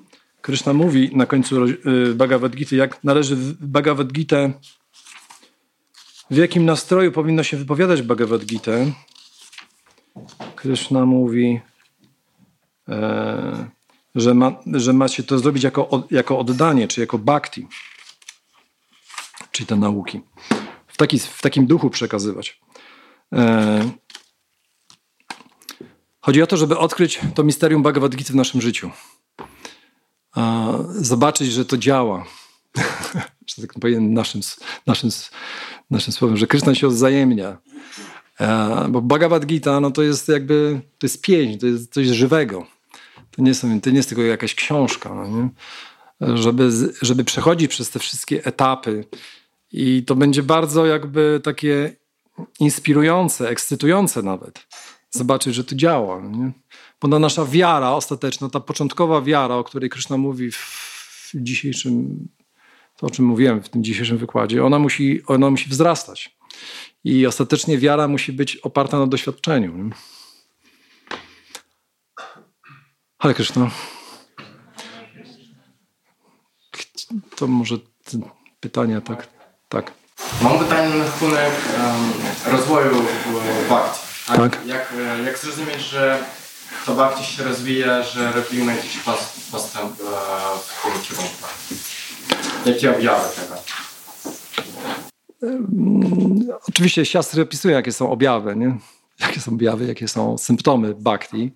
Krishna 0.45 0.73
mówi 0.73 1.11
na 1.15 1.25
końcu 1.25 1.65
y, 1.65 2.15
Bhagavad 2.15 2.55
Gita, 2.55 2.75
jak 2.75 3.03
należy 3.03 3.35
Bhagavad 3.59 4.11
Gita, 4.11 4.37
w 6.31 6.35
jakim 6.37 6.65
nastroju 6.65 7.11
powinno 7.11 7.43
się 7.43 7.57
wypowiadać 7.57 8.01
Bhagavad 8.01 8.45
Gita, 8.45 8.71
Krishna 10.55 11.05
mówi, 11.05 11.59
e, 12.89 13.69
że 14.15 14.33
ma, 14.33 14.51
że 14.73 14.93
ma 14.93 15.07
się 15.07 15.23
to 15.23 15.39
zrobić 15.39 15.63
jako, 15.63 16.07
jako 16.11 16.39
oddanie, 16.39 16.87
czy 16.87 17.01
jako 17.01 17.17
bhakti. 17.17 17.67
czyli 19.51 19.67
te 19.67 19.75
nauki. 19.75 20.21
W, 20.87 20.97
taki, 20.97 21.19
w 21.19 21.41
takim 21.41 21.67
duchu 21.67 21.89
przekazywać. 21.89 22.59
E, 23.33 23.89
chodzi 26.21 26.41
o 26.41 26.47
to, 26.47 26.57
żeby 26.57 26.77
odkryć 26.77 27.19
to 27.35 27.43
misterium 27.43 27.83
Bhagavad 27.83 28.15
Gita 28.15 28.33
w 28.33 28.35
naszym 28.35 28.61
życiu. 28.61 28.91
Zobaczyć, 30.95 31.51
że 31.51 31.65
to 31.65 31.77
działa. 31.77 32.25
że 33.47 33.61
tak 33.61 33.73
powiem 33.73 34.13
naszym, 34.13 34.41
naszym, 34.87 35.09
naszym 35.91 36.13
słowem, 36.13 36.37
że 36.37 36.47
Krishna 36.47 36.75
się 36.75 36.87
odwzajemnia. 36.87 37.57
E, 38.39 38.87
bo 38.89 39.01
Bhagavad 39.01 39.45
Gita 39.45 39.79
no 39.79 39.91
to 39.91 40.01
jest 40.03 40.27
jakby, 40.27 40.81
to 40.97 41.05
jest 41.05 41.21
pięść, 41.21 41.59
to 41.59 41.67
jest 41.67 41.93
coś 41.93 42.07
żywego. 42.07 42.67
To 43.31 43.41
nie, 43.41 43.53
są, 43.53 43.81
to 43.81 43.89
nie 43.89 43.95
jest 43.95 44.09
tylko 44.09 44.23
jakaś 44.23 44.55
książka. 44.55 45.13
No 45.13 45.27
nie? 45.27 45.49
Żeby, 46.37 46.69
żeby 47.01 47.23
przechodzić 47.23 47.71
przez 47.71 47.89
te 47.89 47.99
wszystkie 47.99 48.45
etapy 48.45 49.05
i 49.71 50.03
to 50.03 50.15
będzie 50.15 50.43
bardzo 50.43 50.85
jakby 50.85 51.41
takie 51.43 51.95
inspirujące, 52.59 53.49
ekscytujące 53.49 54.21
nawet. 54.21 54.67
Zobaczyć, 55.15 55.55
że 55.55 55.63
to 55.63 55.75
działa. 55.75 56.21
Nie? 56.21 56.51
Bo 57.01 57.07
ta 57.07 57.19
nasza 57.19 57.45
wiara 57.45 57.91
ostateczna, 57.91 58.49
ta 58.49 58.59
początkowa 58.59 59.21
wiara, 59.21 59.55
o 59.55 59.63
której 59.63 59.89
Krishna 59.89 60.17
mówi 60.17 60.51
w 60.51 61.31
dzisiejszym, 61.35 62.27
to 62.97 63.07
o 63.07 63.09
czym 63.09 63.25
mówiłem 63.25 63.63
w 63.63 63.69
tym 63.69 63.83
dzisiejszym 63.83 64.17
wykładzie, 64.17 64.65
ona 64.65 64.79
musi, 64.79 65.21
ona 65.27 65.49
musi 65.49 65.69
wzrastać. 65.69 66.37
I 67.03 67.25
ostatecznie 67.25 67.77
wiara 67.77 68.07
musi 68.07 68.33
być 68.33 68.57
oparta 68.57 68.99
na 68.99 69.07
doświadczeniu. 69.07 69.77
Nie? 69.77 69.89
Ale 73.19 73.33
Krishna. 73.33 73.71
To 77.35 77.47
może 77.47 77.77
pytania, 78.59 79.01
tak? 79.01 79.27
Tak. 79.69 79.93
Mam 80.41 80.59
pytanie 80.59 80.95
na 80.95 81.03
rachunek 81.03 81.51
um, 81.77 82.53
rozwoju 82.53 83.05
bhakti. 84.27 84.57
Tak. 84.57 84.67
Jak, 84.67 84.93
jak 85.25 85.37
zrozumieć, 85.37 85.81
że 85.81 86.19
to 86.85 86.95
bhakti 86.95 87.23
się 87.23 87.43
rozwija, 87.43 88.03
że 88.03 88.31
robimy 88.31 88.75
jakiś 88.75 88.97
postęp 89.51 89.91
e, 89.91 90.03
w 90.59 90.81
tym 90.81 91.01
kierunku? 91.01 91.47
Jakie 92.65 92.95
objawy 92.95 93.29
tego? 93.35 93.55
Oczywiście 96.69 97.05
siastry 97.05 97.41
opisują, 97.41 97.75
jakie 97.75 97.91
są 97.91 98.11
objawy, 98.11 98.55
nie? 98.55 98.77
jakie 99.19 99.39
są 99.39 99.51
objawy, 99.51 99.85
jakie 99.85 100.07
są 100.07 100.37
symptomy 100.37 100.93
bhakti. 100.93 101.51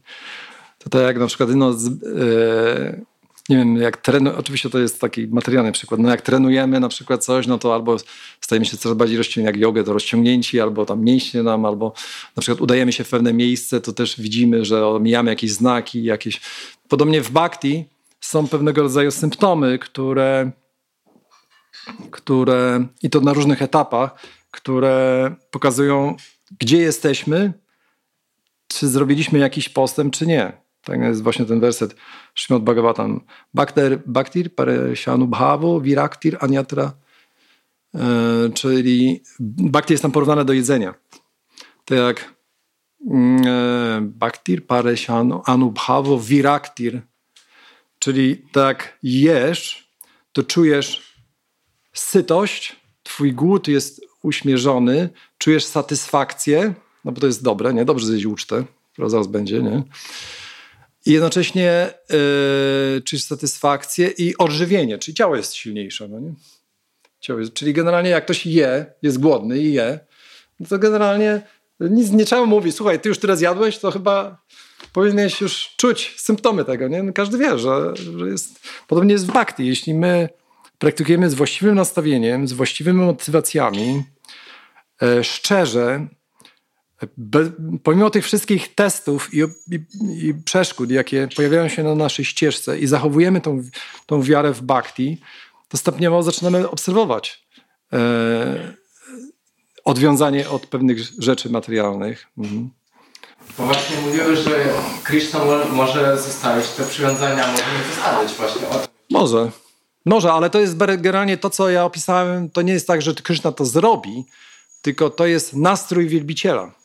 To 0.77 0.89
tak 0.89 1.01
jak 1.01 1.17
na 1.17 1.27
przykład, 1.27 1.49
no, 1.49 1.69
yy, 1.69 3.05
nie 3.49 3.57
wiem, 3.57 3.77
jak 3.77 3.97
trenu, 3.97 4.31
oczywiście 4.37 4.69
to 4.69 4.79
jest 4.79 5.01
taki 5.01 5.27
materialny 5.27 5.71
przykład, 5.71 5.99
no 5.99 6.09
jak 6.09 6.21
trenujemy 6.21 6.79
na 6.79 6.89
przykład 6.89 7.25
coś, 7.25 7.47
no 7.47 7.57
to 7.57 7.73
albo 7.73 7.97
stajemy 8.41 8.65
się 8.65 8.77
coraz 8.77 8.97
bardziej 8.97 9.17
rozciągnięci, 9.17 9.55
jak 9.55 9.61
jogę, 9.61 9.83
to 9.83 9.93
rozciągnięci, 9.93 10.59
albo 10.59 10.85
tam 10.85 11.03
mięśnie 11.03 11.43
nam, 11.43 11.65
albo 11.65 11.93
na 12.35 12.41
przykład 12.41 12.61
udajemy 12.61 12.93
się 12.93 13.03
w 13.03 13.09
pewne 13.09 13.33
miejsce, 13.33 13.81
to 13.81 13.93
też 13.93 14.21
widzimy, 14.21 14.65
że 14.65 14.87
omijamy 14.87 15.29
jakieś 15.29 15.51
znaki, 15.51 16.03
jakieś... 16.03 16.41
Podobnie 16.87 17.21
w 17.21 17.31
bhakti 17.31 17.85
są 18.21 18.47
pewnego 18.47 18.81
rodzaju 18.81 19.11
symptomy, 19.11 19.79
które, 19.79 20.51
które 22.11 22.85
i 23.03 23.09
to 23.09 23.21
na 23.21 23.33
różnych 23.33 23.61
etapach, 23.61 24.15
które 24.51 25.35
pokazują, 25.51 26.15
gdzie 26.59 26.77
jesteśmy, 26.77 27.53
czy 28.67 28.87
zrobiliśmy 28.87 29.39
jakiś 29.39 29.69
postęp, 29.69 30.13
czy 30.13 30.27
nie. 30.27 30.68
Tak 30.89 31.01
jest 31.01 31.23
właśnie 31.23 31.45
ten 31.45 31.59
werset 31.59 31.95
Śmot 32.35 32.63
Bhagavatam. 32.63 33.21
Bhaktir, 33.53 33.99
bhaktir 34.05 34.55
pareshanu 34.55 35.27
bhavo 35.27 35.81
viraktir 35.81 36.37
anyatra. 36.39 36.93
E, 37.95 38.49
czyli 38.53 39.23
bhakti 39.39 39.93
jest 39.93 40.01
tam 40.01 40.11
porównane 40.11 40.45
do 40.45 40.53
jedzenia. 40.53 40.93
To 41.85 41.95
jak 41.95 42.33
mm, 43.11 43.47
e, 43.47 44.01
bhaktir 44.01 44.61
anubhavo 45.45 46.19
viraktir. 46.19 47.01
Czyli 47.99 48.37
tak 48.51 48.97
jesz, 49.03 49.89
to 50.31 50.43
czujesz 50.43 51.15
sytość, 51.93 52.75
twój 53.03 53.33
głód 53.33 53.67
jest 53.67 54.01
uśmierzony, 54.23 55.09
czujesz 55.37 55.65
satysfakcję, 55.65 56.73
no 57.05 57.11
bo 57.11 57.21
to 57.21 57.27
jest 57.27 57.43
dobre, 57.43 57.73
nie? 57.73 57.85
Dobrze 57.85 58.05
zjeść 58.05 58.25
ucztę, 58.25 58.63
która 58.93 59.09
zaraz 59.09 59.27
będzie, 59.27 59.63
nie? 59.63 59.83
I 61.05 61.11
jednocześnie 61.11 61.93
yy, 62.09 63.01
czujesz 63.01 63.23
satysfakcję 63.23 64.07
i 64.07 64.37
odżywienie, 64.37 64.97
czyli 64.97 65.15
ciało 65.15 65.35
jest 65.35 65.53
silniejsze, 65.53 66.07
no 66.07 66.19
nie? 66.19 66.33
Ciało 67.19 67.39
jest, 67.39 67.53
czyli 67.53 67.73
generalnie 67.73 68.09
jak 68.09 68.23
ktoś 68.23 68.45
je, 68.45 68.85
jest 69.01 69.19
głodny 69.19 69.57
i 69.57 69.73
je, 69.73 69.99
no 70.59 70.67
to 70.67 70.79
generalnie 70.79 71.41
nic 71.79 72.11
nie 72.11 72.25
trzeba 72.25 72.45
mówić, 72.45 72.75
słuchaj, 72.75 72.99
ty 72.99 73.09
już 73.09 73.19
tyle 73.19 73.37
zjadłeś, 73.37 73.77
to 73.77 73.91
chyba 73.91 74.41
powinieneś 74.93 75.41
już 75.41 75.75
czuć 75.77 76.13
symptomy 76.17 76.65
tego, 76.65 76.87
nie? 76.87 77.03
No 77.03 77.13
każdy 77.13 77.37
wie, 77.37 77.59
że, 77.59 77.95
że 77.95 78.27
jest, 78.27 78.59
podobnie 78.87 79.13
jest 79.13 79.27
w 79.27 79.31
bhakti, 79.31 79.67
jeśli 79.67 79.93
my 79.93 80.29
praktykujemy 80.77 81.29
z 81.29 81.33
właściwym 81.33 81.75
nastawieniem, 81.75 82.47
z 82.47 82.53
właściwymi 82.53 82.99
motywacjami, 82.99 84.03
e, 85.01 85.23
szczerze, 85.23 86.07
Be, 87.17 87.51
pomimo 87.83 88.09
tych 88.09 88.25
wszystkich 88.25 88.75
testów 88.75 89.33
i, 89.33 89.37
i, 89.71 89.79
i, 90.27 90.33
przeszkód, 90.33 90.91
jakie 90.91 91.27
pojawiają 91.35 91.67
się 91.67 91.83
na 91.83 91.95
naszej 91.95 92.25
ścieżce 92.25 92.79
i 92.79 92.87
zachowujemy 92.87 93.41
tą, 93.41 93.63
tą 94.05 94.21
wiarę 94.21 94.53
w 94.53 94.61
bhakti, 94.61 95.21
to 95.67 95.77
stopniowo 95.77 96.23
zaczynamy 96.23 96.69
obserwować 96.69 97.45
e, 97.93 98.73
odwiązanie 99.85 100.49
od 100.49 100.65
pewnych 100.65 100.99
rzeczy 101.17 101.49
materialnych. 101.49 102.27
Mhm. 102.37 102.69
Bo 103.57 103.65
właśnie 103.65 103.97
mówiłeś, 103.97 104.39
że 104.39 104.65
Krishna 105.03 105.39
może 105.71 106.17
zostawić 106.17 106.67
te 106.67 106.83
przywiązania, 106.83 107.47
może 107.47 107.63
nie 107.63 107.95
zostawić 107.95 108.33
właśnie. 108.33 108.61
Może. 109.09 109.51
Może, 110.05 110.33
ale 110.33 110.49
to 110.49 110.59
jest 110.59 110.77
generalnie 110.77 111.37
to, 111.37 111.49
co 111.49 111.69
ja 111.69 111.85
opisałem, 111.85 112.49
to 112.49 112.61
nie 112.61 112.73
jest 112.73 112.87
tak, 112.87 113.01
że 113.01 113.13
Krishna 113.13 113.51
to 113.51 113.65
zrobi, 113.65 114.25
tylko 114.81 115.09
to 115.09 115.25
jest 115.25 115.53
nastrój 115.53 116.07
wielbiciela. 116.07 116.78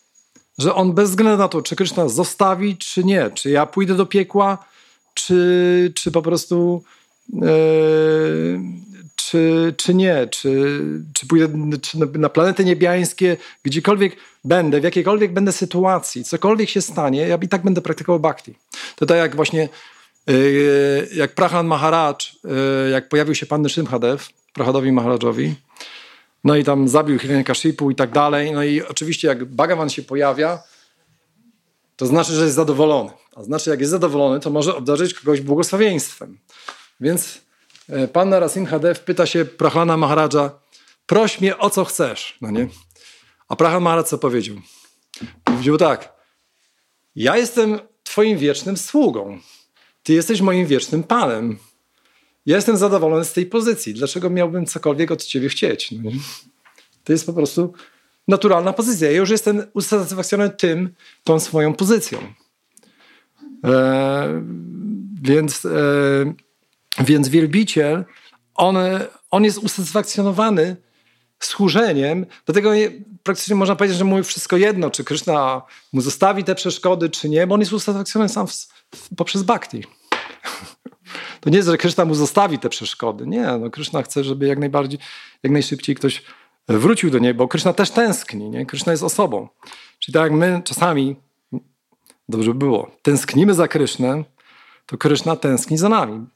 Że 0.59 0.75
on 0.75 0.93
bez 0.93 1.11
względu 1.11 1.39
na 1.39 1.49
to, 1.49 1.63
czy 1.63 1.77
Krishna 1.77 2.09
zostawi, 2.09 2.77
czy 2.77 3.05
nie, 3.05 3.31
czy 3.31 3.51
ja 3.51 3.67
pójdę 3.67 3.95
do 3.95 4.07
piekła, 4.07 4.59
czy, 5.15 5.93
czy 5.95 6.11
po 6.11 6.23
prostu 6.23 6.83
yy, 7.33 8.61
czy, 9.17 9.75
czy 9.77 9.95
nie, 9.95 10.27
czy, 10.31 10.81
czy 11.15 11.27
pójdę 11.27 11.49
czy 11.83 11.99
na 11.99 12.29
planety 12.29 12.65
niebiańskie, 12.65 13.37
gdziekolwiek 13.63 14.17
będę, 14.45 14.81
w 14.81 14.85
jakiejkolwiek 14.85 15.33
będę 15.33 15.53
sytuacji, 15.53 16.25
cokolwiek 16.25 16.69
się 16.69 16.81
stanie, 16.81 17.29
ja 17.29 17.39
i 17.43 17.49
tak 17.49 17.63
będę 17.63 17.81
praktykował 17.81 18.21
bhakti. 18.21 18.55
To 18.97 19.07
tak 19.07 19.17
jak 19.17 19.37
właśnie 19.37 19.69
yy, 20.27 21.09
jak 21.15 21.35
Prahan 21.35 21.67
Maharaj, 21.67 22.15
yy, 22.45 22.91
jak 22.91 23.09
pojawił 23.09 23.35
się 23.35 23.47
Pan 23.47 23.69
Szymhadev, 23.69 24.29
Prahadowi 24.53 24.93
Maharajowi, 24.93 25.55
no 26.45 26.57
i 26.57 26.65
tam 26.65 26.89
zabił 26.89 27.19
Hiranyakashipu 27.19 27.91
i 27.91 27.95
tak 27.95 28.11
dalej. 28.11 28.53
No 28.53 28.65
i 28.65 28.83
oczywiście 28.83 29.29
jak 29.29 29.45
Bhagavan 29.45 29.91
się 29.91 30.03
pojawia, 30.03 30.63
to 31.97 32.07
znaczy, 32.07 32.33
że 32.33 32.45
jest 32.45 32.57
zadowolony. 32.57 33.11
A 33.37 33.43
znaczy, 33.43 33.71
jak 33.71 33.81
jest 33.81 33.91
zadowolony, 33.91 34.41
to 34.41 34.51
może 34.51 34.77
obdarzyć 34.77 35.15
kogoś 35.15 35.41
błogosławieństwem. 35.41 36.39
Więc 37.01 37.41
e, 37.89 38.09
pan 38.09 38.29
Narasimha 38.29 38.79
Dev 38.79 39.01
pyta 39.01 39.27
się 39.27 39.45
Prahlana 39.45 39.97
Maharaja, 39.97 40.51
proś 41.07 41.41
mnie 41.41 41.59
o 41.59 41.71
co 41.71 41.85
chcesz, 41.85 42.39
no 42.41 42.51
nie? 42.51 42.69
A 43.49 43.57
Prahan 43.57 43.83
Maharaj 43.83 44.05
co 44.05 44.19
powiedział? 44.19 44.57
Powiedział 45.45 45.77
tak, 45.77 46.13
ja 47.17 47.37
jestem 47.37 47.79
twoim 48.03 48.39
wiecznym 48.39 48.77
sługą. 48.77 49.39
Ty 50.03 50.13
jesteś 50.13 50.41
moim 50.41 50.67
wiecznym 50.67 51.03
panem. 51.03 51.59
Jestem 52.47 52.77
zadowolony 52.77 53.25
z 53.25 53.33
tej 53.33 53.47
pozycji. 53.47 53.95
Dlaczego 53.95 54.31
miałbym 54.31 54.67
cokolwiek 54.67 55.11
od 55.11 55.25
ciebie 55.25 55.49
chcieć? 55.49 55.93
No 55.93 56.11
to 57.05 57.13
jest 57.13 57.27
po 57.27 57.33
prostu 57.33 57.73
naturalna 58.29 58.73
pozycja. 58.73 59.11
Ja 59.11 59.17
już 59.17 59.31
jestem 59.31 59.63
usatysfakcjonowany 59.75 60.57
tym, 60.57 60.95
tą 61.25 61.41
swoją 61.41 61.75
pozycją. 61.75 62.19
E, 63.65 64.45
więc, 65.23 65.65
e, 65.65 65.71
więc 67.05 67.29
wielbiciel, 67.29 68.05
on, 68.55 68.77
on 69.31 69.45
jest 69.45 69.59
usatysfakcjonowany 69.59 70.77
służeniem, 71.41 72.27
dlatego 72.47 72.73
praktycznie 73.23 73.55
można 73.55 73.77
powiedzieć, 73.77 73.99
że 73.99 74.05
mu 74.05 74.23
wszystko 74.23 74.57
jedno, 74.57 74.91
czy 74.91 75.05
Krishna 75.05 75.63
mu 75.93 76.01
zostawi 76.01 76.45
te 76.45 76.55
przeszkody, 76.55 77.11
czy 77.11 77.29
nie, 77.29 77.47
bo 77.47 77.55
on 77.55 77.61
jest 77.61 77.73
usatysfakcjonowany 77.73 78.35
sam 78.35 78.47
w, 78.47 78.53
w, 78.97 79.17
poprzez 79.17 79.43
bhakti. 79.43 79.83
To 81.41 81.51
nie 81.51 81.57
jest, 81.57 81.69
że 81.69 81.77
Krishna 81.77 82.05
mu 82.05 82.15
zostawi 82.15 82.59
te 82.59 82.69
przeszkody. 82.69 83.27
Nie, 83.27 83.47
no 83.61 83.71
Krishna 83.71 84.03
chce, 84.03 84.25
żeby 84.25 84.47
jak 84.47 84.59
najbardziej, 84.59 84.99
jak 85.43 85.53
najszybciej 85.53 85.95
ktoś 85.95 86.23
wrócił 86.69 87.11
do 87.11 87.19
niej, 87.19 87.35
bo 87.35 87.49
Krishna 87.49 87.73
też 87.73 87.91
tęskni, 87.91 88.51
nie? 88.51 88.67
Krishna 88.67 88.93
jest 88.93 89.03
osobą. 89.03 89.49
Czyli 89.99 90.15
tak 90.15 90.23
jak 90.23 90.33
my 90.33 90.63
czasami, 90.65 91.17
dobrze 92.29 92.51
by 92.51 92.59
było, 92.59 92.91
tęsknimy 93.03 93.55
za 93.55 93.69
Krysznem, 93.69 94.25
to 94.87 94.99
Krishna 94.99 95.37
tęskni 95.37 95.79
za 95.79 95.89
nami. 95.89 96.27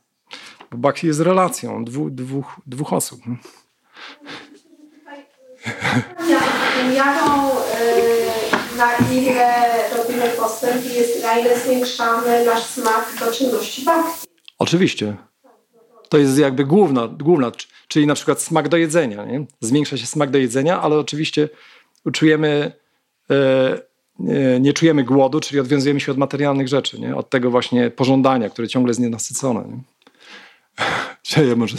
Bo 0.70 0.78
Bhakti 0.78 1.06
jest 1.06 1.20
relacją 1.20 1.84
dwóch, 1.84 2.10
dwóch, 2.10 2.60
dwóch 2.66 2.92
osób. 2.92 3.20
miarą, 6.94 7.50
y, 7.50 8.76
na 8.76 8.96
ile 9.12 9.54
robimy 9.96 10.28
postęp, 10.28 10.84
jest 10.84 11.22
na 11.22 11.38
ile 11.38 11.60
zwiększamy 11.60 12.44
nasz 12.44 12.64
smak 12.64 13.14
do 13.20 13.32
czynności 13.32 13.84
bhakti. 13.84 14.27
Oczywiście. 14.58 15.16
To 16.08 16.18
jest 16.18 16.38
jakby 16.38 16.64
główna, 16.64 17.08
główna, 17.08 17.52
czyli 17.88 18.06
na 18.06 18.14
przykład 18.14 18.42
smak 18.42 18.68
do 18.68 18.76
jedzenia. 18.76 19.24
Nie? 19.24 19.46
Zwiększa 19.60 19.96
się 19.96 20.06
smak 20.06 20.30
do 20.30 20.38
jedzenia, 20.38 20.80
ale 20.80 20.98
oczywiście 20.98 21.48
czujemy, 22.12 22.72
e, 23.30 23.80
nie, 24.18 24.60
nie 24.60 24.72
czujemy 24.72 25.04
głodu, 25.04 25.40
czyli 25.40 25.60
odwiązujemy 25.60 26.00
się 26.00 26.12
od 26.12 26.18
materialnych 26.18 26.68
rzeczy, 26.68 27.00
nie? 27.00 27.16
od 27.16 27.30
tego 27.30 27.50
właśnie 27.50 27.90
pożądania, 27.90 28.50
które 28.50 28.68
ciągle 28.68 28.90
jest 28.90 29.00
nienasycone. 29.00 29.64
Nie? 29.68 29.78
Ja 31.48 31.56
może 31.56 31.76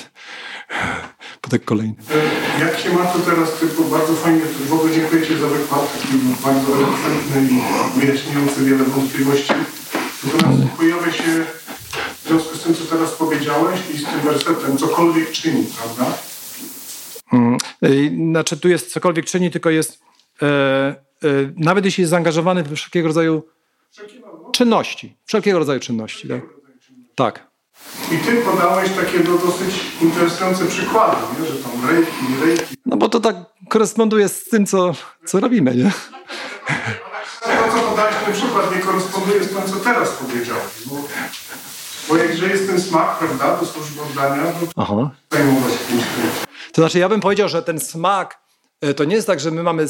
podek 1.41 1.65
kolejny. 1.65 1.95
E, 2.59 2.65
Jak 2.65 2.79
się 2.79 2.93
ma 2.93 3.05
to 3.05 3.19
teraz, 3.19 3.59
typu 3.59 3.83
bardzo 3.83 4.13
fajnie, 4.13 4.41
w 4.67 4.73
ogóle 4.73 4.93
dziękuję 4.93 5.27
Ci 5.27 5.35
za 5.35 5.47
wykład, 5.47 5.97
bardzo 6.45 6.77
elokwentny 6.77 7.47
i 7.51 7.99
wyjaśniający 7.99 8.65
wiele 8.65 8.83
wątpliwości. 8.83 9.53
Natomiast 10.23 10.73
pojawia 10.77 11.11
się 11.11 11.45
związku 12.29 12.57
z 12.57 12.63
tym, 12.63 12.75
co 12.75 12.85
teraz 12.85 13.11
powiedziałeś 13.11 13.79
i 13.93 13.97
z 13.97 14.05
tym 14.05 14.21
wersetem, 14.21 14.77
cokolwiek 14.77 15.31
czyni, 15.31 15.65
prawda? 15.77 16.17
Mm, 17.33 17.57
y, 17.85 18.11
Znaczy 18.31 18.57
tu 18.57 18.69
jest 18.69 18.93
cokolwiek 18.93 19.25
czyni, 19.25 19.51
tylko 19.51 19.69
jest 19.69 19.99
e, 20.41 20.45
e, 20.45 20.95
nawet 21.57 21.85
jeśli 21.85 22.01
jest 22.01 22.11
zaangażowany 22.11 22.63
we 22.63 22.75
wszelkiego 22.75 23.07
rodzaju 23.07 23.43
czynności, 24.51 25.17
wszelkiego 25.25 25.59
rodzaju 25.59 25.79
czynności. 25.79 26.27
Tak. 26.27 26.41
tak. 27.15 27.49
I 28.11 28.17
Ty 28.17 28.35
podałeś 28.35 28.89
takie 28.89 29.19
no, 29.19 29.37
dosyć 29.37 29.75
interesujące 30.01 30.65
przykłady, 30.65 31.17
nie? 31.39 31.45
że 31.45 31.55
tam 31.55 31.89
rejki, 31.89 32.45
rejki. 32.45 32.75
No 32.85 32.97
bo 32.97 33.09
to 33.09 33.19
tak 33.19 33.35
koresponduje 33.69 34.29
z 34.29 34.43
tym, 34.43 34.65
co, 34.65 34.93
co 35.25 35.39
robimy, 35.39 35.75
nie? 35.75 35.91
To, 37.41 37.73
co 37.73 37.81
podałeś 37.89 38.15
ten 38.25 38.33
przykład, 38.33 38.75
nie 38.75 38.81
koresponduje 38.81 39.43
z 39.43 39.49
tym, 39.49 39.57
co 39.73 39.75
teraz 39.75 40.09
powiedziałeś. 40.09 40.63
Bo, 40.85 40.95
bo 42.09 42.17
jakże 42.17 42.47
jest 42.47 42.67
ten 42.67 42.81
smak, 42.81 43.19
prawda, 43.19 43.57
do 43.57 43.65
służby 43.65 44.01
oddania, 44.01 44.43
Aha. 44.75 45.11
zajmować. 45.31 45.73
To 46.73 46.81
znaczy, 46.81 46.99
ja 46.99 47.09
bym 47.09 47.21
powiedział, 47.21 47.49
że 47.49 47.63
ten 47.63 47.79
smak 47.79 48.41
e, 48.81 48.93
to 48.93 49.03
nie 49.03 49.15
jest 49.15 49.27
tak, 49.27 49.39
że 49.39 49.51
my 49.51 49.63
mamy, 49.63 49.87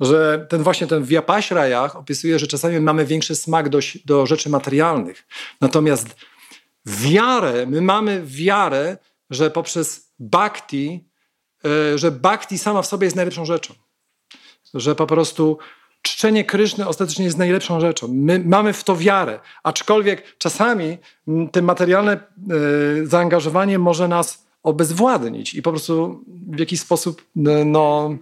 że 0.00 0.46
ten 0.48 0.62
właśnie 0.62 0.86
ten 0.86 1.04
w 1.04 1.10
Japaśrajach 1.10 1.96
opisuje, 1.96 2.38
że 2.38 2.46
czasami 2.46 2.80
mamy 2.80 3.06
większy 3.06 3.34
smak 3.34 3.68
do, 3.68 3.78
do 4.04 4.26
rzeczy 4.26 4.50
materialnych. 4.50 5.26
Natomiast 5.60 6.16
wiarę, 6.86 7.66
my 7.66 7.80
mamy 7.80 8.22
wiarę, 8.24 8.96
że 9.30 9.50
poprzez 9.50 10.12
bhakti, 10.18 11.08
e, 11.64 11.98
że 11.98 12.10
bhakti 12.10 12.58
sama 12.58 12.82
w 12.82 12.86
sobie 12.86 13.04
jest 13.04 13.16
najlepszą 13.16 13.44
rzeczą. 13.44 13.74
Że 14.74 14.94
po 14.94 15.06
prostu 15.06 15.58
czczenie 16.02 16.44
Kryszny 16.44 16.88
ostatecznie 16.88 17.24
jest 17.24 17.38
najlepszą 17.38 17.80
rzeczą. 17.80 18.08
My 18.12 18.42
mamy 18.46 18.72
w 18.72 18.84
to 18.84 18.96
wiarę, 18.96 19.40
aczkolwiek 19.62 20.38
czasami 20.38 20.98
mm, 21.28 21.48
te 21.48 21.62
materialne 21.62 22.12
e, 22.12 22.20
zaangażowanie 23.06 23.78
może 23.78 24.08
nas 24.08 24.46
obezwładnić 24.62 25.54
i 25.54 25.62
po 25.62 25.70
prostu 25.70 26.24
w 26.50 26.58
jakiś 26.58 26.80
sposób 26.80 27.22
e, 27.36 27.64
no, 27.64 28.14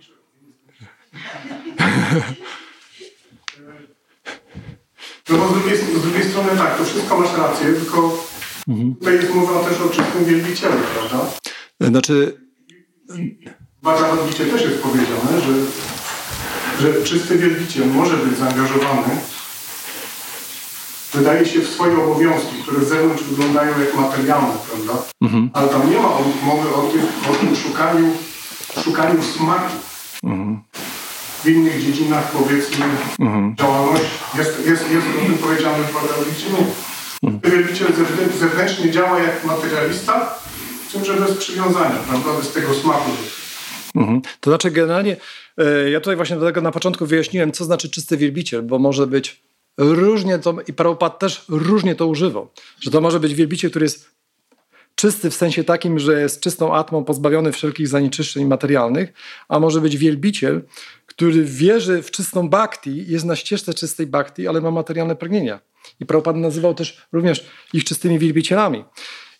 No 5.30 5.38
bo 5.38 5.48
z 5.48 5.52
drugiej, 5.52 5.76
z 5.76 6.02
drugiej 6.02 6.24
strony 6.24 6.48
tak, 6.56 6.78
to 6.78 6.84
wszystko 6.84 7.20
masz 7.20 7.38
rację, 7.38 7.72
tylko 7.74 8.24
tutaj 8.98 9.14
jest 9.14 9.34
mowa 9.34 9.64
też 9.64 9.80
o 9.80 9.88
czystym 9.88 10.24
wielbicielu, 10.24 10.74
prawda? 10.94 11.30
znaczy 11.80 12.40
W 13.82 14.28
Gita 14.28 14.44
też 14.44 14.62
jest 14.62 14.82
powiedziane, 14.82 15.40
że, 15.40 15.52
że 16.80 17.02
czysty 17.04 17.38
wielbiciel 17.38 17.86
może 17.88 18.16
być 18.16 18.38
zaangażowany, 18.38 19.16
wydaje 21.14 21.46
się, 21.46 21.60
w 21.60 21.68
swoje 21.68 21.96
obowiązki, 22.04 22.62
które 22.62 22.84
z 22.84 22.88
zewnątrz 22.88 23.22
wyglądają 23.22 23.80
jak 23.80 23.94
materialne, 23.94 24.54
prawda? 24.70 25.02
Ale 25.52 25.68
tam 25.68 25.90
nie 25.90 25.96
ma 25.96 26.08
mowy 26.42 26.74
o 26.74 26.82
tym, 26.82 27.02
o 27.30 27.34
tym 27.34 27.56
szukaniu, 27.56 28.16
szukaniu 28.84 29.22
smaku. 29.22 29.72
W 31.44 31.48
innych 31.48 31.82
dziedzinach, 31.84 32.30
powiedzmy, 32.32 32.84
działalność 33.58 34.04
jest, 34.34 34.66
jest, 34.66 34.90
jest 34.90 35.06
o 35.22 35.26
tym 35.26 35.38
powiedziane 35.38 35.78
w 35.78 36.36
Gita. 36.40 36.62
Nie. 37.22 37.50
Wielbiciel 37.50 37.88
zewnę- 37.88 38.38
zewnętrznie 38.40 38.90
działa 38.90 39.18
jak 39.18 39.44
materialista, 39.44 40.34
z 40.88 40.92
tym, 40.92 41.04
że 41.04 41.14
bez 41.14 41.36
przywiązania, 41.36 41.96
prawda? 42.08 42.32
Bez 42.38 42.52
tego 42.52 42.74
smaku. 42.74 43.10
Mhm. 43.94 44.22
To 44.40 44.50
znaczy 44.50 44.70
generalnie, 44.70 45.16
ja 45.92 46.00
tutaj 46.00 46.16
właśnie 46.16 46.36
do 46.36 46.46
tego 46.46 46.60
na 46.60 46.70
początku 46.70 47.06
wyjaśniłem, 47.06 47.52
co 47.52 47.64
znaczy 47.64 47.90
czysty 47.90 48.16
wielbiciel, 48.16 48.62
bo 48.62 48.78
może 48.78 49.06
być 49.06 49.42
różnie 49.78 50.38
to, 50.38 50.56
i 50.68 50.72
Prabhupada 50.72 51.14
też 51.14 51.44
różnie 51.48 51.94
to 51.94 52.06
używał, 52.06 52.50
że 52.80 52.90
to 52.90 53.00
może 53.00 53.20
być 53.20 53.34
wielbiciel, 53.34 53.70
który 53.70 53.84
jest 53.84 54.10
czysty 54.94 55.30
w 55.30 55.34
sensie 55.34 55.64
takim, 55.64 55.98
że 55.98 56.20
jest 56.20 56.40
czystą 56.40 56.74
atmą, 56.74 57.04
pozbawiony 57.04 57.52
wszelkich 57.52 57.88
zanieczyszczeń 57.88 58.44
materialnych, 58.44 59.12
a 59.48 59.60
może 59.60 59.80
być 59.80 59.96
wielbiciel, 59.96 60.62
który 61.06 61.44
wierzy 61.44 62.02
w 62.02 62.10
czystą 62.10 62.48
bhakti, 62.48 63.04
jest 63.06 63.24
na 63.24 63.36
ścieżce 63.36 63.74
czystej 63.74 64.06
bhakti, 64.06 64.48
ale 64.48 64.60
ma 64.60 64.70
materialne 64.70 65.16
pragnienia. 65.16 65.60
I 66.00 66.06
Prabhupada 66.06 66.38
nazywał 66.38 66.74
też 66.74 67.06
również 67.12 67.46
ich 67.72 67.84
czystymi 67.84 68.18
wielbicielami. 68.18 68.84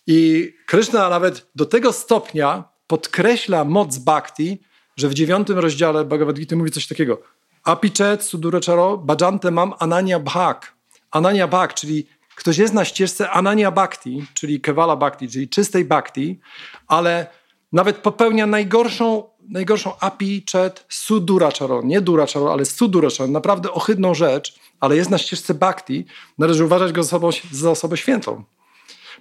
I 0.07 0.51
Krishna 0.65 1.09
nawet 1.09 1.49
do 1.55 1.65
tego 1.65 1.93
stopnia 1.93 2.63
podkreśla 2.87 3.63
moc 3.63 3.97
bhakti, 3.97 4.61
że 4.99 5.09
w 5.09 5.13
dziewiątym 5.13 5.59
rozdziale 5.59 6.05
Bhagavad 6.05 6.35
Gita 6.35 6.55
mówi 6.55 6.71
coś 6.71 6.87
takiego. 6.87 7.21
Apichet 7.63 8.23
suduracharo 8.23 8.97
bhajante 8.97 9.51
mam 9.51 9.73
ananya 9.79 10.19
bhak. 10.19 10.73
Ananya 11.11 11.47
bhak, 11.47 11.73
czyli 11.73 12.07
ktoś 12.35 12.57
jest 12.57 12.73
na 12.73 12.85
ścieżce 12.85 13.29
ananya 13.29 13.71
bhakti, 13.71 14.25
czyli 14.33 14.61
kevala 14.61 14.95
bhakti, 14.95 15.27
czyli 15.29 15.49
czystej 15.49 15.85
bhakti, 15.85 16.39
ale 16.87 17.27
nawet 17.71 17.97
popełnia 17.97 18.47
najgorszą, 18.47 19.23
najgorszą 19.49 19.99
apichet 19.99 20.85
suduracharo, 20.89 21.81
nie 21.83 22.01
duracharo, 22.01 22.53
ale 22.53 22.65
suduracharo, 22.65 23.31
naprawdę 23.31 23.71
ohydną 23.71 24.13
rzecz, 24.13 24.59
ale 24.79 24.95
jest 24.95 25.09
na 25.09 25.17
ścieżce 25.17 25.53
bhakti, 25.53 26.05
należy 26.37 26.65
uważać 26.65 26.91
go 26.91 27.03
za 27.03 27.07
osobą, 27.17 27.29
za 27.51 27.71
osobę 27.71 27.97
świętą 27.97 28.43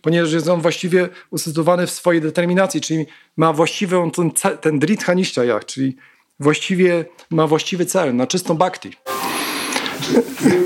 ponieważ 0.03 0.33
jest 0.33 0.49
on 0.49 0.61
właściwie 0.61 1.09
usytuowany 1.31 1.87
w 1.87 1.91
swojej 1.91 2.21
determinacji, 2.21 2.81
czyli 2.81 3.07
ma 3.37 3.53
właściwą 3.53 4.11
ten, 4.11 4.31
ten 4.61 4.79
dritha 4.79 5.15
niszczajach, 5.15 5.65
czyli 5.65 5.97
właściwie 6.41 7.05
ma 7.31 7.47
właściwy 7.47 7.87
cel, 7.87 8.17
na 8.17 8.27
czystą 8.27 8.55
bhakti. 8.55 8.93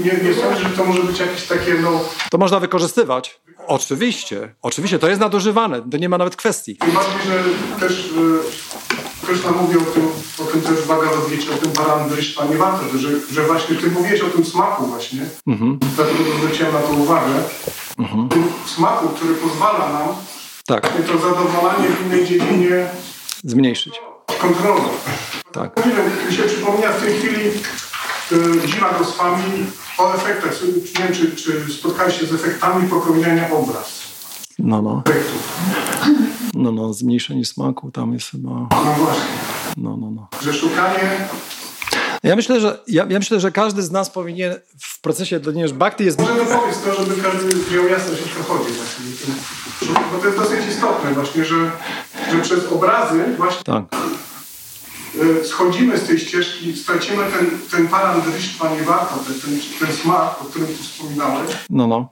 Nie, 0.05 0.13
nie, 0.25 0.35
że 0.35 0.71
to 0.77 0.85
może 0.85 1.03
być 1.03 1.19
jakieś 1.21 1.43
takie, 1.43 1.75
no, 1.75 2.05
To 2.31 2.39
można 2.39 2.61
wykorzystywać. 2.61 3.41
Oczywiście, 3.67 4.55
oczywiście, 4.63 4.99
to 4.99 5.09
jest 5.09 5.21
nadużywane, 5.21 5.91
to 5.91 5.97
nie 5.97 6.09
ma 6.09 6.19
nawet 6.19 6.37
kwestii. 6.37 6.77
bardziej, 6.79 7.33
że 7.33 7.45
też 7.81 8.07
y, 8.07 8.72
Krishna 9.33 9.51
mówi 9.53 9.77
o 9.79 9.81
tym, 9.81 10.09
o 10.39 10.45
tym 10.45 10.61
też 10.61 10.73
w 10.81 10.87
Bhagavad 10.87 11.31
Gita, 11.31 11.55
o 11.55 11.59
tym 11.59 11.73
parandryszta, 11.73 12.45
nie 12.45 12.57
warto, 12.57 12.99
że, 12.99 13.09
że 13.33 13.43
właśnie 13.47 13.77
ty 13.77 13.91
mówiłeś 13.91 14.21
o 14.21 14.29
tym 14.29 14.45
smaku 14.45 14.87
właśnie, 14.87 15.21
dlatego 15.97 16.19
zwróciłem 16.39 16.73
na 16.73 16.79
to 16.81 16.93
uwagę, 16.93 17.33
tym 18.31 18.45
smaku, 18.67 19.09
który 19.09 19.35
pozwala 19.35 19.93
nam 19.93 20.09
Tak, 20.67 20.89
to 21.07 21.13
zadowolenie 21.19 21.89
w 21.89 22.07
innej 22.07 22.27
dziedzinie 22.27 22.87
zmniejszyć. 23.45 24.01
kontrolować. 24.41 24.93
Tak. 25.53 25.87
Nie 25.87 25.93
wiem, 25.93 26.11
mi 26.31 26.37
się 26.37 26.43
przypomina 26.43 26.89
w 26.89 27.03
tej 27.03 27.15
chwili 27.19 27.47
y, 28.33 28.69
Dzima 28.69 28.91
Goswami 28.99 29.67
o 29.99 30.15
efektach. 30.15 30.53
Nie 30.63 31.05
wiem, 31.05 31.15
czy, 31.15 31.37
czy 31.37 31.73
spotkałeś 31.73 32.21
się 32.21 32.27
z 32.27 32.35
efektami 32.35 32.89
popełniania 32.89 33.51
obraz. 33.51 34.02
No, 34.59 34.83
no, 34.83 35.03
no, 36.55 36.73
no, 36.73 36.93
zmniejszenie 36.93 37.45
smaku 37.45 37.91
tam 37.91 38.13
jest 38.13 38.31
chyba, 38.31 38.51
No 38.51 38.95
właśnie, 38.99 39.25
no, 39.77 39.97
no, 39.97 40.11
no. 40.11 40.29
że 40.43 40.53
szukanie 40.55 41.29
Ja 42.23 42.37
myślę, 42.37 42.61
że, 42.61 42.79
ja, 42.89 43.07
ja 43.09 43.19
myślę, 43.19 43.41
że 43.41 43.53
każdy 43.53 43.83
z 43.83 43.91
nas 43.91 44.11
powinien 44.11 44.55
w 44.81 45.01
procesie, 45.01 45.41
ponieważ 45.41 45.73
bhakti 45.73 46.05
jest... 46.05 46.21
Może 46.21 46.35
dopowiedz 46.35 46.83
to, 46.85 47.05
żeby 47.05 47.23
każdy 47.23 47.57
wziął 47.57 47.89
jasność, 47.89 48.23
o 48.23 48.39
co 48.39 48.55
chodzi 48.55 48.71
właśnie. 48.73 49.05
Bo 50.13 50.19
to 50.19 50.27
jest 50.27 50.39
dosyć 50.39 50.67
istotne 50.69 51.15
właśnie, 51.15 51.45
że, 51.45 51.71
że 52.33 52.39
przez 52.43 52.73
obrazy 52.73 53.25
właśnie 53.37 53.63
Tak, 53.65 53.85
y, 55.43 55.45
schodzimy 55.45 55.99
z 55.99 56.07
tej 56.07 56.19
ścieżki, 56.19 56.77
stracimy 56.77 57.25
ten, 57.39 57.59
ten 57.71 57.89
parandrysztwa 57.89 58.71
nie 58.75 58.83
warto, 58.83 59.15
ten, 59.15 59.41
ten, 59.41 59.61
ten 59.81 59.97
smak, 59.97 60.43
o 60.43 60.45
którym 60.45 60.69
tu 60.69 60.83
wspominałeś 60.83 61.51
no, 61.71 61.87
no. 61.87 62.09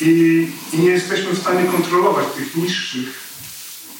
I, 0.00 0.48
i 0.72 0.78
nie 0.78 0.90
jesteśmy 0.90 1.32
w 1.32 1.38
stanie 1.38 1.64
kontrolować 1.64 2.26
tych 2.36 2.56
niższych 2.56 3.24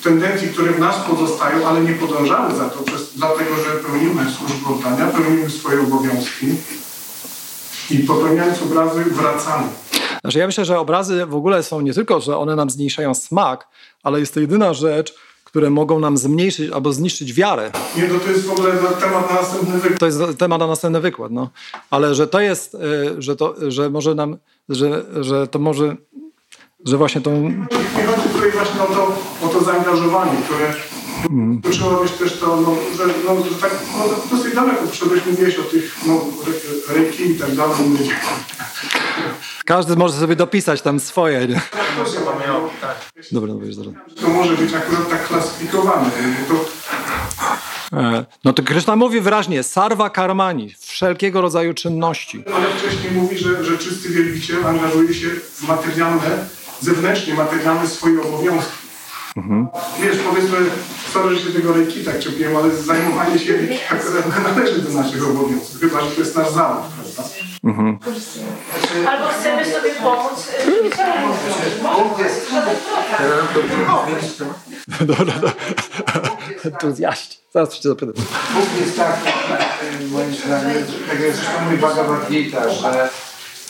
tendencji, 0.03 0.49
które 0.49 0.73
w 0.73 0.79
nas 0.79 0.97
pozostają, 1.11 1.67
ale 1.69 1.81
nie 1.81 1.93
podążamy 1.93 2.57
za 2.57 2.69
to, 2.71 2.83
przez, 2.83 3.15
dlatego 3.17 3.57
że 3.57 3.71
pełnimy 3.71 4.31
służbę 4.31 4.69
oddania, 4.71 5.07
pełnimy 5.07 5.51
swoje 5.51 5.81
obowiązki 5.81 6.47
i 7.91 7.99
popełniając 7.99 8.63
obrazy 8.63 9.05
wracamy. 9.05 9.69
Znaczy 10.21 10.39
ja 10.39 10.47
myślę, 10.47 10.65
że 10.65 10.79
obrazy 10.79 11.27
w 11.27 11.35
ogóle 11.35 11.63
są 11.63 11.81
nie 11.81 11.95
tylko, 11.95 12.21
że 12.21 12.37
one 12.39 12.57
nam 12.57 12.71
zmniejszają 12.71 13.15
smak, 13.15 13.69
ale 14.03 14.21
jest 14.21 14.35
to 14.35 14.41
jedyna 14.41 14.75
rzecz, 14.75 15.15
które 15.55 15.71
mogą 15.71 16.01
nam 16.01 16.19
zmniejszyć 16.19 16.71
albo 16.71 16.93
zniszczyć 16.93 17.33
wiarę. 17.33 17.71
Nie, 17.97 18.09
to, 18.09 18.19
to 18.19 18.31
jest 18.31 18.47
w 18.47 18.51
ogóle 18.51 18.73
temat 19.01 19.31
na 19.31 19.37
następny 19.37 19.79
wykład. 19.79 20.01
To 20.01 20.07
jest 20.07 20.19
temat 20.39 20.61
na 20.61 20.67
następny 20.67 21.01
wykład, 21.01 21.33
no. 21.33 21.51
Ale 21.91 22.15
że 22.15 22.27
to 22.27 22.41
jest, 22.41 22.75
y, 22.75 22.79
że 23.23 23.37
to, 23.37 23.55
że 23.69 23.91
może 23.91 24.15
nam, 24.15 24.37
że, 24.69 25.05
że 25.21 25.47
to 25.47 25.59
może, 25.59 25.97
że 26.85 26.97
właśnie 26.97 27.21
tą, 27.21 27.31
Nie 27.43 28.05
chodzi 28.07 28.29
tutaj 28.33 28.51
właśnie 28.51 28.83
o 28.83 28.87
to, 28.87 29.17
o 29.47 29.49
to 29.49 29.65
zaangażowanie, 29.65 30.33
które 30.47 30.75
to 31.63 31.71
trzeba 31.71 32.03
być 32.03 32.13
też 32.13 32.39
to, 32.39 32.57
no, 32.57 32.75
że, 32.97 33.05
no, 33.27 33.45
że 33.51 33.55
tak 33.61 33.71
no, 33.99 34.37
dosyć 34.37 34.55
daleko 34.55 34.87
przyszedłeś, 34.87 35.21
mówiłeś 35.27 35.59
o 35.59 35.63
tych 35.63 35.97
no, 36.07 36.21
re- 36.47 36.95
reiki 36.95 37.31
i 37.31 37.35
tak 37.35 37.55
dalej. 37.55 37.75
każdy 39.65 39.97
może 39.97 40.15
sobie 40.21 40.37
dopisać 40.37 40.83
tam 40.83 41.01
swoje, 41.01 41.47
nie? 41.49 41.61
To 41.97 42.11
chyba 42.19 42.47
miało, 42.47 42.71
tak. 42.81 42.97
Dobra, 43.33 43.55
dobra. 43.55 44.01
To 44.21 44.29
może 44.29 44.57
być 44.57 44.75
akurat 44.75 45.11
tak 45.11 45.27
klasyfikowane. 45.29 46.11
bo 46.49 46.55
To, 46.55 46.65
E, 47.93 48.25
No 48.45 48.53
to 48.53 48.63
Kryszna 48.63 48.97
mówi 48.97 49.21
wyraźnie, 49.21 49.63
sarva 49.63 50.11
karmani, 50.11 50.75
wszelkiego 50.79 51.41
rodzaju 51.41 51.75
czynności. 51.75 52.45
ale 52.55 52.67
wcześniej 52.67 53.13
mówi, 53.13 53.39
że, 53.39 53.65
że 53.65 53.79
czysty 53.79 54.09
wielbiciel 54.09 54.67
angażuje 54.67 55.15
się 55.15 55.29
w 55.55 55.63
materialne, 55.69 56.47
zewnętrznie 56.81 57.35
materialne 57.35 57.89
swoje 57.89 58.23
obowiązki. 58.23 58.73
Wiesz, 60.01 60.17
powiedzmy, 60.31 60.57
sorry, 61.13 61.37
że 61.37 61.43
się 61.47 61.53
tego 61.53 61.73
reiki 61.73 62.05
tak 62.05 62.19
czepiłem, 62.19 62.57
ale 62.57 62.71
zajmowanie 62.77 63.39
się 63.39 63.53
nie 63.53 63.79
należy 64.55 64.83
do 64.83 65.03
naszych 65.03 65.25
obowiązków, 65.31 65.81
chyba, 65.81 66.01
że 66.01 66.11
to 66.11 66.21
jest 66.21 66.37
nasz 66.37 66.51
zawód, 66.51 66.83
prawda? 66.95 67.23
Albo 69.11 69.27
chcemy 69.29 69.65
sobie 69.65 69.91
pomóc. 70.03 70.51
Dobra, 75.01 75.25
dobra. 75.35 75.53
Entuzjaści. 76.65 77.39
Zaraz 77.55 77.79
cię 77.79 77.89
zapytam. 77.89 78.15
Bóg 78.55 78.81
jest 78.81 78.97
tak, 78.97 79.17
moim 80.11 80.35
zdaniem, 80.35 80.85
tak 81.09 81.21
jak 81.21 81.35
zresztą 81.35 81.53
mówi 81.65 81.77
Bhagavad 81.77 82.29
Gita, 82.31 82.71
że 82.71 83.09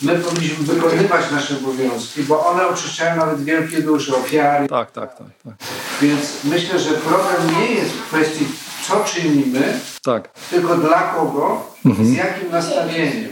my 0.04 0.18
powinniśmy 0.18 0.64
wykonywać 0.64 1.30
nasze 1.30 1.56
obowiązki, 1.56 2.22
bo 2.22 2.46
one 2.46 2.66
oczyszczają 2.66 3.16
nawet 3.16 3.44
wielkie 3.44 3.82
dusze, 3.82 4.16
ofiary. 4.16 4.68
Tak, 4.68 4.90
tak, 4.90 5.18
tak, 5.18 5.26
tak. 5.44 5.54
Więc 6.02 6.44
myślę, 6.44 6.78
że 6.78 6.90
problem 6.90 7.60
nie 7.60 7.66
jest 7.74 7.90
w 7.90 8.06
kwestii, 8.08 8.46
co 8.88 9.04
czynimy, 9.04 9.80
tak. 10.02 10.28
tylko 10.50 10.74
dla 10.76 11.02
kogo, 11.02 11.66
z 12.02 12.12
jakim 12.12 12.50
nastawieniem. 12.50 13.28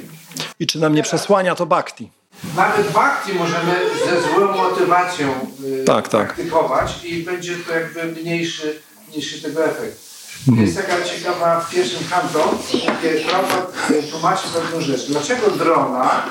I 0.60 0.66
czy 0.66 0.78
nam 0.78 0.94
nie 0.94 1.02
przesłania 1.02 1.54
to 1.54 1.66
bhakti? 1.66 2.10
Nawet 2.56 2.90
bhakti 2.90 3.32
możemy 3.34 3.74
ze 4.06 4.22
złą 4.22 4.56
motywacją 4.56 5.28
y, 5.64 5.84
Tak, 5.84 6.08
tak. 6.08 6.26
praktykować 6.26 7.04
i 7.04 7.22
będzie 7.22 7.56
to 7.56 7.72
jakby 7.72 8.20
mniejszy, 8.22 8.80
mniejszy 9.08 9.42
tego 9.42 9.64
efekt. 9.64 10.12
Jest 10.56 10.76
taka 10.76 11.04
ciekawa 11.04 11.60
w 11.60 11.70
pierwszym 11.70 12.08
kanto, 12.10 12.54
gdzie 12.98 13.10
Prabhupada 13.20 13.66
tłumaczy 14.10 14.48
pewną 14.54 14.80
rzecz. 14.80 15.06
Dlaczego 15.06 15.50
drona 15.50 16.22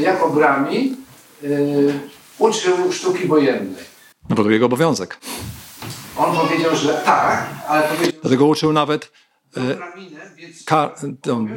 jako 0.00 0.28
brami 0.30 0.96
y, 1.44 1.92
uczył 2.38 2.92
sztuki 2.92 3.26
wojennej? 3.26 3.84
No 4.28 4.36
bo 4.36 4.44
to 4.44 4.50
jego 4.50 4.66
obowiązek. 4.66 5.18
On 6.16 6.36
powiedział, 6.36 6.76
że 6.76 6.94
tak, 7.04 7.46
ale 7.68 7.82
powiedział, 7.82 8.20
Dlatego 8.22 8.46
uczył 8.46 8.72
nawet 8.72 9.12
e, 9.56 9.74
braminę, 9.74 10.20
więc 10.36 10.64
ka- 10.64 10.94
tą 11.22 11.48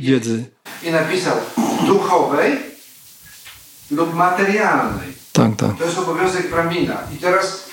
wiedzy. 0.00 0.44
I 0.82 0.90
napisał 0.90 1.36
duchowej 1.86 2.58
lub 3.90 4.14
materialnej. 4.14 5.08
Tak, 5.32 5.56
tak. 5.56 5.76
To 5.78 5.84
jest 5.84 5.98
obowiązek 5.98 6.50
Bramina. 6.50 6.98
I 7.14 7.16
teraz 7.16 7.70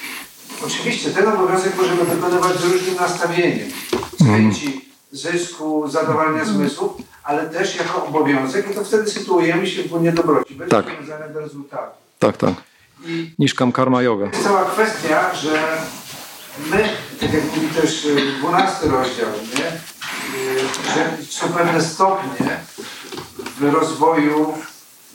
oczywiście 0.65 1.09
ten 1.11 1.27
obowiązek 1.27 1.77
możemy 1.77 2.03
wykonywać 2.05 2.57
z 2.57 2.63
różnym 2.63 2.95
nastawieniem. 2.95 3.69
Z 4.19 4.25
chęci 4.25 4.86
zysku, 5.11 5.87
zadowolenia 5.89 6.45
zmysłów, 6.45 6.91
ale 7.23 7.49
też 7.49 7.75
jako 7.75 8.05
obowiązek 8.05 8.71
i 8.71 8.75
to 8.75 8.83
wtedy 8.83 9.11
sytuujemy 9.11 9.67
się 9.67 9.83
w 9.83 9.87
błędzie 9.87 10.11
dobroci, 10.11 10.55
bez 10.55 10.69
Tak. 10.69 10.85
przywiązania 10.85 11.27
do 11.27 11.39
rezultatu. 11.39 11.91
Tak, 12.19 12.37
tak. 12.37 12.53
I 13.05 13.33
Niszkam 13.39 13.71
karma 13.71 14.01
yoga. 14.01 14.25
jest 14.25 14.43
cała 14.43 14.65
kwestia, 14.65 15.35
że 15.35 15.77
my, 16.71 16.89
tak 17.19 17.33
jak 17.33 17.43
mówi 17.55 17.67
też 17.81 18.05
y, 18.05 18.15
12 18.39 18.87
rozdział, 18.87 19.27
nie? 19.57 19.65
Y, 19.67 20.59
że 20.95 21.17
są 21.29 21.47
pewne 21.53 21.81
stopnie 21.81 22.57
w 23.59 23.73
rozwoju 23.73 24.53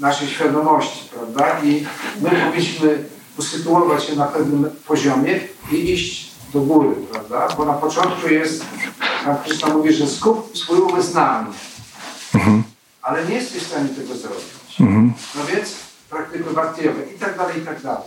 naszej 0.00 0.28
świadomości, 0.28 1.08
prawda? 1.14 1.60
I 1.62 1.86
my 2.20 2.30
powinniśmy 2.30 3.04
usytuować 3.38 4.04
się 4.04 4.16
na 4.16 4.26
pewnym 4.26 4.70
poziomie 4.86 5.40
i 5.72 5.90
iść 5.92 6.32
do 6.54 6.60
góry, 6.60 6.88
prawda? 7.12 7.48
Bo 7.56 7.64
na 7.64 7.72
początku 7.72 8.28
jest, 8.28 8.64
tam 9.24 9.36
Krishna 9.44 9.68
mówi, 9.68 9.92
że 9.92 10.06
skup 10.06 10.58
swój 10.58 10.78
umysł 10.78 11.14
na 11.14 11.42
mnie. 11.42 11.54
Ale 13.02 13.26
nie 13.26 13.34
jesteś 13.34 13.62
w 13.62 13.66
stanie 13.66 13.88
tego 13.88 14.14
zrobić. 14.14 14.44
No 15.34 15.44
więc 15.54 15.74
praktykuj 16.10 16.54
bhakti 16.54 16.82
i 17.16 17.18
tak 17.18 17.36
dalej, 17.36 17.58
i 17.58 17.66
tak 17.66 17.82
dalej. 17.82 18.02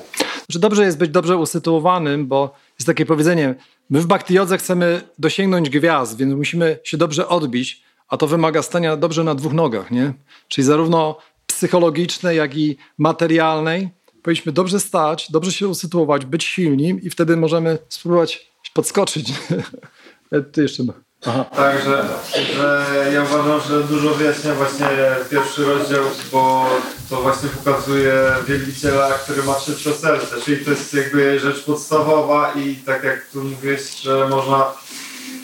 Że 0.49 0.59
dobrze 0.59 0.85
jest 0.85 0.97
być 0.97 1.11
dobrze 1.11 1.37
usytuowanym, 1.37 2.27
bo 2.27 2.55
jest 2.79 2.87
takie 2.87 3.05
powiedzenie, 3.05 3.55
my 3.89 4.01
w 4.01 4.05
bhakti 4.05 4.37
chcemy 4.57 5.01
dosięgnąć 5.19 5.69
gwiazd, 5.69 6.17
więc 6.17 6.33
musimy 6.33 6.79
się 6.83 6.97
dobrze 6.97 7.27
odbić, 7.27 7.83
a 8.07 8.17
to 8.17 8.27
wymaga 8.27 8.61
stania 8.61 8.97
dobrze 8.97 9.23
na 9.23 9.35
dwóch 9.35 9.53
nogach, 9.53 9.91
nie? 9.91 10.13
Czyli 10.47 10.65
zarówno 10.65 11.17
psychologicznej, 11.47 12.37
jak 12.37 12.57
i 12.57 12.77
materialnej. 12.97 13.89
Powinniśmy 14.21 14.51
dobrze 14.51 14.79
stać, 14.79 15.31
dobrze 15.31 15.51
się 15.51 15.67
usytuować, 15.67 16.25
być 16.25 16.43
silni 16.43 16.99
i 17.03 17.09
wtedy 17.09 17.37
możemy 17.37 17.77
spróbować 17.89 18.51
podskoczyć. 18.73 19.33
Ty 20.51 20.61
jeszcze... 20.61 20.83
Aha. 21.27 21.45
Tak, 21.55 21.83
że, 21.83 22.05
że 22.55 22.85
ja 23.13 23.23
uważam, 23.23 23.61
że 23.69 23.83
dużo 23.83 24.09
wyjaśnia 24.09 24.55
właśnie 24.55 24.87
pierwszy 25.31 25.65
rozdział, 25.65 26.03
bo 26.31 26.69
to 27.09 27.21
właśnie 27.21 27.49
pokazuje 27.49 28.13
wielbiciela, 28.47 29.09
który 29.11 29.43
ma 29.43 29.55
czyste 29.55 29.93
serce, 29.93 30.41
czyli 30.41 30.65
to 30.65 30.71
jest 30.71 30.93
jakby 30.93 31.39
rzecz 31.39 31.63
podstawowa 31.63 32.53
i 32.53 32.75
tak 32.75 33.03
jak 33.03 33.25
tu 33.33 33.43
mówiłeś, 33.43 33.95
że 34.01 34.27
można 34.29 34.65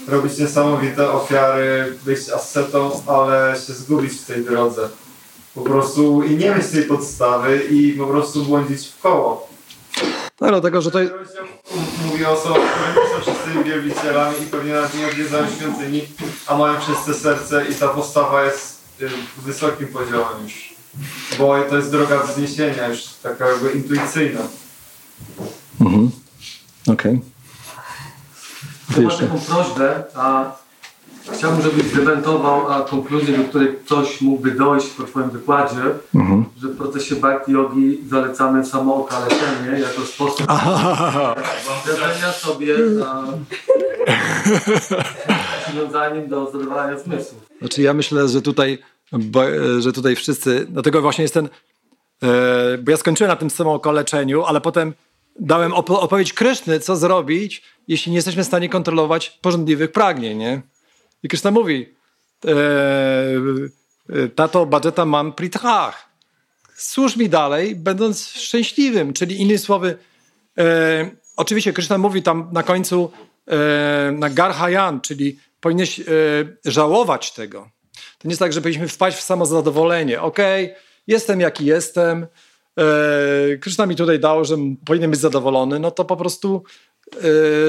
robić 0.07 0.38
niesamowite 0.38 1.11
ofiary, 1.11 1.97
być 2.05 2.29
ascetą, 2.29 3.01
ale 3.07 3.55
się 3.67 3.73
zgubić 3.73 4.13
w 4.13 4.25
tej 4.25 4.45
drodze. 4.45 4.89
Po 5.55 5.61
prostu 5.61 6.23
i 6.23 6.38
nie 6.38 6.55
mieć 6.55 6.67
tej 6.67 6.84
podstawy 6.84 7.63
i 7.71 7.93
po 7.93 8.07
prostu 8.07 8.43
błądzić 8.43 8.88
w 8.88 9.01
koło. 9.01 9.50
Tak, 10.35 10.49
dlatego, 10.49 10.81
że 10.81 10.91
to 10.91 10.99
jest... 10.99 11.13
Rozdział 11.13 11.45
mówi 12.05 12.25
o 12.25 12.31
osobach, 12.31 12.61
które 12.73 13.03
nie 13.05 13.09
są 13.09 13.31
czystymi 13.31 13.63
wielbicielami 13.63 14.35
i 14.43 14.45
pewnie 14.45 14.73
nawet 14.73 14.93
nie 14.93 15.07
odwiedzają 15.07 15.47
świątyni, 15.57 16.01
a 16.47 16.57
mają 16.57 16.79
czyste 16.79 17.13
serce 17.13 17.65
i 17.67 17.75
ta 17.75 17.87
postawa 17.87 18.43
jest 18.43 18.81
y, 19.01 19.09
wysokim 19.37 19.87
poziomem 19.87 20.43
już. 20.43 20.73
Bo 21.39 21.63
to 21.69 21.75
jest 21.77 21.91
droga 21.91 22.23
wzniesienia 22.23 22.87
już 22.87 23.03
taka 23.23 23.47
jakby 23.47 23.71
intuicyjna. 23.71 24.39
Mhm. 25.81 26.11
Okej. 26.87 27.21
Ty 28.95 29.01
Mam 29.01 29.09
jeszcze. 29.09 29.27
taką 29.27 29.39
prośbę, 29.39 30.03
a 30.15 30.55
chciałbym, 31.34 31.61
żebyś 31.61 31.84
zdementował 31.84 32.72
a 32.72 32.82
konkluzję, 32.82 33.38
do 33.38 33.43
której 33.43 33.76
ktoś 33.86 34.22
mógłby 34.22 34.51
dojść 34.51 34.88
po 34.88 35.03
Twoim 35.03 35.30
wykładzie, 35.30 35.82
Mhm. 36.15 36.45
że 36.61 36.67
w 36.67 36.78
procesie 36.78 37.15
bhakti 37.15 37.51
jogi 37.51 37.99
zalecamy 38.09 38.65
samookaleczenie 38.65 39.80
jako 39.80 40.01
sposób 40.05 40.47
radzenia 42.01 42.32
sobie 42.32 42.76
a, 43.07 43.24
przywiązaniem 45.67 46.28
do 46.30 46.51
zadowalania 46.51 46.99
zmysłów. 46.99 47.41
Znaczy 47.59 47.82
ja 47.82 47.93
myślę, 47.93 48.28
że 48.28 48.41
tutaj, 48.41 48.78
bo, 49.11 49.45
e, 49.49 49.82
że 49.82 49.93
tutaj 49.93 50.15
wszyscy, 50.15 50.65
dlatego 50.69 51.01
właśnie 51.01 51.22
jest 51.22 51.34
ten, 51.34 51.49
e, 52.24 52.78
bo 52.78 52.91
ja 52.91 52.97
skończyłem 52.97 53.30
na 53.30 53.36
tym 53.36 53.49
samookaleczeniu, 53.49 54.43
ale 54.43 54.61
potem 54.61 54.93
dałem 55.39 55.72
opo- 55.72 55.99
odpowiedź 55.99 56.34
Kryszny, 56.34 56.80
co 56.80 56.95
zrobić, 56.95 57.63
jeśli 57.88 58.11
nie 58.11 58.15
jesteśmy 58.15 58.43
w 58.43 58.47
stanie 58.47 58.69
kontrolować 58.69 59.30
porządliwych 59.41 59.91
pragnień, 59.91 60.38
nie? 60.38 60.61
I 61.24 61.28
Kryszna 61.28 61.51
mówi, 61.51 61.95
e, 62.45 62.51
e, 64.09 64.28
tato 64.28 64.65
budżeta 64.65 65.05
mam 65.05 65.34
prithach. 65.34 66.09
Służ 66.76 67.15
mi 67.15 67.30
dalej, 67.30 67.76
będąc 67.76 68.28
szczęśliwym, 68.28 69.13
czyli 69.13 69.41
innymi 69.41 69.59
słowy, 69.59 69.97
e, 70.57 71.11
oczywiście 71.38 71.74
Kryszna 71.74 71.97
mówi 71.97 72.24
tam 72.24 72.49
na 72.51 72.63
końcu 72.63 73.11
e, 73.47 74.11
na 74.11 74.30
Garhayan, 74.30 75.01
czyli 75.01 75.39
powinieneś 75.59 75.99
e, 75.99 76.03
żałować 76.65 77.32
tego. 77.32 77.69
To 77.93 78.28
nie 78.28 78.32
jest 78.32 78.39
tak, 78.39 78.53
że 78.53 78.61
powinniśmy 78.61 78.88
wpaść 78.88 79.17
w 79.17 79.22
samozadowolenie. 79.22 80.22
Okej, 80.22 80.74
jestem 81.07 81.39
jaki 81.41 81.65
jestem, 81.65 82.28
e, 82.78 83.57
Kryszna 83.57 83.86
mi 83.86 83.95
tutaj 83.95 84.19
dał, 84.19 84.45
że 84.45 84.57
powinien 84.86 85.11
być 85.11 85.19
zadowolony, 85.19 85.80
no 85.80 85.91
to 85.91 86.05
po 86.05 86.17
prostu, 86.17 86.63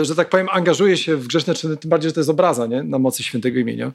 że 0.02 0.14
tak 0.16 0.28
powiem, 0.28 0.48
angażuję 0.52 0.96
się 0.96 1.16
w 1.16 1.26
grzeszne 1.26 1.54
czyny, 1.54 1.76
tym 1.76 1.90
bardziej, 1.90 2.10
że 2.10 2.14
to 2.14 2.20
jest 2.20 2.30
obraza 2.30 2.66
nie? 2.66 2.82
na 2.82 2.98
mocy 2.98 3.22
świętego 3.22 3.58
imienia. 3.58 3.92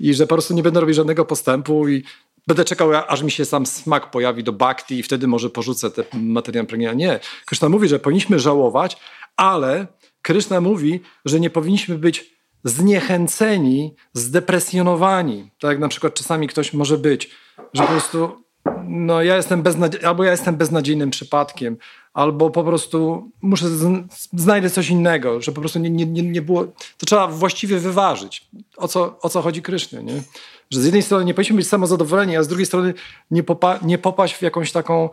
I 0.00 0.14
że 0.14 0.26
po 0.26 0.34
prostu 0.34 0.54
nie 0.54 0.62
będę 0.62 0.80
robić 0.80 0.96
żadnego 0.96 1.24
postępu 1.24 1.88
i 1.88 2.04
będę 2.46 2.64
czekał, 2.64 2.90
aż 3.08 3.22
mi 3.22 3.30
się 3.30 3.44
sam 3.44 3.66
smak 3.66 4.10
pojawi 4.10 4.44
do 4.44 4.52
bhakti 4.52 4.98
i 4.98 5.02
wtedy 5.02 5.26
może 5.26 5.50
porzucę 5.50 5.90
te 5.90 6.04
materiał 6.12 6.66
pragnienia. 6.66 6.92
Nie. 6.92 7.20
Krishna 7.46 7.68
mówi, 7.68 7.88
że 7.88 7.98
powinniśmy 7.98 8.38
żałować, 8.38 8.96
ale 9.36 9.86
Krishna 10.22 10.60
mówi, 10.60 11.00
że 11.24 11.40
nie 11.40 11.50
powinniśmy 11.50 11.98
być 11.98 12.34
zniechęceni, 12.64 13.94
zdepresjonowani. 14.12 15.50
Tak 15.60 15.70
jak 15.70 15.78
na 15.78 15.88
przykład 15.88 16.14
czasami 16.14 16.48
ktoś 16.48 16.72
może 16.72 16.98
być, 16.98 17.30
że 17.74 17.82
po 17.82 17.88
prostu 17.88 18.44
no 18.84 19.22
ja 19.22 19.36
jestem 19.36 19.62
beznadzie- 19.62 20.06
albo 20.08 20.24
ja 20.24 20.30
jestem 20.30 20.56
beznadziejnym 20.56 21.10
przypadkiem, 21.10 21.76
albo 22.14 22.50
po 22.50 22.64
prostu 22.64 23.30
muszę 23.42 23.68
z- 23.68 24.06
znajdę 24.32 24.70
coś 24.70 24.90
innego, 24.90 25.40
że 25.40 25.52
po 25.52 25.60
prostu 25.60 25.78
nie, 25.78 25.90
nie, 25.90 26.22
nie, 26.22 26.42
było. 26.42 26.64
To 26.98 27.06
trzeba 27.06 27.26
właściwie 27.28 27.78
wyważyć. 27.78 28.48
O 28.76 28.88
co, 28.88 29.18
o 29.22 29.28
co 29.28 29.42
chodzi 29.42 29.62
Kryszny, 29.62 30.04
nie? 30.04 30.22
Że 30.70 30.80
z 30.80 30.84
jednej 30.84 31.02
strony 31.02 31.24
nie 31.24 31.34
powinniśmy 31.34 31.56
być 31.56 31.68
samozadowoleni, 31.68 32.36
a 32.36 32.42
z 32.42 32.48
drugiej 32.48 32.66
strony 32.66 32.94
nie, 33.30 33.42
popa- 33.42 33.84
nie 33.84 33.98
popaść 33.98 34.34
w 34.34 34.42
jakąś 34.42 34.72
taką 34.72 35.08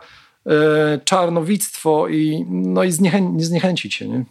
e, 0.45 0.99
czarnowictwo 1.05 2.07
i, 2.07 2.45
no 2.49 2.83
i 2.83 2.91
zniechę- 2.91 3.33
nie 3.33 3.45
zniechęcić 3.45 3.93
się, 3.93 4.07
nie? 4.07 4.25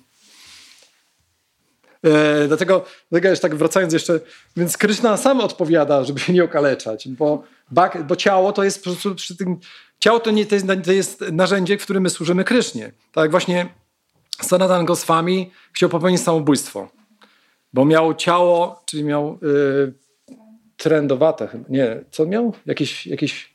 E, 2.07 2.49
dlatego, 2.49 2.85
już 3.13 3.41
tak 3.41 3.55
wracając 3.55 3.93
jeszcze, 3.93 4.21
więc 4.57 4.77
Kryszna 4.77 5.17
sam 5.17 5.41
odpowiada, 5.41 6.05
żeby 6.05 6.21
się 6.21 6.33
nie 6.33 6.45
okaleczać, 6.45 7.09
bo, 7.09 7.43
bo 8.09 8.17
ciało 8.17 8.53
to 8.53 8.65
jest 8.65 8.79
po 8.79 8.91
prostu 8.91 9.15
przy 9.15 9.37
tym, 9.37 9.57
ciało 9.99 10.21
to, 10.21 10.31
nie, 10.31 10.47
to, 10.47 10.55
jest, 10.55 10.67
to 10.85 10.93
jest 10.93 11.21
narzędzie, 11.33 11.79
w 11.79 11.83
którym 11.83 12.03
my 12.03 12.11
służymy 12.11 12.45
Krysznie. 12.45 12.93
Tak 13.13 13.31
właśnie 13.31 13.69
Sanatan 14.43 14.85
Goswami 14.85 15.51
chciał 15.73 15.89
popełnić 15.89 16.21
samobójstwo, 16.21 16.89
bo 17.73 17.85
miał 17.85 18.15
ciało, 18.15 18.83
czyli 18.87 19.05
miał 19.05 19.39
y, 19.43 19.93
trendowate, 20.77 21.49
chyba, 21.49 21.65
nie, 21.69 22.05
co 22.11 22.27
miał? 22.27 22.53
Jakieś, 22.67 23.07
jakieś 23.07 23.55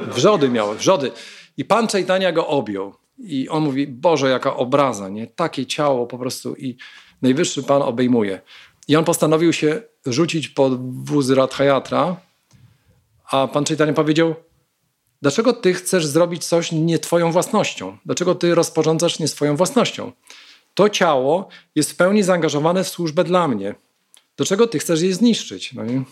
wrzody 0.00 0.48
miał, 0.48 0.74
wrzody. 0.74 1.10
I 1.56 1.64
Pan 1.64 1.88
Chaitanya 1.88 2.32
go 2.32 2.46
objął. 2.46 2.94
I 3.18 3.48
on 3.48 3.62
mówi, 3.62 3.86
Boże, 3.86 4.30
jaka 4.30 4.56
obraza, 4.56 5.08
nie? 5.08 5.26
Takie 5.26 5.66
ciało 5.66 6.06
po 6.06 6.18
prostu 6.18 6.54
i 6.54 6.76
Najwyższy 7.26 7.62
Pan 7.62 7.82
obejmuje. 7.82 8.40
I 8.88 8.96
on 8.96 9.04
postanowił 9.04 9.52
się 9.52 9.82
rzucić 10.06 10.48
pod 10.48 11.04
wóz 11.04 11.30
Radhayatra, 11.30 12.16
a 13.30 13.48
Pan 13.48 13.64
Chaitanya 13.64 13.92
powiedział, 13.92 14.34
dlaczego 15.22 15.52
ty 15.52 15.74
chcesz 15.74 16.06
zrobić 16.06 16.44
coś 16.44 16.72
nie 16.72 16.98
twoją 16.98 17.32
własnością? 17.32 17.98
Dlaczego 18.06 18.34
ty 18.34 18.54
rozporządzasz 18.54 19.18
nie 19.18 19.28
swoją 19.28 19.56
własnością? 19.56 20.12
To 20.74 20.88
ciało 20.88 21.48
jest 21.74 21.92
w 21.92 21.96
pełni 21.96 22.22
zaangażowane 22.22 22.84
w 22.84 22.88
służbę 22.88 23.24
dla 23.24 23.48
mnie. 23.48 23.74
Dlaczego 24.36 24.66
ty 24.66 24.78
chcesz 24.78 25.02
je 25.02 25.14
zniszczyć? 25.14 25.72
No? 25.72 25.84
Więc 25.84 26.06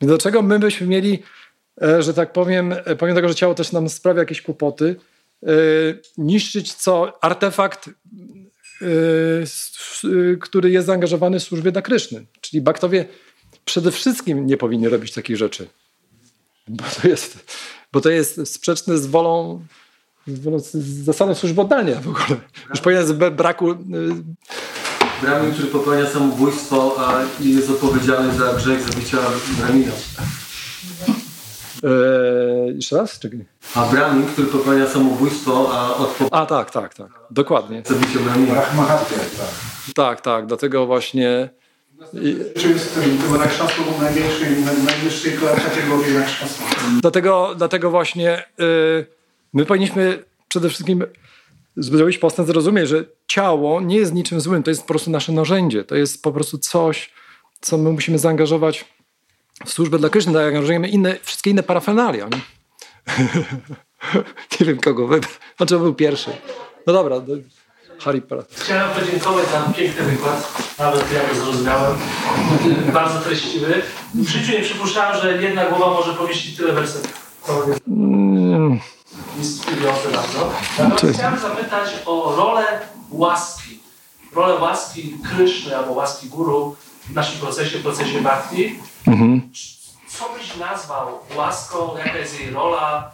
Dlaczego 0.00 0.42
my 0.42 0.58
byśmy 0.58 0.86
mieli, 0.86 1.22
e, 1.82 2.02
że 2.02 2.14
tak 2.14 2.32
powiem, 2.32 2.72
e, 2.72 2.96
pomimo 2.96 3.16
tego, 3.16 3.28
że 3.28 3.34
ciało 3.34 3.54
też 3.54 3.72
nam 3.72 3.88
sprawia 3.88 4.20
jakieś 4.20 4.42
kłopoty, 4.42 4.96
e, 5.42 5.48
niszczyć 6.18 6.74
co 6.74 7.24
artefakt 7.24 7.90
który 10.40 10.70
jest 10.70 10.86
zaangażowany 10.86 11.40
w 11.40 11.42
służbie 11.42 11.72
dla 11.72 11.82
Kryszny. 11.82 12.26
Czyli 12.40 12.60
baktowie 12.60 13.04
przede 13.64 13.90
wszystkim 13.90 14.46
nie 14.46 14.56
powinni 14.56 14.88
robić 14.88 15.12
takich 15.12 15.36
rzeczy. 15.36 15.66
Bo 16.68 16.84
to 17.02 17.08
jest, 17.08 17.56
bo 17.92 18.00
to 18.00 18.10
jest 18.10 18.52
sprzeczne 18.52 18.98
z 18.98 19.06
wolą, 19.06 19.64
z 20.26 20.40
wolą 20.40 20.58
z 20.58 20.74
zasadą 21.04 21.34
służby 21.34 21.60
oddania 21.60 22.00
w 22.00 22.08
ogóle. 22.08 22.40
Już 22.70 22.80
powinien 22.80 23.06
z 23.06 23.12
braku... 23.12 23.70
y, 23.70 23.76
Brahmin, 25.22 25.52
który 25.52 25.68
popełnia 25.68 26.10
samobójstwo 26.10 26.94
a 26.98 27.24
jest 27.40 27.70
odpowiedzialny 27.70 28.34
za 28.34 28.52
grzech 28.52 28.82
zabicia 28.82 29.18
Brahmina. 29.58 29.92
Y, 31.84 32.74
jeszcze 32.74 32.96
raz? 32.96 33.18
Czekaj. 33.18 33.44
A 33.74 33.84
Brahmin, 33.86 34.26
który 34.26 34.48
popełnia 34.48 34.88
samobójstwo, 34.88 35.70
a 35.72 35.96
odpowiedzialny 35.96 36.44
A 36.44 36.46
tak, 36.46 36.70
tak, 36.70 36.94
tak. 36.94 37.08
Dokładnie. 37.30 37.82
za 37.86 37.94
zabicie 37.94 38.18
Brahmina. 38.18 38.52
Brahmahatya, 38.52 39.14
tak. 39.14 39.94
Tak, 39.94 40.20
tak. 40.20 40.46
Dlatego 40.46 40.86
właśnie... 40.86 41.48
I, 42.12 42.36
Czy 42.60 42.68
jest 42.68 42.98
nakrzasło 43.38 43.84
był 43.84 44.00
największej, 44.00 44.48
naj, 44.64 44.82
najwyższej 44.82 45.32
kategorii 45.32 46.14
nakrzasła. 46.14 46.66
Dlatego, 47.00 47.54
dlatego 47.56 47.90
właśnie 47.90 48.44
y, 48.60 49.06
my 49.52 49.66
powinniśmy 49.66 50.24
przede 50.48 50.68
wszystkim 50.68 51.04
zrobić 51.76 52.18
postęp, 52.18 52.48
zrozumieć, 52.48 52.88
że 52.88 53.04
ciało 53.26 53.80
nie 53.80 53.96
jest 53.96 54.14
niczym 54.14 54.40
złym, 54.40 54.62
to 54.62 54.70
jest 54.70 54.82
po 54.82 54.88
prostu 54.88 55.10
nasze 55.10 55.32
narzędzie, 55.32 55.84
to 55.84 55.96
jest 55.96 56.22
po 56.22 56.32
prostu 56.32 56.58
coś, 56.58 57.10
co 57.60 57.78
my 57.78 57.92
musimy 57.92 58.18
zaangażować 58.18 58.84
w 59.66 59.70
służbę 59.70 59.98
dla 59.98 60.08
Kryszny, 60.08 60.32
tak 60.32 60.42
jak 60.42 60.54
angażujemy 60.54 60.88
inne, 60.88 61.16
wszystkie 61.22 61.50
inne 61.50 61.62
parafenalia. 61.62 62.28
Nie, 62.28 62.40
nie 64.60 64.66
wiem 64.66 64.78
kogo 64.80 65.06
wybrać, 65.06 65.32
znaczy 65.56 65.78
był 65.78 65.94
pierwszy. 65.94 66.30
No 66.86 66.92
dobra, 66.92 67.20
do- 67.20 67.34
Haripara. 68.04 68.42
Chciałem 68.56 68.90
podziękować 68.90 69.44
za 69.48 69.72
piękny 69.72 70.02
wykład. 70.04 70.52
Nawet 70.78 71.12
ja 71.12 71.28
go 71.28 71.34
zrozumiałem. 71.34 71.96
Bardzo 72.92 73.20
treściwy. 73.20 73.82
W 74.14 74.28
życiu 74.28 74.52
nie 74.52 74.62
przypuszczałem, 74.64 75.20
że 75.22 75.42
jedna 75.42 75.66
głowa 75.66 75.86
może 75.94 76.14
pomieścić 76.14 76.56
tyle 76.56 76.72
wersetów. 76.72 77.12
Mm, 77.88 78.80
inspirujące 79.38 80.08
bardzo. 80.12 80.52
Natomiast 80.78 81.18
chciałem 81.18 81.38
zapytać 81.38 81.88
o 82.06 82.34
rolę 82.36 82.64
łaski. 83.10 83.78
Rolę 84.34 84.54
łaski 84.54 85.16
Kryszny 85.30 85.76
albo 85.76 85.92
łaski 85.92 86.28
Guru 86.28 86.76
w 87.06 87.14
naszym 87.14 87.40
procesie, 87.40 87.78
procesie 87.78 88.20
bhakti. 88.20 88.78
mhm. 89.06 89.50
Co 90.08 90.34
byś 90.38 90.56
nazwał 90.56 91.18
łaską? 91.36 91.96
Jaka 91.98 92.18
jest 92.18 92.40
jej 92.40 92.50
rola, 92.50 93.12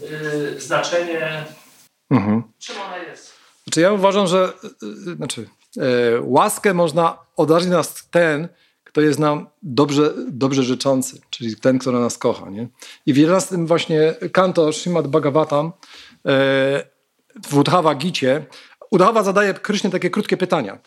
yy, 0.00 0.60
znaczenie? 0.60 1.44
Mhm. 2.10 2.42
Czym 2.58 2.76
ona 2.86 2.96
jest? 2.96 3.32
Znaczy 3.64 3.80
ja 3.80 3.92
uważam, 3.92 4.26
że 4.26 4.52
y, 4.82 4.86
y, 5.10 5.16
znaczy, 5.16 5.48
e, 5.76 5.82
łaskę 6.22 6.74
można 6.74 7.18
odarzyć 7.36 7.70
nas 7.70 8.08
ten, 8.10 8.48
kto 8.84 9.00
jest 9.00 9.18
nam 9.18 9.46
dobrze, 9.62 10.12
dobrze 10.28 10.62
życzący, 10.62 11.20
czyli 11.30 11.56
ten, 11.56 11.78
który 11.78 11.98
nas 11.98 12.18
kocha. 12.18 12.50
Nie? 12.50 12.68
I 13.06 13.12
w 13.12 13.16
11 13.16 13.66
właśnie 13.66 14.14
kanto 14.32 14.72
Srimad 14.72 15.06
Bhagavatam 15.06 15.66
e, 15.66 15.70
w 17.46 17.56
Udhava 17.56 17.94
Gicie 17.94 18.46
Udhava 18.94 19.22
zadaje 19.22 19.54
Krysznie 19.54 19.90
takie 19.90 20.10
krótkie 20.10 20.36
pytania. 20.36 20.78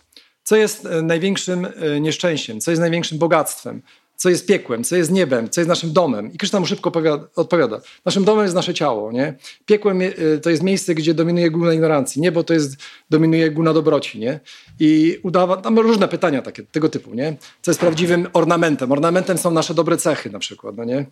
Co 0.48 0.56
jest 0.56 0.86
e, 0.86 1.02
największym 1.02 1.66
e, 1.66 2.00
nieszczęściem? 2.00 2.62
Co 2.62 2.72
jest 2.72 2.82
największym 2.82 3.18
bogactwem? 3.18 3.82
Co 4.16 4.30
jest 4.30 4.46
piekłem? 4.46 4.84
Co 4.84 4.96
jest 4.96 5.12
niebem? 5.12 5.50
Co 5.50 5.62
jest 5.62 5.70
naszym 5.70 5.94
domem? 5.94 6.34
I 6.34 6.38
Kryszna 6.38 6.60
mu 6.60 6.66
szybko 6.66 6.92
odpowiada. 7.36 7.82
Naszym 8.06 8.24
domem 8.24 8.44
jest 8.44 8.56
nasze 8.56 8.74
ciało. 8.74 9.12
Nie? 9.12 9.34
Piekłem 9.66 10.02
e, 10.02 10.12
to 10.42 10.50
jest 10.50 10.64
miejsce, 10.64 10.96
gdzie 10.96 11.14
dominuje 11.14 11.52
guna 11.52 11.74
ignorancji. 11.74 12.22
Niebo 12.22 12.44
to 12.44 12.54
jest, 12.54 12.78
dominuje 13.10 13.52
guna 13.52 13.74
dobroci. 13.74 14.20
Nie? 14.20 14.40
I 14.80 15.20
udawa, 15.24 15.58
tam 15.58 15.80
różne 15.80 16.08
pytania 16.08 16.42
takie, 16.42 16.64
tego 16.64 16.90
typu. 16.90 17.14
Nie? 17.14 17.38
Co 17.62 17.72
jest 17.72 17.80
prawdziwym 17.80 18.28
ornamentem? 18.34 18.92
Ornamentem 18.92 19.38
są 19.38 19.52
nasze 19.52 19.74
dobre 19.74 19.98
cechy 19.98 20.30
na 20.30 20.40
przykład. 20.40 20.78
No 20.78 20.84
nie? 20.84 21.06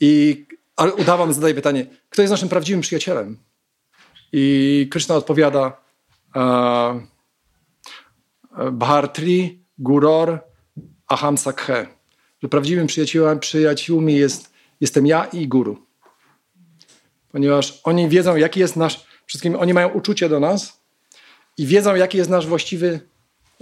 I 0.00 0.44
a 0.76 0.84
udawam 0.84 1.32
zadaje 1.32 1.54
pytanie, 1.54 1.86
kto 2.10 2.22
jest 2.22 2.30
naszym 2.30 2.48
prawdziwym 2.48 2.80
przyjacielem? 2.80 3.36
I 4.32 4.88
Kryszna 4.90 5.14
odpowiada 5.14 5.80
e, 6.36 7.15
Bhartri, 8.72 9.64
Guror, 9.78 10.40
Aham 11.08 11.38
Sakhe. 11.38 11.86
Że 12.42 12.48
prawdziwym 12.48 12.86
przyjaciółmi, 12.86 13.40
przyjaciółmi 13.40 14.14
jest, 14.14 14.50
jestem 14.80 15.06
ja 15.06 15.24
i 15.24 15.48
Guru. 15.48 15.86
Ponieważ 17.32 17.80
oni 17.84 18.08
wiedzą, 18.08 18.36
jaki 18.36 18.60
jest 18.60 18.76
nasz, 18.76 19.06
wszystkim 19.26 19.56
oni 19.56 19.74
mają 19.74 19.88
uczucie 19.88 20.28
do 20.28 20.40
nas 20.40 20.82
i 21.58 21.66
wiedzą, 21.66 21.94
jaki 21.94 22.18
jest 22.18 22.30
nasz 22.30 22.46
właściwy, 22.46 23.00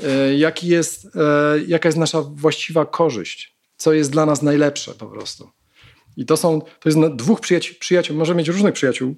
e, 0.02 0.34
jaki 0.34 0.66
jest, 0.68 1.16
e, 1.16 1.20
jaka 1.66 1.88
jest 1.88 1.98
nasza 1.98 2.22
właściwa 2.22 2.86
korzyść, 2.86 3.56
co 3.76 3.92
jest 3.92 4.10
dla 4.10 4.26
nas 4.26 4.42
najlepsze 4.42 4.94
po 4.94 5.06
prostu. 5.06 5.50
I 6.16 6.26
to 6.26 6.36
są, 6.36 6.60
to 6.60 6.88
jest 6.88 6.98
dwóch 7.16 7.40
przyjaciół, 7.40 7.76
przyjaciół 7.80 8.16
możemy 8.16 8.38
mieć 8.38 8.48
różnych 8.48 8.74
przyjaciół 8.74 9.14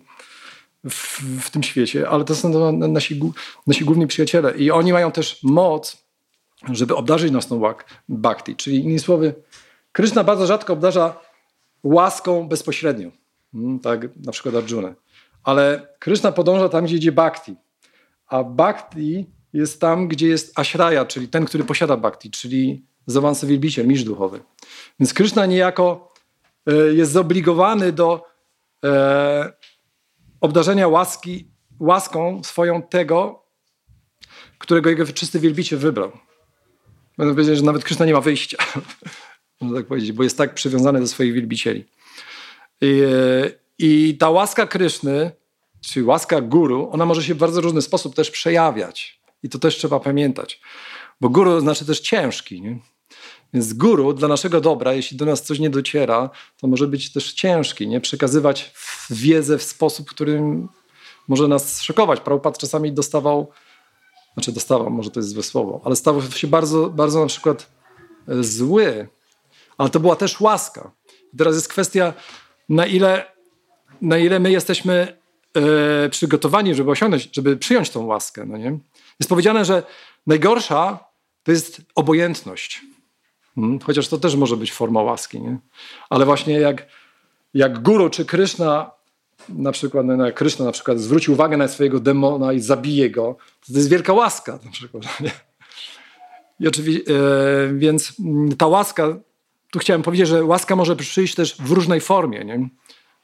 w, 0.84 1.20
w 1.40 1.50
tym 1.50 1.62
świecie, 1.62 2.08
ale 2.08 2.24
to 2.24 2.34
są 2.34 2.72
nasi, 2.72 3.20
nasi 3.66 3.84
główni 3.84 4.06
przyjaciele 4.06 4.56
i 4.56 4.70
oni 4.70 4.92
mają 4.92 5.12
też 5.12 5.42
moc, 5.42 6.06
żeby 6.72 6.96
obdarzyć 6.96 7.32
nas 7.32 7.46
tą 7.46 7.62
bhakti. 8.08 8.56
Czyli 8.56 8.76
innymi 8.76 8.98
słowy, 8.98 9.34
Kryszna 9.92 10.24
bardzo 10.24 10.46
rzadko 10.46 10.72
obdarza 10.72 11.20
łaską 11.82 12.48
bezpośrednio, 12.48 13.10
Mm, 13.56 13.78
tak 13.78 14.00
na 14.24 14.32
przykład 14.32 14.54
Arjuna. 14.54 14.94
Ale 15.44 15.88
Kryszna 15.98 16.32
podąża 16.32 16.68
tam, 16.68 16.84
gdzie 16.84 16.96
idzie 16.96 17.12
bhakti. 17.12 17.56
A 18.26 18.44
bhakti 18.44 19.26
jest 19.52 19.80
tam, 19.80 20.08
gdzie 20.08 20.28
jest 20.28 20.58
ashraya, 20.58 21.06
czyli 21.08 21.28
ten, 21.28 21.44
który 21.44 21.64
posiada 21.64 21.96
bhakti, 21.96 22.30
czyli 22.30 22.84
zaawansowany 23.06 23.50
wielbiciel, 23.50 23.86
mistrz 23.86 24.04
duchowy. 24.04 24.40
Więc 25.00 25.14
Kryszna 25.14 25.46
niejako 25.46 26.12
e, 26.66 26.74
jest 26.74 27.12
zobligowany 27.12 27.92
do 27.92 28.24
e, 28.84 29.52
obdarzenia 30.46 30.88
łaski, 30.88 31.50
łaską 31.80 32.44
swoją 32.44 32.82
tego, 32.82 33.42
którego 34.58 34.90
jego 34.90 35.06
czysty 35.06 35.40
wielbiciel 35.40 35.78
wybrał. 35.78 36.12
Będę 37.18 37.34
powiedzieć, 37.34 37.56
że 37.56 37.64
nawet 37.64 37.84
Kryszna 37.84 38.06
nie 38.06 38.12
ma 38.12 38.20
wyjścia, 38.20 38.58
można 39.60 39.76
tak 39.76 39.86
powiedzieć, 39.86 40.12
bo 40.12 40.22
jest 40.22 40.38
tak 40.38 40.54
przywiązany 40.54 41.00
do 41.00 41.06
swoich 41.06 41.32
wielbicieli. 41.32 41.84
I, 42.80 43.02
I 43.78 44.16
ta 44.18 44.30
łaska 44.30 44.66
Kryszny, 44.66 45.30
czyli 45.80 46.06
łaska 46.06 46.40
guru, 46.40 46.90
ona 46.92 47.06
może 47.06 47.22
się 47.22 47.34
w 47.34 47.38
bardzo 47.38 47.60
różny 47.60 47.82
sposób 47.82 48.14
też 48.14 48.30
przejawiać. 48.30 49.20
I 49.42 49.48
to 49.48 49.58
też 49.58 49.76
trzeba 49.76 50.00
pamiętać. 50.00 50.60
Bo 51.20 51.28
guru 51.28 51.60
znaczy 51.60 51.86
też 51.86 52.00
ciężki. 52.00 52.62
Nie? 52.62 52.78
Więc 53.56 53.72
guru 53.72 54.12
dla 54.12 54.28
naszego 54.28 54.60
dobra, 54.60 54.92
jeśli 54.92 55.16
do 55.16 55.24
nas 55.24 55.42
coś 55.42 55.58
nie 55.58 55.70
dociera, 55.70 56.30
to 56.56 56.66
może 56.66 56.86
być 56.86 57.12
też 57.12 57.32
ciężki. 57.32 57.88
Nie? 57.88 58.00
Przekazywać 58.00 58.74
wiedzę 59.10 59.58
w 59.58 59.62
sposób, 59.62 60.10
którym 60.10 60.68
może 61.28 61.48
nas 61.48 61.82
szokować. 61.82 62.20
Prabhupada 62.20 62.56
czasami 62.56 62.92
dostawał, 62.92 63.50
znaczy 64.34 64.52
dostawał, 64.52 64.90
może 64.90 65.10
to 65.10 65.20
jest 65.20 65.30
złe 65.30 65.42
słowo, 65.42 65.80
ale 65.84 65.96
stawał 65.96 66.22
się 66.22 66.46
bardzo, 66.46 66.90
bardzo 66.90 67.20
na 67.20 67.26
przykład 67.26 67.70
e, 68.28 68.44
zły. 68.44 69.08
Ale 69.78 69.90
to 69.90 70.00
była 70.00 70.16
też 70.16 70.40
łaska. 70.40 70.90
Teraz 71.38 71.54
jest 71.54 71.68
kwestia, 71.68 72.12
na 72.68 72.86
ile, 72.86 73.24
na 74.02 74.18
ile 74.18 74.40
my 74.40 74.50
jesteśmy 74.50 75.18
e, 76.04 76.08
przygotowani, 76.08 76.74
żeby 76.74 76.90
osiągnąć, 76.90 77.28
żeby 77.32 77.56
przyjąć 77.56 77.90
tą 77.90 78.06
łaskę. 78.06 78.44
No 78.46 78.56
nie? 78.56 78.78
Jest 79.20 79.28
powiedziane, 79.28 79.64
że 79.64 79.82
najgorsza 80.26 80.98
to 81.42 81.52
jest 81.52 81.82
obojętność. 81.94 82.82
Hmm? 83.56 83.78
Chociaż 83.80 84.08
to 84.08 84.18
też 84.18 84.36
może 84.36 84.56
być 84.56 84.72
forma 84.72 85.02
łaski. 85.02 85.40
Nie? 85.40 85.58
Ale 86.10 86.24
właśnie 86.24 86.60
jak, 86.60 86.86
jak 87.54 87.82
guru 87.82 88.10
czy 88.10 88.24
Kryszna 88.24 88.90
na 89.48 89.72
przykład, 89.72 90.06
no, 90.06 90.32
Kryszna 90.32 90.64
na 90.64 90.72
przykład 90.72 90.98
zwróci 91.00 91.30
uwagę 91.30 91.56
na 91.56 91.68
swojego 91.68 92.00
demona 92.00 92.52
i 92.52 92.60
zabije 92.60 93.10
go, 93.10 93.36
to, 93.66 93.72
to 93.72 93.78
jest 93.78 93.90
wielka 93.90 94.12
łaska 94.12 94.58
na 94.64 94.70
przykład. 94.70 95.04
Nie? 95.20 95.30
I 96.60 96.68
oczywiście, 96.68 97.02
więc 97.74 98.12
ta 98.58 98.66
łaska, 98.66 99.18
tu 99.72 99.78
chciałem 99.78 100.02
powiedzieć, 100.02 100.28
że 100.28 100.44
łaska 100.44 100.76
może 100.76 100.96
przyjść 100.96 101.34
też 101.34 101.56
w 101.58 101.70
różnej 101.70 102.00
formie. 102.00 102.44
Nie? 102.44 102.68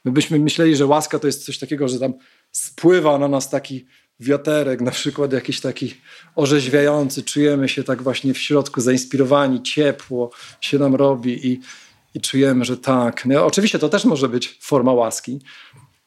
My 0.05 0.11
byśmy 0.11 0.39
myśleli, 0.39 0.75
że 0.75 0.85
łaska 0.85 1.19
to 1.19 1.27
jest 1.27 1.45
coś 1.45 1.59
takiego, 1.59 1.87
że 1.87 1.99
tam 1.99 2.13
spływa 2.51 3.17
na 3.17 3.27
nas 3.27 3.49
taki 3.49 3.85
wiaterek, 4.19 4.81
na 4.81 4.91
przykład 4.91 5.33
jakiś 5.33 5.61
taki 5.61 5.95
orzeźwiający, 6.35 7.23
czujemy 7.23 7.69
się 7.69 7.83
tak 7.83 8.03
właśnie 8.03 8.33
w 8.33 8.37
środku 8.37 8.81
zainspirowani, 8.81 9.63
ciepło 9.63 10.31
się 10.61 10.79
nam 10.79 10.95
robi 10.95 11.47
i, 11.47 11.59
i 12.13 12.21
czujemy, 12.21 12.65
że 12.65 12.77
tak. 12.77 13.25
No, 13.25 13.45
oczywiście 13.45 13.79
to 13.79 13.89
też 13.89 14.05
może 14.05 14.29
być 14.29 14.59
forma 14.61 14.93
łaski, 14.93 15.39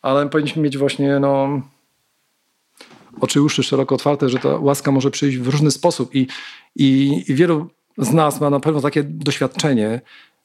ale 0.03 0.29
powinniśmy 0.29 0.63
mieć 0.63 0.79
właśnie 0.79 1.21
no, 1.21 1.63
oczy 3.21 3.43
uszy 3.43 3.63
szeroko 3.63 3.95
otwarte, 3.95 4.29
że 4.29 4.39
ta 4.39 4.49
łaska 4.49 4.91
może 4.93 5.11
przyjść 5.11 5.39
w 5.39 5.49
różny 5.49 5.71
sposób 5.71 6.15
i, 6.15 6.27
i, 6.77 7.23
i 7.29 7.35
wielu 7.35 7.71
z 7.99 8.13
nas 8.13 8.41
ma 8.41 8.51
na 8.51 8.61
pewno 8.61 8.81
takie 8.81 9.03
doświadczenie, 9.03 10.01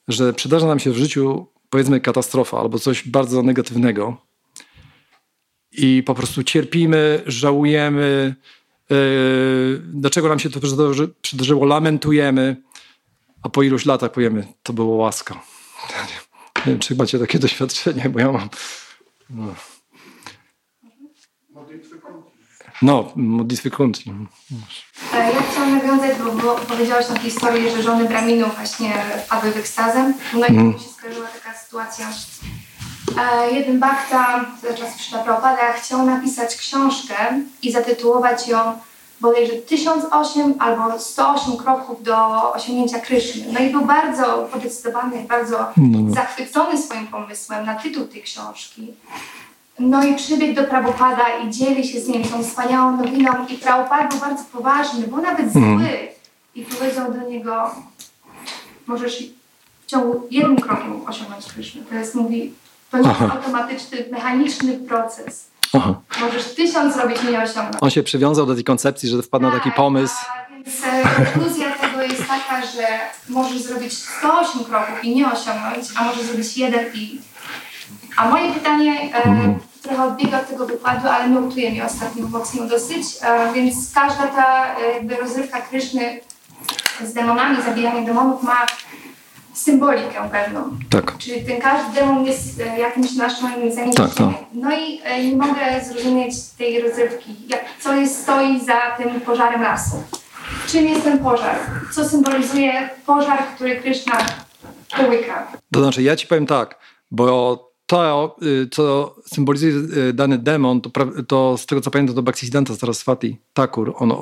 że 0.08 0.32
przydarza 0.32 0.66
nam 0.66 0.78
się 0.78 0.90
w 0.90 0.96
życiu 0.96 1.46
powiedzmy 1.70 2.00
katastrofa 2.00 2.60
albo 2.60 2.78
coś 2.78 3.08
bardzo 3.08 3.42
negatywnego 3.42 4.16
i 5.72 6.02
po 6.02 6.14
prostu 6.14 6.42
cierpimy, 6.42 7.22
żałujemy, 7.26 8.34
yy, 8.90 8.96
dlaczego 9.84 10.28
nam 10.28 10.38
się 10.38 10.50
to 10.50 10.60
przydarzyło, 11.22 11.66
lamentujemy, 11.66 12.56
a 13.42 13.48
po 13.48 13.62
iluś 13.62 13.86
latach 13.86 14.12
powiemy, 14.12 14.46
to 14.62 14.72
było 14.72 14.96
łaska. 14.96 15.34
Nie 16.56 16.72
wiem, 16.72 16.78
czy 16.78 16.96
macie 16.96 17.18
takie 17.18 17.38
doświadczenie, 17.38 18.08
bo 18.08 18.18
ja 18.18 18.32
mam. 18.32 18.48
No, 19.30 19.54
no 22.82 23.12
modlitwy 23.16 23.70
kątni. 23.70 24.12
Ja 25.12 25.42
chciałam 25.50 25.78
nawiązać, 25.78 26.18
bo, 26.18 26.32
bo 26.32 26.54
powiedziałaś 26.54 27.06
tą 27.06 27.16
historię, 27.18 27.76
że 27.76 27.82
żony 27.82 28.08
Braminów 28.08 28.54
właśnie 28.54 28.94
wpadły 29.26 29.52
w 29.52 29.56
ekstazę. 29.56 30.12
No 30.34 30.46
i 30.46 30.50
mm. 30.50 30.78
się 30.78 30.88
skojarzyła 30.88 31.26
taka 31.26 31.58
sytuacja 31.58 32.08
E, 32.08 32.71
jeden 33.52 33.80
bakta 33.80 34.44
za 34.62 34.74
czasów 34.74 35.22
Prabhupada 35.24 35.72
chciał 35.72 36.06
napisać 36.06 36.56
książkę 36.56 37.14
i 37.62 37.72
zatytułować 37.72 38.48
ją 38.48 38.58
bodajże 39.20 39.52
1008 39.52 40.54
albo 40.58 40.98
108 40.98 41.56
kroków 41.56 42.02
do 42.02 42.52
osiągnięcia 42.52 42.98
Kryszny. 42.98 43.44
No 43.52 43.60
i 43.60 43.70
był 43.70 43.84
bardzo 43.84 44.48
podecydowany, 44.52 45.24
bardzo 45.28 45.72
no. 45.76 46.14
zachwycony 46.14 46.82
swoim 46.82 47.06
pomysłem 47.06 47.66
na 47.66 47.74
tytuł 47.74 48.04
tej 48.04 48.22
książki. 48.22 48.94
No 49.78 50.04
i 50.04 50.14
przybiegł 50.14 50.54
do 50.54 50.64
Prabhupada 50.64 51.38
i 51.44 51.50
dzieli 51.50 51.88
się 51.88 52.00
z 52.00 52.08
nim 52.08 52.24
tą 52.24 52.42
wspaniałą 52.42 52.96
nowiną 52.96 53.32
i 53.48 53.54
Prabhupada 53.54 54.08
był 54.08 54.18
bardzo 54.18 54.44
poważny, 54.52 55.06
był 55.06 55.22
nawet 55.22 55.52
zły 55.52 56.08
i 56.54 56.62
powiedział 56.62 57.12
do 57.12 57.28
niego 57.28 57.70
możesz 58.86 59.24
w 59.82 59.86
ciągu 59.86 60.26
jednym 60.30 60.56
krokiem 60.56 61.08
osiągnąć 61.08 61.52
Krysznę. 61.52 61.82
Teraz 61.90 62.14
mówi, 62.14 62.52
to 62.92 62.98
nie 62.98 63.08
jest 63.08 63.20
automatyczny, 63.20 64.04
mechaniczny 64.10 64.78
proces. 64.78 65.48
Aha. 65.72 65.94
Możesz 66.20 66.44
tysiąc 66.44 66.94
zrobić, 66.94 67.16
nie 67.22 67.42
osiągnąć. 67.42 67.76
On 67.80 67.90
się 67.90 68.02
przywiązał 68.02 68.46
do 68.46 68.54
tej 68.54 68.64
koncepcji, 68.64 69.08
że 69.08 69.22
wpadł 69.22 69.44
tak, 69.44 69.52
na 69.52 69.58
taki 69.58 69.70
tak, 69.70 69.76
pomysł. 69.76 70.14
A, 70.28 70.54
więc 70.54 70.84
e, 70.84 71.24
konkluzja 71.24 71.70
tego 71.70 72.02
jest 72.02 72.28
taka, 72.28 72.66
że 72.66 72.86
możesz 73.28 73.62
zrobić 73.62 73.92
108 73.92 74.64
kroków 74.64 75.04
i 75.04 75.16
nie 75.16 75.32
osiągnąć, 75.32 75.88
a 75.96 76.04
możesz 76.04 76.22
zrobić 76.22 76.56
jeden 76.56 76.86
i... 76.94 77.20
A 78.16 78.28
moje 78.28 78.52
pytanie 78.52 79.14
e, 79.14 79.24
mhm. 79.24 79.58
trochę 79.82 80.04
odbiega 80.04 80.40
od 80.40 80.48
tego 80.48 80.66
wykładu, 80.66 81.08
ale 81.08 81.28
notuje 81.28 81.70
mnie 81.70 81.84
ostatnio 81.84 82.28
mocno 82.28 82.66
dosyć, 82.66 83.06
e, 83.22 83.52
więc 83.52 83.74
każda 83.94 84.26
ta 84.26 84.74
jakby 84.94 85.16
rozrywka 85.16 85.60
Kryszny 85.60 86.20
z 87.04 87.12
demonami, 87.12 87.62
zabijanie 87.62 88.06
demonów 88.06 88.42
ma 88.42 88.66
symbolikę 89.52 90.28
pewną. 90.32 90.78
Tak. 90.90 91.18
Czyli 91.18 91.44
ten 91.44 91.60
każdy 91.60 92.00
demon 92.00 92.24
jest 92.24 92.60
e, 92.60 92.78
jakimś 92.78 93.12
naszym 93.12 93.48
zanieczyszczeniem. 93.48 93.92
Tak, 93.92 94.14
tak. 94.14 94.46
No 94.54 94.76
i 94.76 95.00
e, 95.04 95.24
nie 95.24 95.36
mogę 95.36 95.84
zrozumieć 95.88 96.34
tej 96.58 96.80
rozrywki. 96.80 97.34
Jak, 97.48 97.64
co 97.80 97.94
jest, 97.94 98.22
stoi 98.22 98.60
za 98.60 98.80
tym 98.96 99.20
pożarem 99.20 99.62
lasu? 99.62 100.02
Czym 100.66 100.86
jest 100.86 101.04
ten 101.04 101.18
pożar? 101.18 101.56
Co 101.92 102.08
symbolizuje 102.08 102.90
pożar, 103.06 103.38
który 103.54 103.76
Kryszna 103.76 104.18
połyka? 104.96 105.46
To 105.72 105.80
znaczy, 105.80 106.02
ja 106.02 106.16
ci 106.16 106.26
powiem 106.26 106.46
tak, 106.46 106.78
bo 107.10 107.72
to, 107.86 108.36
y, 108.42 108.68
co 108.70 109.14
symbolizuje 109.26 109.72
dany 110.12 110.38
demon, 110.38 110.80
to, 110.80 110.90
to 111.28 111.58
z 111.58 111.66
tego 111.66 111.80
co 111.80 111.90
pamiętam, 111.90 112.16
to 112.16 112.22
Bhaktisiddhanta 112.22 112.76
Saraswati 112.76 113.38
Thakur, 113.52 113.94
on 113.96 114.12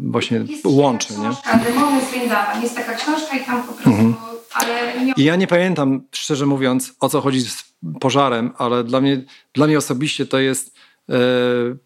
właśnie 0.00 0.38
jest 0.38 0.66
łączy. 0.66 1.08
Książka, 1.14 1.56
nie? 1.56 1.64
Demony 1.64 2.00
z 2.00 2.62
Jest 2.62 2.76
taka 2.76 2.94
książka 2.94 3.36
i 3.36 3.44
tam 3.44 3.62
po 3.62 3.72
prostu 3.72 3.90
mhm. 3.90 4.27
Nie... 5.04 5.12
I 5.16 5.24
ja 5.24 5.36
nie 5.36 5.46
pamiętam, 5.46 6.02
szczerze 6.12 6.46
mówiąc, 6.46 6.94
o 7.00 7.08
co 7.08 7.20
chodzi 7.20 7.40
z 7.40 7.74
pożarem, 8.00 8.52
ale 8.58 8.84
dla 8.84 9.00
mnie, 9.00 9.24
dla 9.54 9.66
mnie 9.66 9.78
osobiście 9.78 10.26
to 10.26 10.38
jest, 10.38 10.76
e, 11.08 11.14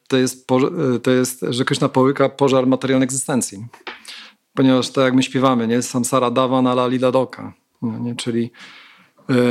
to 0.09 0.17
jest, 0.17 0.51
e, 0.95 0.99
to 0.99 1.11
jest, 1.11 1.45
że 1.49 1.65
Krishna 1.65 1.89
połyka 1.89 2.29
pożar 2.29 2.67
materialnej 2.67 3.05
egzystencji. 3.05 3.67
Ponieważ 4.55 4.91
tak 4.91 5.05
jak 5.05 5.15
my 5.15 5.23
śpiewamy, 5.23 5.69
nie? 5.69 5.83
Samsara 5.83 6.31
dawa 6.31 6.63
na 6.63 6.73
la 6.73 6.87
lila 6.87 7.13
doka. 7.13 7.53
No, 7.83 7.99
nie? 7.99 8.15
Czyli 8.17 8.51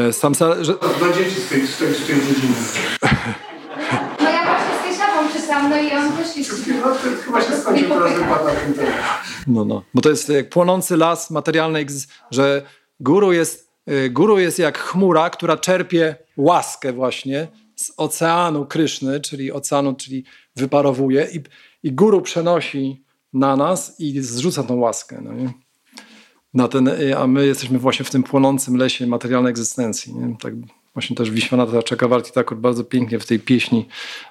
e, 0.07 0.13
samsara... 0.13 0.63
Że... 0.63 0.73
Dla 0.99 1.13
dzieci 1.13 1.41
z 1.41 1.49
tej, 1.49 1.67
z 1.67 1.77
tej, 1.77 1.93
z 1.93 2.05
tej 2.05 2.15
rodziny. 2.15 2.55
No 4.19 4.29
ja 4.29 4.45
właśnie 4.45 4.79
z 4.79 4.83
tej 4.83 4.95
szafą 4.95 5.39
czytam, 5.39 5.69
no 5.69 5.81
i 5.81 5.91
on 5.91 6.11
też 6.17 6.37
jest... 6.37 6.65
Chyba 7.25 7.41
się 7.41 7.57
skończył 7.57 7.89
teraz 7.89 8.13
tym 8.13 8.85
No, 9.47 9.65
no. 9.65 9.83
Bo 9.93 10.01
to 10.01 10.09
jest 10.09 10.29
jak 10.29 10.49
płonący 10.49 10.97
las 10.97 11.31
materialnej, 11.31 11.85
że 12.31 12.61
Guru 13.01 13.31
jest, 13.31 13.71
y, 13.89 14.09
guru 14.09 14.39
jest 14.39 14.59
jak 14.59 14.77
chmura, 14.77 15.29
która 15.29 15.57
czerpie 15.57 16.15
łaskę 16.37 16.93
właśnie 16.93 17.47
z 17.75 17.91
oceanu 17.97 18.65
Kryszny, 18.65 19.19
czyli 19.19 19.51
oceanu, 19.51 19.93
czyli 19.93 20.23
wyparowuje 20.55 21.27
i, 21.33 21.39
i 21.87 21.91
guru 21.91 22.21
przenosi 22.21 23.03
na 23.33 23.55
nas 23.55 23.99
i 23.99 24.21
zrzuca 24.21 24.63
tą 24.63 24.75
łaskę. 24.75 25.21
No 25.21 25.33
nie? 25.33 25.53
Na 26.53 26.67
ten, 26.67 26.87
y, 26.87 27.17
a 27.17 27.27
my 27.27 27.45
jesteśmy 27.45 27.79
właśnie 27.79 28.05
w 28.05 28.09
tym 28.09 28.23
płonącym 28.23 28.75
lesie 28.75 29.07
materialnej 29.07 29.49
egzystencji. 29.49 30.15
Nie? 30.15 30.35
Tak 30.37 30.53
właśnie 30.93 31.15
też 31.15 31.31
Wiśwanata 31.31 31.83
Czakawarti 31.83 32.31
tak 32.31 32.53
bardzo 32.53 32.83
pięknie 32.83 33.19
w 33.19 33.25
tej 33.25 33.39
pieśni 33.39 33.87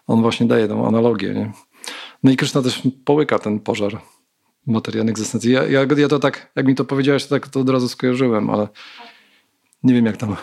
on 0.06 0.22
właśnie 0.22 0.46
daje 0.46 0.68
tą 0.68 0.86
analogię. 0.86 1.34
Nie? 1.34 1.52
No 2.22 2.30
i 2.30 2.36
Kryszna 2.36 2.62
też 2.62 2.82
połyka 3.04 3.38
ten 3.38 3.60
pożar 3.60 4.00
materialnej 4.70 5.10
egzystencji. 5.10 5.52
Ja, 5.52 5.64
ja, 5.64 5.86
ja 5.96 6.08
to 6.08 6.18
tak, 6.18 6.50
jak 6.56 6.66
mi 6.66 6.74
to 6.74 6.84
powiedziałeś, 6.84 7.26
to 7.26 7.34
tak 7.34 7.48
to 7.48 7.60
od 7.60 7.68
razu 7.68 7.88
skojarzyłem, 7.88 8.50
ale 8.50 8.68
nie 9.82 9.94
wiem 9.94 10.06
jak 10.06 10.16
tam. 10.16 10.36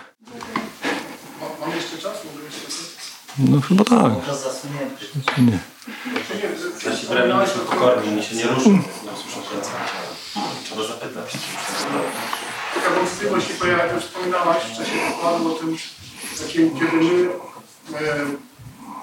Mam 1.62 1.76
jeszcze 1.76 1.98
czas? 1.98 2.22
No 3.40 3.62
chyba 3.62 3.84
tak. 3.84 4.12
Nie. 5.38 5.60
Nasi 6.86 7.08
bramini 7.08 7.48
są 7.48 7.60
pokorni, 7.60 8.10
oni 8.14 8.24
się 8.24 8.36
nie 8.36 8.44
ruszą. 8.44 8.84
Trzeba 10.64 10.84
zapytać. 10.88 11.38
Taka 12.76 12.90
wątpliwość 12.96 13.48
się 13.48 13.54
pojawia, 13.54 13.86
jak 13.86 14.02
wspominałaś 14.02 14.58
w 14.58 14.78
czasie 14.78 14.92
pokładu 15.12 15.56
o 15.56 15.60
tym, 15.60 15.78
takim, 16.40 16.80
kiedy 16.80 16.98
my 16.98 17.30
e, 18.00 18.26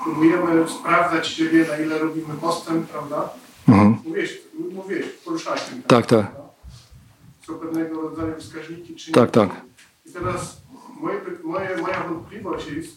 próbujemy 0.04 0.68
sprawdzać 0.68 1.28
siebie, 1.28 1.66
na 1.68 1.76
ile 1.76 1.98
robimy 1.98 2.34
postęp, 2.34 2.90
prawda? 2.90 3.28
Mhm. 3.68 3.88
Mówiłeś, 4.04 4.38
mówiłeś, 4.72 5.06
poruszałeś 5.24 5.62
ten 5.62 5.82
Tak, 5.82 6.06
tak. 6.06 6.26
Są 7.46 7.54
pewnego 7.54 8.00
rodzaju 8.00 8.34
wskaźniki, 8.38 8.94
czy 8.94 9.12
Tak, 9.12 9.30
tak. 9.30 9.50
I 10.06 10.12
teraz 10.12 10.60
moje, 11.00 11.20
moje, 11.44 11.76
moja 11.76 12.02
wątpliwość 12.08 12.66
jest, 12.66 12.96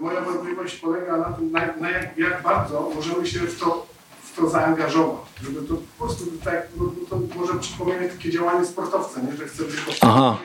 moja 0.00 0.20
wątpliwość 0.20 0.76
polega 0.76 1.16
na 1.16 1.24
tym, 1.24 1.52
na, 1.52 1.76
na 1.76 1.90
jak, 1.90 2.18
jak 2.18 2.42
bardzo 2.42 2.92
możemy 2.94 3.26
się 3.26 3.38
w 3.38 3.60
to, 3.60 3.86
w 4.22 4.36
to 4.36 4.50
zaangażować. 4.50 5.20
Żeby 5.42 5.62
to 5.62 5.74
po 5.74 6.04
prostu 6.04 6.24
tak, 6.44 6.68
no, 6.76 6.92
to 7.10 7.20
może 7.38 7.54
przypominać 7.54 8.12
takie 8.12 8.30
działanie 8.30 8.66
sportowca, 8.66 9.20
nie? 9.20 9.36
że 9.36 9.46
chce 9.46 9.62
być 9.62 9.98
Aha, 10.00 10.38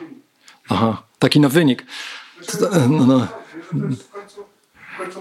aha, 0.70 1.04
taki 1.20 1.40
na 1.40 1.50
wynik. 1.50 1.86
No, 2.90 3.06
no. 3.06 3.28
W 3.64 3.70
końcu, 3.70 4.04
w 4.04 4.10
końcu 4.10 4.53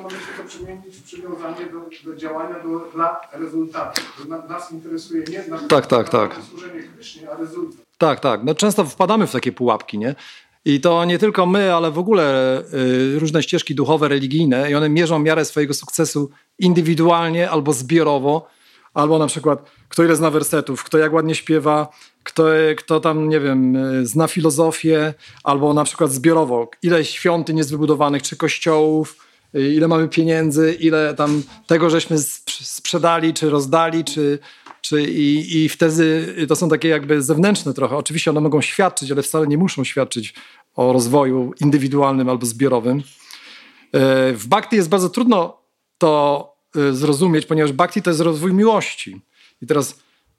może 0.03 0.17
się 0.17 0.33
to 0.43 0.49
przemienić 0.49 0.97
w 0.97 1.03
przywiązanie 1.03 1.67
do, 1.67 2.11
do 2.11 2.17
działania 2.17 2.61
do, 2.61 2.91
dla 2.95 3.21
rezultatu. 3.33 4.01
Na, 4.29 4.39
nas 4.39 4.73
interesuje 4.73 5.25
nie 5.31 5.45
na, 5.49 5.59
Tak, 5.59 5.87
tak, 5.87 6.09
tak. 6.09 6.37
służenie 6.51 6.83
Krysznie, 6.83 7.31
a 7.31 7.37
rezultat. 7.37 7.81
Tak, 7.99 8.21
tak. 8.21 8.45
No 8.45 8.55
często 8.55 8.85
wpadamy 8.85 9.27
w 9.27 9.33
takie 9.33 9.53
pułapki, 9.53 9.99
nie? 9.99 10.15
I 10.65 10.81
to 10.81 11.05
nie 11.05 11.19
tylko 11.19 11.47
my, 11.47 11.75
ale 11.75 11.91
w 11.91 11.99
ogóle 11.99 12.59
y, 13.15 13.19
różne 13.19 13.43
ścieżki 13.43 13.75
duchowe, 13.75 14.09
religijne, 14.09 14.71
i 14.71 14.75
one 14.75 14.89
mierzą 14.89 15.19
miarę 15.19 15.45
swojego 15.45 15.75
sukcesu 15.75 16.31
indywidualnie 16.59 17.51
albo 17.51 17.73
zbiorowo, 17.73 18.47
albo 18.95 19.19
na 19.19 19.27
przykład 19.27 19.71
kto 19.89 20.05
ile 20.05 20.17
zna 20.17 20.31
wersetów, 20.31 20.85
kto 20.85 20.99
jak 20.99 21.13
ładnie 21.13 21.35
śpiewa, 21.35 21.89
kto, 22.23 22.45
kto 22.77 23.01
tam, 23.01 23.29
nie 23.29 23.41
wiem, 23.41 23.77
y, 23.77 24.07
zna 24.07 24.29
filozofię, 24.29 25.15
albo 25.45 25.75
na 25.75 25.85
przykład 25.85 26.13
zbiorowo, 26.13 26.71
ile 26.83 27.05
świątyń 27.05 27.59
jest 27.59 27.71
wybudowanych, 27.71 28.23
czy 28.23 28.37
kościołów, 28.37 29.32
ile 29.55 29.89
mamy 29.89 30.09
pieniędzy, 30.09 30.77
ile 30.81 31.15
tam 31.15 31.43
tego 31.67 31.91
żeśmy 31.91 32.17
sp- 32.31 32.53
sprzedali, 32.63 33.35
czy 33.35 33.51
rozdali, 33.51 34.05
czy, 34.05 34.39
czy 34.81 35.03
i, 35.03 35.57
i 35.65 35.69
wtedy 35.69 36.35
to 36.49 36.57
są 36.57 36.69
takie 36.69 36.89
jakby 36.89 37.23
zewnętrzne 37.23 37.75
trochę. 37.75 37.97
Oczywiście 37.97 38.31
one 38.31 38.41
mogą 38.41 38.61
świadczyć, 38.61 39.11
ale 39.11 39.23
wcale 39.23 39.47
nie 39.47 39.59
muszą 39.59 39.85
świadczyć 39.85 40.35
o 40.75 40.93
rozwoju 40.93 41.53
indywidualnym 41.61 42.29
albo 42.29 42.47
zbiorowym. 42.47 42.99
E, 43.93 44.33
W 44.33 44.47
bhakti 44.47 44.77
jest 44.77 44.89
bardzo 44.89 45.09
trudno 45.09 45.63
to 45.99 46.49
zrozumieć, 46.93 47.47
ponieważ 47.47 47.73
bhakti 47.73 48.03
to 48.03 48.11
jest 48.11 48.21
rozwój 48.21 48.53
miłości. 48.53 49.21
I 49.63 49.67
teraz 49.67 49.99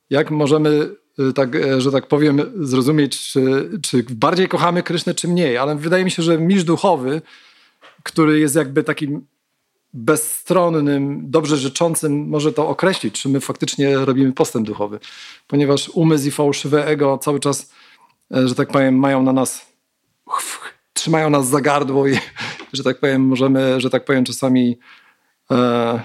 jak 0.10 0.32
możemy, 0.32 0.90
tak, 1.36 1.56
e, 1.56 1.82
że 1.82 1.92
tak 1.92 2.08
powiem, 2.08 2.42
zrozumieć, 2.56 3.22
czy, 3.32 3.70
czy 3.82 4.06
bardziej 4.10 4.48
kochamy 4.48 4.84
Krysznę, 4.84 5.14
czy 5.14 5.28
mniej. 5.28 5.58
Ale 5.58 5.76
wydaje 5.76 6.04
mi 6.06 6.12
się, 6.12 6.24
że 6.24 6.38
mistrz 6.38 6.66
duchowy, 6.66 7.22
który 8.04 8.40
jest 8.40 8.56
jakby 8.56 8.84
takim 8.84 9.26
bezstronnym, 9.94 11.22
dobrze 11.24 11.58
życzącym, 11.58 12.28
może 12.28 12.54
to 12.54 12.68
określić, 12.68 13.22
czy 13.22 13.30
my 13.30 13.40
faktycznie 13.40 13.98
robimy 13.98 14.34
postęp 14.34 14.68
duchowy. 14.68 15.00
Ponieważ 15.48 15.90
umysł 15.90 16.28
i 16.28 16.32
fałszywe 16.32 16.88
ego 16.88 17.18
cały 17.18 17.40
czas, 17.40 17.74
e, 18.36 18.48
że 18.48 18.56
tak 18.56 18.68
powiem, 18.68 18.96
mają 18.96 19.24
na 19.24 19.34
nas, 19.34 19.66
trzymają 20.94 21.30
nas 21.30 21.48
za 21.48 21.62
gardło 21.62 22.08
i, 22.08 22.18
że 22.74 22.84
tak 22.84 23.00
powiem, 23.00 23.28
możemy, 23.28 23.82
że 23.82 23.90
tak 23.90 24.06
powiem, 24.06 24.26
czasami... 24.26 24.80
E, 25.52 26.02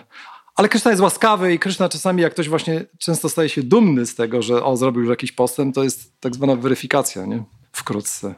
ale 0.55 0.69
Kryszna 0.69 0.91
jest 0.91 1.03
łaskawy 1.03 1.55
i 1.55 1.59
Kryszna 1.59 1.89
czasami, 1.89 2.23
jak 2.23 2.33
ktoś 2.33 2.49
właśnie 2.49 2.85
często 2.99 3.29
staje 3.29 3.49
się 3.49 3.63
dumny 3.63 4.07
z 4.07 4.15
tego, 4.15 4.43
że 4.43 4.65
o, 4.65 4.77
zrobił 4.77 5.01
już 5.01 5.11
jakiś 5.11 5.33
postęp, 5.33 5.75
to 5.75 5.85
jest 5.85 6.21
tak 6.21 6.35
zwana 6.35 6.57
weryfikacja, 6.57 7.27
nie? 7.27 7.43
Wkrótce. 7.73 8.35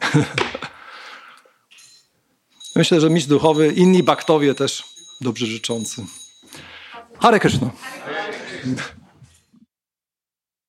Myślę, 2.76 3.00
że 3.00 3.10
mistrz 3.10 3.28
duchowy, 3.28 3.72
inni 3.72 4.02
baktowie 4.02 4.54
też 4.54 4.84
dobrze 5.20 5.46
życzący. 5.46 6.04
Hare 7.18 7.40
Krishna. 7.40 7.70